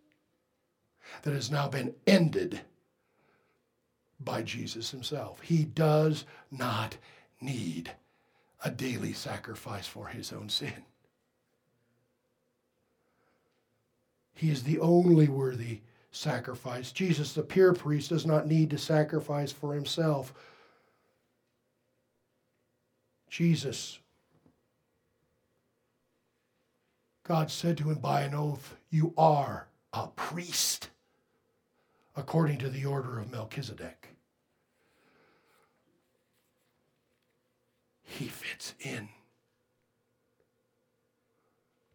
that 1.23 1.33
has 1.33 1.51
now 1.51 1.67
been 1.67 1.93
ended 2.07 2.61
by 4.21 4.41
Jesus 4.41 4.91
himself. 4.91 5.41
He 5.41 5.65
does 5.65 6.23
not 6.49 6.95
need 7.41 7.91
a 8.63 8.71
daily 8.71 9.11
sacrifice 9.11 9.85
for 9.85 10.07
his 10.07 10.31
own 10.31 10.47
sin. 10.47 10.85
He 14.33 14.49
is 14.49 14.63
the 14.63 14.79
only 14.79 15.27
worthy 15.27 15.81
sacrifice. 16.11 16.91
Jesus, 16.91 17.33
the 17.33 17.43
pure 17.43 17.73
priest, 17.73 18.09
does 18.09 18.25
not 18.25 18.47
need 18.47 18.69
to 18.71 18.77
sacrifice 18.77 19.51
for 19.51 19.73
himself. 19.73 20.33
Jesus, 23.29 23.99
God 27.23 27.49
said 27.49 27.77
to 27.77 27.89
him 27.89 27.99
by 27.99 28.21
an 28.21 28.35
oath, 28.35 28.75
You 28.89 29.13
are 29.17 29.67
a 29.91 30.07
priest 30.07 30.89
according 32.15 32.59
to 32.59 32.69
the 32.69 32.85
order 32.85 33.19
of 33.19 33.31
Melchizedek. 33.31 34.09
He 38.03 38.27
fits 38.27 38.75
in. 38.79 39.09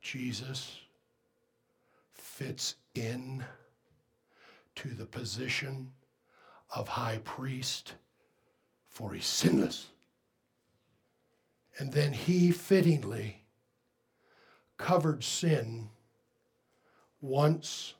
Jesus 0.00 0.78
fits 2.38 2.76
in 2.94 3.44
to 4.76 4.90
the 4.90 5.06
position 5.06 5.90
of 6.72 6.86
high 6.86 7.18
priest, 7.24 7.94
for 8.86 9.12
he's 9.12 9.26
sinless. 9.26 9.88
And 11.78 11.92
then 11.92 12.12
he 12.12 12.52
fittingly 12.52 13.42
covered 14.76 15.24
sin 15.24 15.88
once 17.20 17.94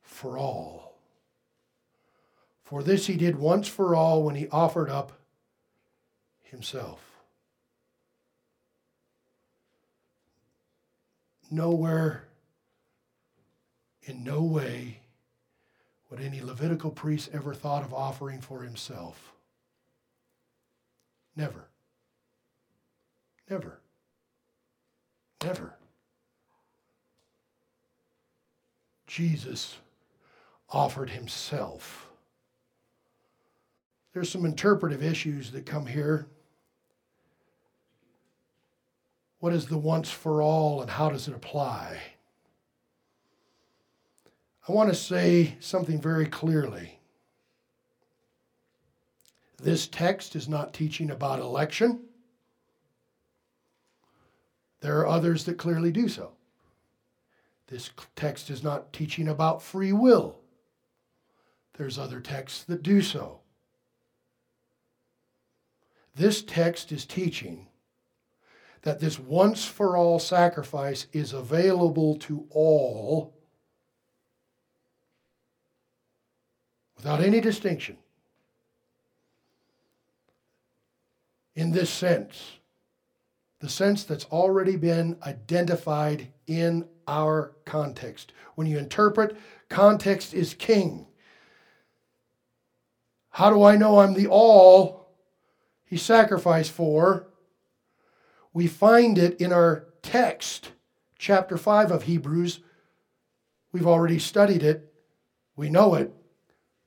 for 0.00 0.38
all. 0.38 0.94
For 2.64 2.82
this 2.82 3.06
he 3.06 3.18
did 3.18 3.36
once 3.36 3.68
for 3.68 3.94
all 3.94 4.22
when 4.22 4.34
he 4.34 4.48
offered 4.48 4.88
up 4.88 5.12
himself. 6.42 7.02
Nowhere 11.50 12.26
in 14.06 14.24
no 14.24 14.42
way 14.42 15.00
would 16.08 16.20
any 16.20 16.40
Levitical 16.40 16.90
priest 16.90 17.30
ever 17.32 17.52
thought 17.52 17.82
of 17.82 17.92
offering 17.92 18.40
for 18.40 18.62
himself. 18.62 19.32
Never. 21.34 21.66
Never. 23.50 23.80
Never. 25.42 25.74
Jesus 29.06 29.76
offered 30.70 31.10
himself. 31.10 32.08
There's 34.12 34.30
some 34.30 34.44
interpretive 34.44 35.02
issues 35.02 35.50
that 35.52 35.66
come 35.66 35.86
here. 35.86 36.26
What 39.40 39.52
is 39.52 39.66
the 39.66 39.78
once 39.78 40.10
for 40.10 40.40
all 40.40 40.80
and 40.80 40.90
how 40.90 41.10
does 41.10 41.28
it 41.28 41.34
apply? 41.34 41.98
I 44.68 44.72
want 44.72 44.88
to 44.88 44.94
say 44.96 45.56
something 45.60 46.00
very 46.00 46.26
clearly. 46.26 46.98
This 49.62 49.86
text 49.86 50.34
is 50.34 50.48
not 50.48 50.74
teaching 50.74 51.10
about 51.10 51.38
election. 51.38 52.00
There 54.80 54.98
are 54.98 55.06
others 55.06 55.44
that 55.44 55.56
clearly 55.56 55.92
do 55.92 56.08
so. 56.08 56.32
This 57.68 57.90
text 58.16 58.50
is 58.50 58.62
not 58.62 58.92
teaching 58.92 59.28
about 59.28 59.62
free 59.62 59.92
will. 59.92 60.40
There's 61.74 61.98
other 61.98 62.20
texts 62.20 62.64
that 62.64 62.82
do 62.82 63.02
so. 63.02 63.40
This 66.14 66.42
text 66.42 66.92
is 66.92 67.04
teaching 67.04 67.68
that 68.82 69.00
this 69.00 69.18
once 69.18 69.64
for 69.64 69.96
all 69.96 70.18
sacrifice 70.18 71.06
is 71.12 71.32
available 71.32 72.16
to 72.16 72.46
all 72.50 73.35
without 76.96 77.20
any 77.20 77.40
distinction. 77.40 77.96
In 81.54 81.72
this 81.72 81.90
sense, 81.90 82.58
the 83.60 83.68
sense 83.68 84.04
that's 84.04 84.26
already 84.26 84.76
been 84.76 85.16
identified 85.26 86.28
in 86.46 86.86
our 87.08 87.52
context. 87.64 88.32
When 88.54 88.66
you 88.66 88.78
interpret, 88.78 89.36
context 89.68 90.34
is 90.34 90.54
king. 90.54 91.06
How 93.30 93.50
do 93.50 93.62
I 93.62 93.76
know 93.76 94.00
I'm 94.00 94.14
the 94.14 94.26
all 94.26 95.08
he 95.84 95.96
sacrificed 95.96 96.72
for? 96.72 97.28
We 98.52 98.66
find 98.66 99.18
it 99.18 99.40
in 99.40 99.52
our 99.52 99.86
text, 100.02 100.72
chapter 101.18 101.56
5 101.56 101.90
of 101.90 102.02
Hebrews. 102.04 102.60
We've 103.72 103.86
already 103.86 104.18
studied 104.18 104.62
it, 104.62 104.92
we 105.54 105.68
know 105.70 105.94
it 105.94 106.12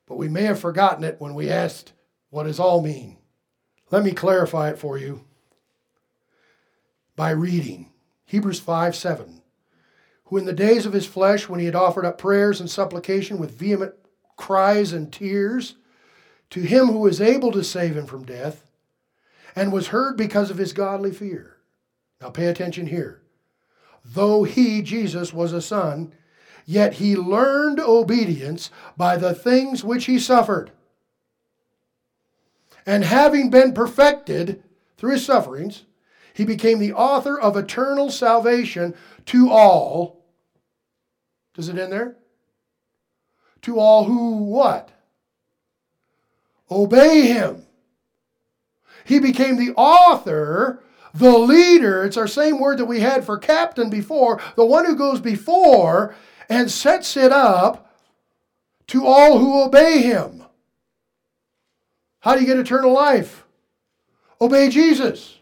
but 0.09 0.17
we 0.17 0.27
may 0.27 0.41
have 0.43 0.59
forgotten 0.59 1.03
it 1.03 1.21
when 1.21 1.35
we 1.35 1.49
asked, 1.49 1.93
What 2.31 2.43
does 2.43 2.59
all 2.59 2.81
mean? 2.81 3.17
Let 3.91 4.03
me 4.03 4.11
clarify 4.11 4.71
it 4.71 4.79
for 4.79 4.97
you 4.97 5.23
by 7.15 7.29
reading 7.29 7.91
Hebrews 8.25 8.59
5 8.59 8.95
7. 8.95 9.43
Who 10.25 10.37
in 10.37 10.45
the 10.45 10.53
days 10.53 10.85
of 10.85 10.93
his 10.93 11.05
flesh, 11.05 11.47
when 11.47 11.59
he 11.59 11.67
had 11.67 11.75
offered 11.75 12.05
up 12.05 12.17
prayers 12.17 12.59
and 12.59 12.69
supplication 12.69 13.37
with 13.37 13.57
vehement 13.57 13.93
cries 14.35 14.93
and 14.93 15.13
tears, 15.13 15.75
to 16.49 16.61
him 16.61 16.87
who 16.87 16.99
was 16.99 17.21
able 17.21 17.51
to 17.51 17.63
save 17.63 17.95
him 17.95 18.07
from 18.07 18.25
death, 18.25 18.65
and 19.55 19.71
was 19.71 19.87
heard 19.87 20.17
because 20.17 20.49
of 20.49 20.57
his 20.57 20.73
godly 20.73 21.11
fear. 21.11 21.57
Now 22.19 22.29
pay 22.29 22.47
attention 22.47 22.87
here. 22.87 23.21
Though 24.03 24.43
he, 24.43 24.81
Jesus, 24.81 25.33
was 25.33 25.53
a 25.53 25.61
son, 25.61 26.13
Yet 26.69 26.93
he 26.93 27.15
learned 27.15 27.79
obedience 27.79 28.69
by 28.95 29.17
the 29.17 29.33
things 29.33 29.83
which 29.83 30.05
he 30.05 30.19
suffered. 30.19 30.69
And 32.85 33.03
having 33.03 33.49
been 33.49 33.73
perfected 33.73 34.61
through 34.95 35.13
his 35.13 35.25
sufferings, 35.25 35.85
he 36.31 36.45
became 36.45 36.77
the 36.77 36.93
author 36.93 37.39
of 37.39 37.57
eternal 37.57 38.11
salvation 38.11 38.93
to 39.25 39.49
all. 39.49 40.23
Does 41.55 41.69
it 41.69 41.79
end 41.79 41.91
there? 41.91 42.17
To 43.63 43.79
all 43.79 44.03
who 44.03 44.43
what? 44.43 44.91
Obey 46.69 47.25
him. 47.25 47.65
He 49.05 49.17
became 49.17 49.57
the 49.57 49.73
author, 49.73 50.83
the 51.15 51.35
leader. 51.35 52.03
It's 52.03 52.15
our 52.15 52.27
same 52.27 52.59
word 52.59 52.77
that 52.77 52.85
we 52.85 52.99
had 52.99 53.25
for 53.25 53.39
captain 53.39 53.89
before, 53.89 54.39
the 54.55 54.65
one 54.65 54.85
who 54.85 54.95
goes 54.95 55.19
before 55.19 56.13
and 56.49 56.69
sets 56.69 57.15
it 57.15 57.31
up 57.31 57.95
to 58.87 59.05
all 59.05 59.37
who 59.37 59.63
obey 59.63 60.01
him. 60.01 60.43
How 62.21 62.33
do 62.33 62.41
you 62.41 62.47
get 62.47 62.57
eternal 62.57 62.91
life? 62.91 63.45
Obey 64.41 64.69
Jesus. 64.69 65.37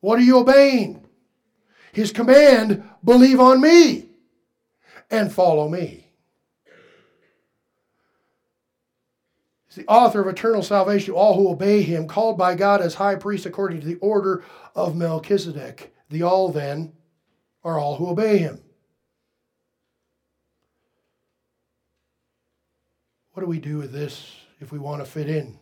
What 0.00 0.18
are 0.18 0.22
you 0.22 0.38
obeying? 0.38 1.04
His 1.92 2.10
command 2.10 2.82
believe 3.04 3.38
on 3.38 3.60
me 3.60 4.06
and 5.10 5.32
follow 5.32 5.68
me. 5.68 6.08
He's 9.66 9.76
the 9.76 9.86
author 9.86 10.20
of 10.20 10.28
eternal 10.28 10.62
salvation 10.62 11.14
to 11.14 11.16
all 11.16 11.36
who 11.36 11.48
obey 11.48 11.82
him, 11.82 12.06
called 12.06 12.38
by 12.38 12.54
God 12.54 12.80
as 12.80 12.94
high 12.94 13.16
priest 13.16 13.46
according 13.46 13.80
to 13.80 13.86
the 13.86 13.96
order 13.96 14.44
of 14.74 14.96
Melchizedek. 14.96 15.94
The 16.10 16.22
all, 16.22 16.50
then, 16.50 16.92
are 17.62 17.78
all 17.78 17.96
who 17.96 18.08
obey 18.08 18.38
him. 18.38 18.60
What 23.34 23.42
do 23.42 23.48
we 23.48 23.58
do 23.58 23.78
with 23.78 23.92
this 23.92 24.32
if 24.60 24.70
we 24.70 24.78
want 24.78 25.04
to 25.04 25.10
fit 25.10 25.28
in? 25.28 25.58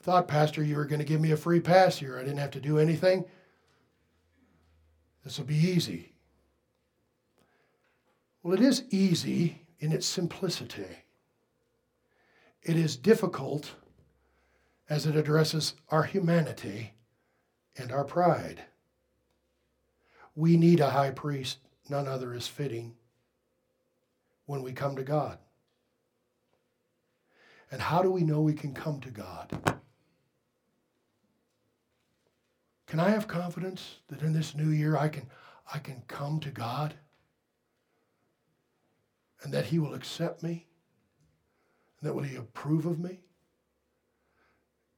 I 0.00 0.02
thought, 0.04 0.28
Pastor, 0.28 0.62
you 0.62 0.76
were 0.76 0.84
going 0.84 1.00
to 1.00 1.04
give 1.04 1.20
me 1.20 1.32
a 1.32 1.36
free 1.36 1.58
pass 1.58 1.98
here. 1.98 2.16
I 2.16 2.22
didn't 2.22 2.38
have 2.38 2.52
to 2.52 2.60
do 2.60 2.78
anything. 2.78 3.24
This 5.24 5.38
will 5.38 5.46
be 5.46 5.56
easy. 5.56 6.12
Well, 8.44 8.54
it 8.54 8.60
is 8.60 8.84
easy 8.90 9.62
in 9.80 9.90
its 9.90 10.06
simplicity. 10.06 10.86
It 12.62 12.76
is 12.76 12.96
difficult 12.96 13.72
as 14.88 15.04
it 15.04 15.16
addresses 15.16 15.74
our 15.88 16.04
humanity 16.04 16.92
and 17.76 17.90
our 17.90 18.04
pride. 18.04 18.62
We 20.36 20.56
need 20.56 20.78
a 20.78 20.90
high 20.90 21.10
priest, 21.10 21.58
none 21.88 22.06
other 22.06 22.34
is 22.34 22.46
fitting 22.46 22.94
when 24.44 24.62
we 24.62 24.72
come 24.72 24.94
to 24.94 25.02
God. 25.02 25.38
And 27.70 27.80
how 27.80 28.02
do 28.02 28.10
we 28.10 28.22
know 28.22 28.40
we 28.40 28.54
can 28.54 28.72
come 28.72 29.00
to 29.00 29.10
God? 29.10 29.78
Can 32.86 33.00
I 33.00 33.10
have 33.10 33.26
confidence 33.26 33.96
that 34.08 34.22
in 34.22 34.32
this 34.32 34.54
new 34.54 34.70
year 34.70 34.96
I 34.96 35.08
can, 35.08 35.28
I 35.72 35.78
can 35.78 36.02
come 36.06 36.38
to 36.40 36.50
God 36.50 36.94
and 39.42 39.52
that 39.52 39.66
He 39.66 39.78
will 39.78 39.94
accept 39.94 40.42
me 40.42 40.66
and 42.00 42.08
that 42.08 42.14
will 42.14 42.22
He 42.22 42.36
approve 42.36 42.86
of 42.86 43.00
me? 43.00 43.20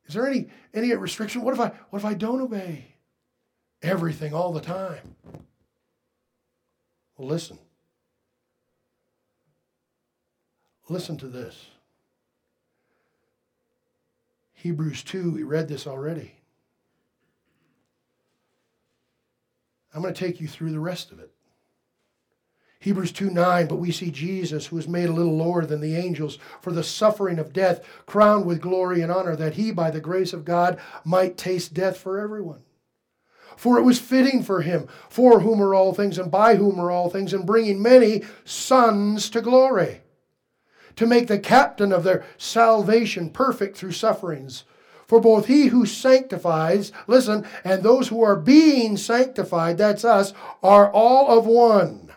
Is 0.07 0.15
there 0.15 0.27
any, 0.27 0.49
any 0.73 0.95
restriction? 0.95 1.43
What 1.43 1.55
if 1.55 1.61
I 1.61 1.69
what 1.91 1.99
if 1.99 2.05
I 2.05 2.15
don't 2.15 2.41
obey 2.41 2.95
everything 3.83 4.33
all 4.33 4.53
the 4.53 4.61
time? 4.61 5.17
Well, 7.17 7.29
listen. 7.29 7.59
Listen 10.89 11.19
to 11.19 11.29
this. 11.29 11.67
Hebrews 14.59 15.05
2, 15.05 15.31
we 15.31 15.45
read 15.45 15.69
this 15.69 15.87
already. 15.87 16.35
I'm 19.95 20.03
going 20.03 20.13
to 20.13 20.19
take 20.19 20.41
you 20.41 20.49
through 20.49 20.73
the 20.73 20.81
rest 20.81 21.13
of 21.13 21.21
it. 21.21 21.31
Hebrews 22.81 23.13
2 23.13 23.31
9, 23.31 23.69
but 23.69 23.77
we 23.77 23.93
see 23.93 24.11
Jesus, 24.11 24.67
who 24.67 24.77
was 24.77 24.89
made 24.89 25.09
a 25.09 25.13
little 25.13 25.37
lower 25.37 25.65
than 25.65 25.81
the 25.81 25.95
angels 25.95 26.39
for 26.61 26.73
the 26.73 26.83
suffering 26.83 27.39
of 27.39 27.53
death, 27.53 27.85
crowned 28.05 28.47
with 28.47 28.61
glory 28.61 29.01
and 29.01 29.13
honor, 29.13 29.37
that 29.37 29.55
he, 29.55 29.71
by 29.71 29.93
the 29.93 30.01
grace 30.01 30.33
of 30.33 30.45
God, 30.45 30.81
might 31.05 31.37
taste 31.37 31.73
death 31.73 31.97
for 31.97 32.19
everyone. 32.19 32.63
For 33.57 33.79
it 33.79 33.83
was 33.83 34.01
fitting 34.01 34.43
for 34.43 34.63
him, 34.63 34.89
for 35.09 35.39
whom 35.41 35.63
are 35.63 35.75
all 35.75 35.95
things, 35.95 36.19
and 36.19 36.33
by 36.33 36.57
whom 36.57 36.81
are 36.81 36.91
all 36.91 37.11
things, 37.11 37.33
and 37.33 37.47
bringing 37.47 37.81
many 37.81 38.25
sons 38.45 39.31
to 39.31 39.41
glory, 39.41 40.01
to 40.99 41.07
make 41.07 41.29
the 41.29 41.39
captain 41.39 41.93
of 41.93 42.03
their 42.03 42.25
salvation 42.39 43.31
perfect 43.31 43.77
through 43.77 43.93
sufferings. 43.93 44.65
For 45.07 45.21
both 45.21 45.47
he 45.47 45.69
who 45.69 45.87
sanctifies, 45.87 46.91
listen, 47.07 47.47
and 47.63 47.85
those 47.85 48.09
who 48.09 48.25
are 48.25 48.35
being 48.35 48.97
sanctified, 48.97 49.79
that's 49.79 50.05
us, 50.05 50.33
are 50.61 50.91
all 50.91 51.39
of 51.39 51.47
one. 51.47 52.13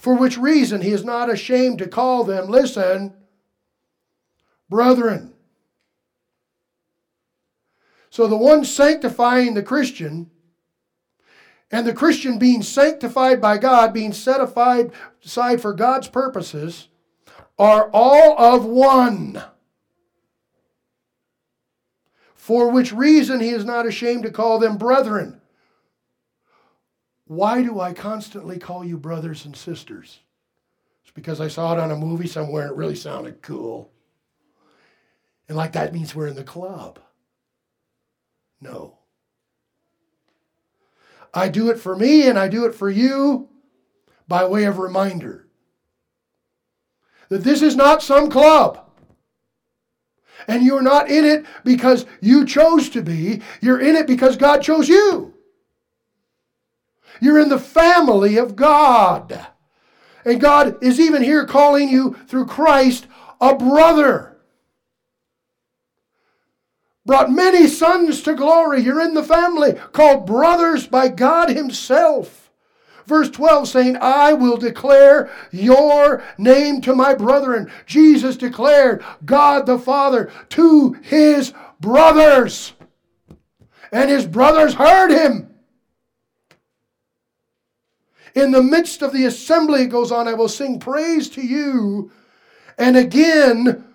For 0.00 0.16
which 0.16 0.36
reason 0.36 0.80
he 0.80 0.90
is 0.90 1.04
not 1.04 1.30
ashamed 1.30 1.78
to 1.78 1.86
call 1.86 2.24
them, 2.24 2.48
listen, 2.48 3.14
brethren. 4.68 5.32
So 8.10 8.26
the 8.26 8.36
one 8.36 8.64
sanctifying 8.64 9.54
the 9.54 9.62
Christian, 9.62 10.32
and 11.70 11.86
the 11.86 11.94
Christian 11.94 12.40
being 12.40 12.64
sanctified 12.64 13.40
by 13.40 13.56
God, 13.56 13.94
being 13.94 14.12
set 14.12 14.40
aside 14.40 15.60
for 15.60 15.72
God's 15.72 16.08
purposes, 16.08 16.88
are 17.60 17.90
all 17.92 18.38
of 18.38 18.64
one 18.64 19.42
for 22.34 22.70
which 22.70 22.90
reason 22.90 23.38
he 23.38 23.50
is 23.50 23.66
not 23.66 23.86
ashamed 23.86 24.22
to 24.22 24.30
call 24.30 24.58
them 24.58 24.78
brethren. 24.78 25.42
Why 27.26 27.62
do 27.62 27.78
I 27.78 27.92
constantly 27.92 28.58
call 28.58 28.82
you 28.82 28.96
brothers 28.96 29.44
and 29.44 29.54
sisters? 29.54 30.20
It's 31.02 31.12
because 31.12 31.38
I 31.38 31.48
saw 31.48 31.74
it 31.74 31.78
on 31.78 31.90
a 31.90 31.96
movie 31.96 32.26
somewhere 32.26 32.62
and 32.62 32.70
it 32.70 32.78
really 32.78 32.96
sounded 32.96 33.42
cool. 33.42 33.92
And 35.46 35.54
like 35.54 35.72
that 35.72 35.92
means 35.92 36.14
we're 36.14 36.28
in 36.28 36.36
the 36.36 36.44
club. 36.44 36.98
No. 38.58 38.96
I 41.34 41.50
do 41.50 41.68
it 41.68 41.78
for 41.78 41.94
me 41.94 42.26
and 42.26 42.38
I 42.38 42.48
do 42.48 42.64
it 42.64 42.74
for 42.74 42.88
you 42.88 43.50
by 44.26 44.46
way 44.46 44.64
of 44.64 44.78
reminder 44.78 45.49
that 47.30 47.44
this 47.44 47.62
is 47.62 47.74
not 47.74 48.02
some 48.02 48.28
club. 48.28 48.86
And 50.46 50.62
you're 50.62 50.82
not 50.82 51.10
in 51.10 51.24
it 51.24 51.46
because 51.64 52.04
you 52.20 52.44
chose 52.44 52.90
to 52.90 53.02
be, 53.02 53.40
you're 53.62 53.80
in 53.80 53.96
it 53.96 54.06
because 54.06 54.36
God 54.36 54.62
chose 54.62 54.88
you. 54.88 55.34
You're 57.20 57.38
in 57.38 57.48
the 57.48 57.58
family 57.58 58.36
of 58.36 58.56
God. 58.56 59.46
And 60.24 60.40
God 60.40 60.82
is 60.82 61.00
even 61.00 61.22
here 61.22 61.46
calling 61.46 61.88
you 61.88 62.16
through 62.26 62.46
Christ 62.46 63.06
a 63.40 63.54
brother. 63.54 64.38
Brought 67.06 67.30
many 67.30 67.66
sons 67.66 68.22
to 68.22 68.34
glory. 68.34 68.82
You're 68.82 69.00
in 69.00 69.14
the 69.14 69.22
family, 69.22 69.74
called 69.92 70.26
brothers 70.26 70.86
by 70.86 71.08
God 71.08 71.48
Himself. 71.50 72.49
Verse 73.10 73.28
12 73.28 73.66
saying, 73.66 73.96
I 74.00 74.34
will 74.34 74.56
declare 74.56 75.32
your 75.50 76.22
name 76.38 76.80
to 76.82 76.94
my 76.94 77.12
brethren. 77.12 77.68
Jesus 77.84 78.36
declared 78.36 79.04
God 79.24 79.66
the 79.66 79.80
Father 79.80 80.30
to 80.50 80.92
his 81.02 81.52
brothers. 81.80 82.72
And 83.90 84.08
his 84.08 84.26
brothers 84.26 84.74
heard 84.74 85.10
him. 85.10 85.52
In 88.36 88.52
the 88.52 88.62
midst 88.62 89.02
of 89.02 89.12
the 89.12 89.24
assembly, 89.24 89.82
it 89.82 89.86
goes 89.88 90.12
on, 90.12 90.28
I 90.28 90.34
will 90.34 90.48
sing 90.48 90.78
praise 90.78 91.28
to 91.30 91.44
you. 91.44 92.12
And 92.78 92.96
again, 92.96 93.89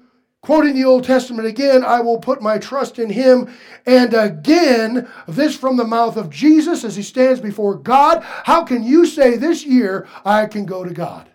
Quoting 0.46 0.76
the 0.76 0.86
Old 0.86 1.04
Testament 1.04 1.48
again, 1.48 1.84
I 1.84 2.02
will 2.02 2.20
put 2.20 2.40
my 2.40 2.60
trust 2.60 3.00
in 3.00 3.10
him. 3.10 3.52
And 3.88 4.14
again, 4.14 5.10
this 5.28 5.58
from 5.58 5.76
the 5.76 5.84
mouth 5.84 6.18
of 6.18 6.30
Jesus 6.30 6.84
as 6.84 6.96
he 6.96 7.02
stands 7.02 7.42
before 7.42 7.74
God. 7.74 8.22
How 8.22 8.64
can 8.64 8.84
you 8.84 9.08
say 9.08 9.38
this 9.38 9.66
year, 9.66 10.08
I 10.24 10.46
can 10.46 10.68
go 10.68 10.84
to 10.84 10.94
God? 10.94 11.28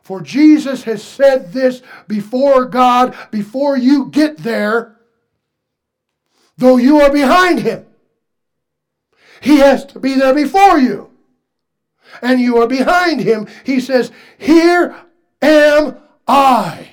For 0.00 0.22
Jesus 0.22 0.84
has 0.84 1.04
said 1.04 1.52
this 1.52 1.82
before 2.08 2.64
God, 2.64 3.14
before 3.30 3.76
you 3.76 4.06
get 4.06 4.38
there, 4.38 4.96
though 6.56 6.78
you 6.78 7.02
are 7.02 7.12
behind 7.12 7.60
him. 7.60 7.84
He 9.42 9.58
has 9.58 9.84
to 9.84 10.00
be 10.00 10.14
there 10.14 10.32
before 10.32 10.78
you. 10.78 11.10
And 12.22 12.40
you 12.40 12.56
are 12.62 12.66
behind 12.66 13.20
him. 13.20 13.46
He 13.62 13.78
says, 13.78 14.10
Here 14.38 14.96
am 15.42 15.98
I. 16.26 16.92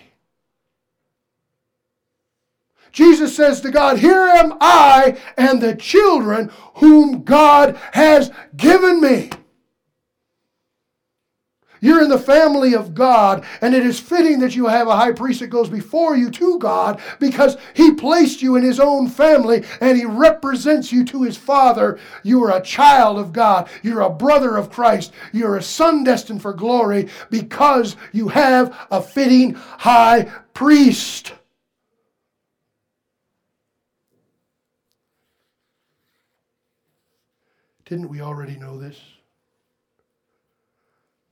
Jesus 2.93 3.35
says 3.35 3.59
to 3.61 3.71
God, 3.71 3.97
Here 3.97 4.27
am 4.27 4.53
I 4.61 5.17
and 5.35 5.61
the 5.61 5.75
children 5.75 6.51
whom 6.75 7.23
God 7.23 7.77
has 7.91 8.31
given 8.55 9.01
me. 9.01 9.31
You're 11.81 12.01
in 12.01 12.09
the 12.09 12.17
family 12.17 12.75
of 12.75 12.93
God, 12.93 13.43
and 13.59 13.75
it 13.75 13.85
is 13.85 13.99
fitting 13.99 14.39
that 14.39 14.55
you 14.55 14.67
have 14.67 14.87
a 14.87 14.95
high 14.95 15.11
priest 15.11 15.41
that 15.41 15.47
goes 15.47 15.69
before 15.69 16.15
you 16.15 16.29
to 16.31 16.57
God 16.57 17.01
because 17.19 17.57
he 17.73 17.91
placed 17.95 18.41
you 18.41 18.55
in 18.55 18.63
his 18.63 18.79
own 18.79 19.09
family 19.09 19.65
and 19.81 19.97
he 19.97 20.05
represents 20.05 20.93
you 20.93 21.03
to 21.03 21.23
his 21.23 21.35
Father. 21.35 21.99
You 22.23 22.41
are 22.45 22.55
a 22.55 22.63
child 22.63 23.19
of 23.19 23.33
God. 23.33 23.67
You're 23.81 23.99
a 23.99 24.09
brother 24.09 24.55
of 24.55 24.69
Christ. 24.69 25.11
You're 25.33 25.57
a 25.57 25.61
son 25.61 26.05
destined 26.05 26.41
for 26.41 26.53
glory 26.53 27.09
because 27.29 27.97
you 28.13 28.29
have 28.29 28.87
a 28.89 29.01
fitting 29.01 29.55
high 29.55 30.31
priest. 30.53 31.33
Didn't 37.93 38.09
we 38.09 38.21
already 38.21 38.55
know 38.55 38.79
this? 38.79 38.99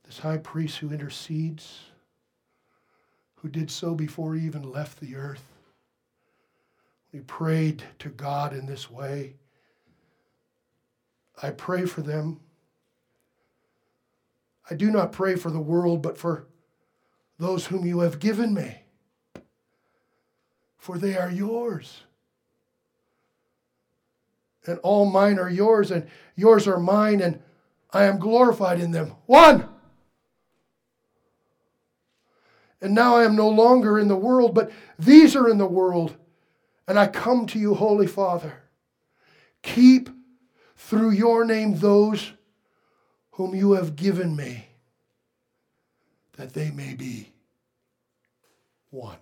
This 0.04 0.20
high 0.20 0.36
priest 0.36 0.78
who 0.78 0.92
intercedes, 0.92 1.86
who 3.34 3.48
did 3.48 3.68
so 3.68 3.96
before 3.96 4.36
he 4.36 4.46
even 4.46 4.62
left 4.62 5.00
the 5.00 5.16
earth. 5.16 5.42
He 7.10 7.18
prayed 7.18 7.82
to 7.98 8.10
God 8.10 8.52
in 8.52 8.66
this 8.66 8.88
way. 8.88 9.34
I 11.42 11.50
pray 11.50 11.84
for 11.84 12.00
them. 12.00 12.38
I 14.70 14.76
do 14.76 14.88
not 14.88 15.10
pray 15.10 15.34
for 15.34 15.50
the 15.50 15.58
world, 15.58 16.00
but 16.00 16.16
for 16.16 16.46
those 17.40 17.66
whom 17.66 17.84
you 17.84 17.98
have 18.02 18.20
given 18.20 18.54
me. 18.54 18.82
for 20.76 20.96
they 20.96 21.16
are 21.16 21.28
yours. 21.28 22.04
And 24.66 24.78
all 24.80 25.04
mine 25.06 25.38
are 25.38 25.50
yours, 25.50 25.90
and 25.90 26.06
yours 26.36 26.68
are 26.68 26.78
mine, 26.78 27.20
and 27.20 27.42
I 27.90 28.04
am 28.04 28.18
glorified 28.18 28.80
in 28.80 28.92
them. 28.92 29.14
One! 29.26 29.68
And 32.80 32.94
now 32.94 33.16
I 33.16 33.24
am 33.24 33.36
no 33.36 33.48
longer 33.48 33.98
in 33.98 34.08
the 34.08 34.16
world, 34.16 34.54
but 34.54 34.72
these 34.98 35.36
are 35.36 35.48
in 35.48 35.58
the 35.58 35.66
world. 35.66 36.16
And 36.88 36.98
I 36.98 37.06
come 37.06 37.46
to 37.46 37.58
you, 37.58 37.74
Holy 37.74 38.06
Father. 38.06 38.62
Keep 39.62 40.10
through 40.76 41.10
your 41.10 41.44
name 41.44 41.78
those 41.78 42.32
whom 43.32 43.54
you 43.54 43.72
have 43.72 43.96
given 43.96 44.34
me, 44.34 44.66
that 46.36 46.52
they 46.54 46.70
may 46.70 46.94
be 46.94 47.32
one 48.90 49.18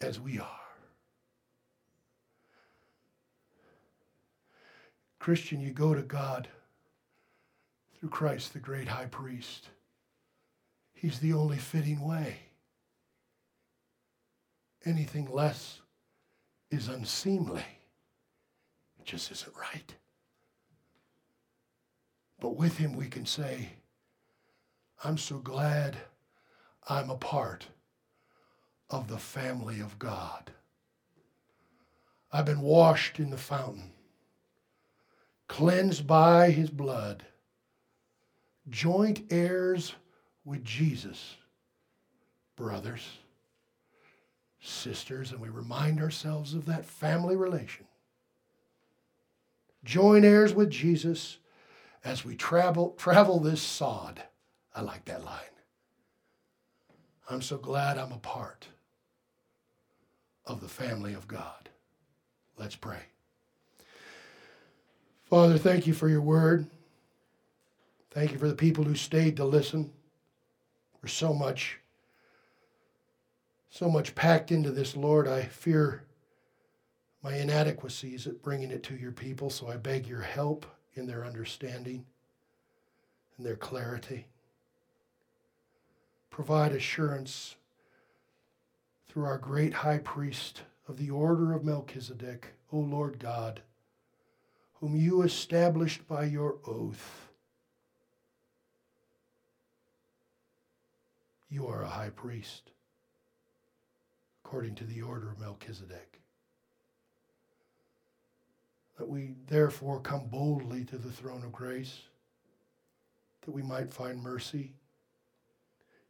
as 0.00 0.18
we 0.18 0.38
are. 0.38 0.59
Christian, 5.20 5.60
you 5.60 5.70
go 5.70 5.94
to 5.94 6.02
God 6.02 6.48
through 7.98 8.08
Christ, 8.08 8.54
the 8.54 8.58
great 8.58 8.88
high 8.88 9.06
priest. 9.06 9.68
He's 10.94 11.20
the 11.20 11.34
only 11.34 11.58
fitting 11.58 12.00
way. 12.00 12.38
Anything 14.84 15.30
less 15.30 15.80
is 16.70 16.88
unseemly. 16.88 17.64
It 18.98 19.04
just 19.04 19.30
isn't 19.30 19.56
right. 19.56 19.94
But 22.40 22.56
with 22.56 22.78
him, 22.78 22.94
we 22.94 23.06
can 23.06 23.26
say, 23.26 23.68
I'm 25.04 25.18
so 25.18 25.36
glad 25.36 25.98
I'm 26.88 27.10
a 27.10 27.16
part 27.16 27.66
of 28.88 29.08
the 29.08 29.18
family 29.18 29.80
of 29.80 29.98
God. 29.98 30.50
I've 32.32 32.46
been 32.46 32.62
washed 32.62 33.18
in 33.18 33.28
the 33.30 33.36
fountain, 33.36 33.92
cleansed 35.50 36.06
by 36.06 36.48
his 36.48 36.70
blood, 36.70 37.24
joint 38.68 39.20
heirs 39.30 39.96
with 40.44 40.64
Jesus, 40.64 41.34
brothers, 42.54 43.18
sisters, 44.60 45.32
and 45.32 45.40
we 45.40 45.48
remind 45.48 46.00
ourselves 46.00 46.54
of 46.54 46.66
that 46.66 46.84
family 46.84 47.34
relation. 47.34 47.84
Join 49.82 50.24
heirs 50.24 50.54
with 50.54 50.70
Jesus 50.70 51.38
as 52.04 52.24
we 52.24 52.36
travel, 52.36 52.90
travel 52.96 53.40
this 53.40 53.60
sod. 53.60 54.22
I 54.72 54.82
like 54.82 55.04
that 55.06 55.24
line. 55.24 55.40
I'm 57.28 57.42
so 57.42 57.58
glad 57.58 57.98
I'm 57.98 58.12
a 58.12 58.18
part 58.18 58.68
of 60.46 60.60
the 60.60 60.68
family 60.68 61.12
of 61.12 61.26
God. 61.26 61.70
Let's 62.56 62.76
pray. 62.76 63.00
Father, 65.30 65.58
thank 65.58 65.86
you 65.86 65.94
for 65.94 66.08
your 66.08 66.22
word. 66.22 66.66
Thank 68.10 68.32
you 68.32 68.38
for 68.38 68.48
the 68.48 68.54
people 68.56 68.82
who 68.82 68.96
stayed 68.96 69.36
to 69.36 69.44
listen. 69.44 69.92
There's 71.00 71.12
so 71.12 71.32
much, 71.32 71.78
so 73.70 73.88
much 73.88 74.16
packed 74.16 74.50
into 74.50 74.72
this, 74.72 74.96
Lord. 74.96 75.28
I 75.28 75.42
fear 75.42 76.02
my 77.22 77.36
inadequacies 77.36 78.26
at 78.26 78.42
bringing 78.42 78.72
it 78.72 78.82
to 78.82 78.96
your 78.96 79.12
people, 79.12 79.50
so 79.50 79.68
I 79.68 79.76
beg 79.76 80.08
your 80.08 80.20
help 80.20 80.66
in 80.94 81.06
their 81.06 81.24
understanding 81.24 82.04
and 83.36 83.46
their 83.46 83.54
clarity. 83.54 84.26
Provide 86.30 86.72
assurance 86.72 87.54
through 89.08 89.26
our 89.26 89.38
great 89.38 89.74
high 89.74 89.98
priest 89.98 90.62
of 90.88 90.96
the 90.96 91.10
order 91.10 91.52
of 91.52 91.64
Melchizedek, 91.64 92.48
O 92.72 92.78
Lord 92.78 93.20
God, 93.20 93.62
whom 94.80 94.96
you 94.96 95.22
established 95.22 96.06
by 96.08 96.24
your 96.24 96.56
oath. 96.66 97.28
You 101.50 101.66
are 101.66 101.82
a 101.82 101.88
high 101.88 102.10
priest, 102.10 102.70
according 104.44 104.76
to 104.76 104.84
the 104.84 105.02
order 105.02 105.30
of 105.30 105.40
Melchizedek. 105.40 106.20
That 108.98 109.08
we 109.08 109.34
therefore 109.48 110.00
come 110.00 110.28
boldly 110.28 110.84
to 110.86 110.96
the 110.96 111.10
throne 111.10 111.42
of 111.42 111.52
grace, 111.52 111.98
that 113.42 113.50
we 113.50 113.62
might 113.62 113.92
find 113.92 114.22
mercy 114.22 114.72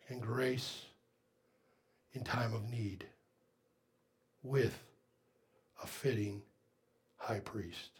and 0.08 0.20
grace 0.20 0.84
in 2.12 2.22
time 2.22 2.52
of 2.52 2.68
need 2.70 3.06
with 4.42 4.78
a 5.82 5.86
fitting 5.86 6.42
high 7.16 7.40
priest. 7.40 7.99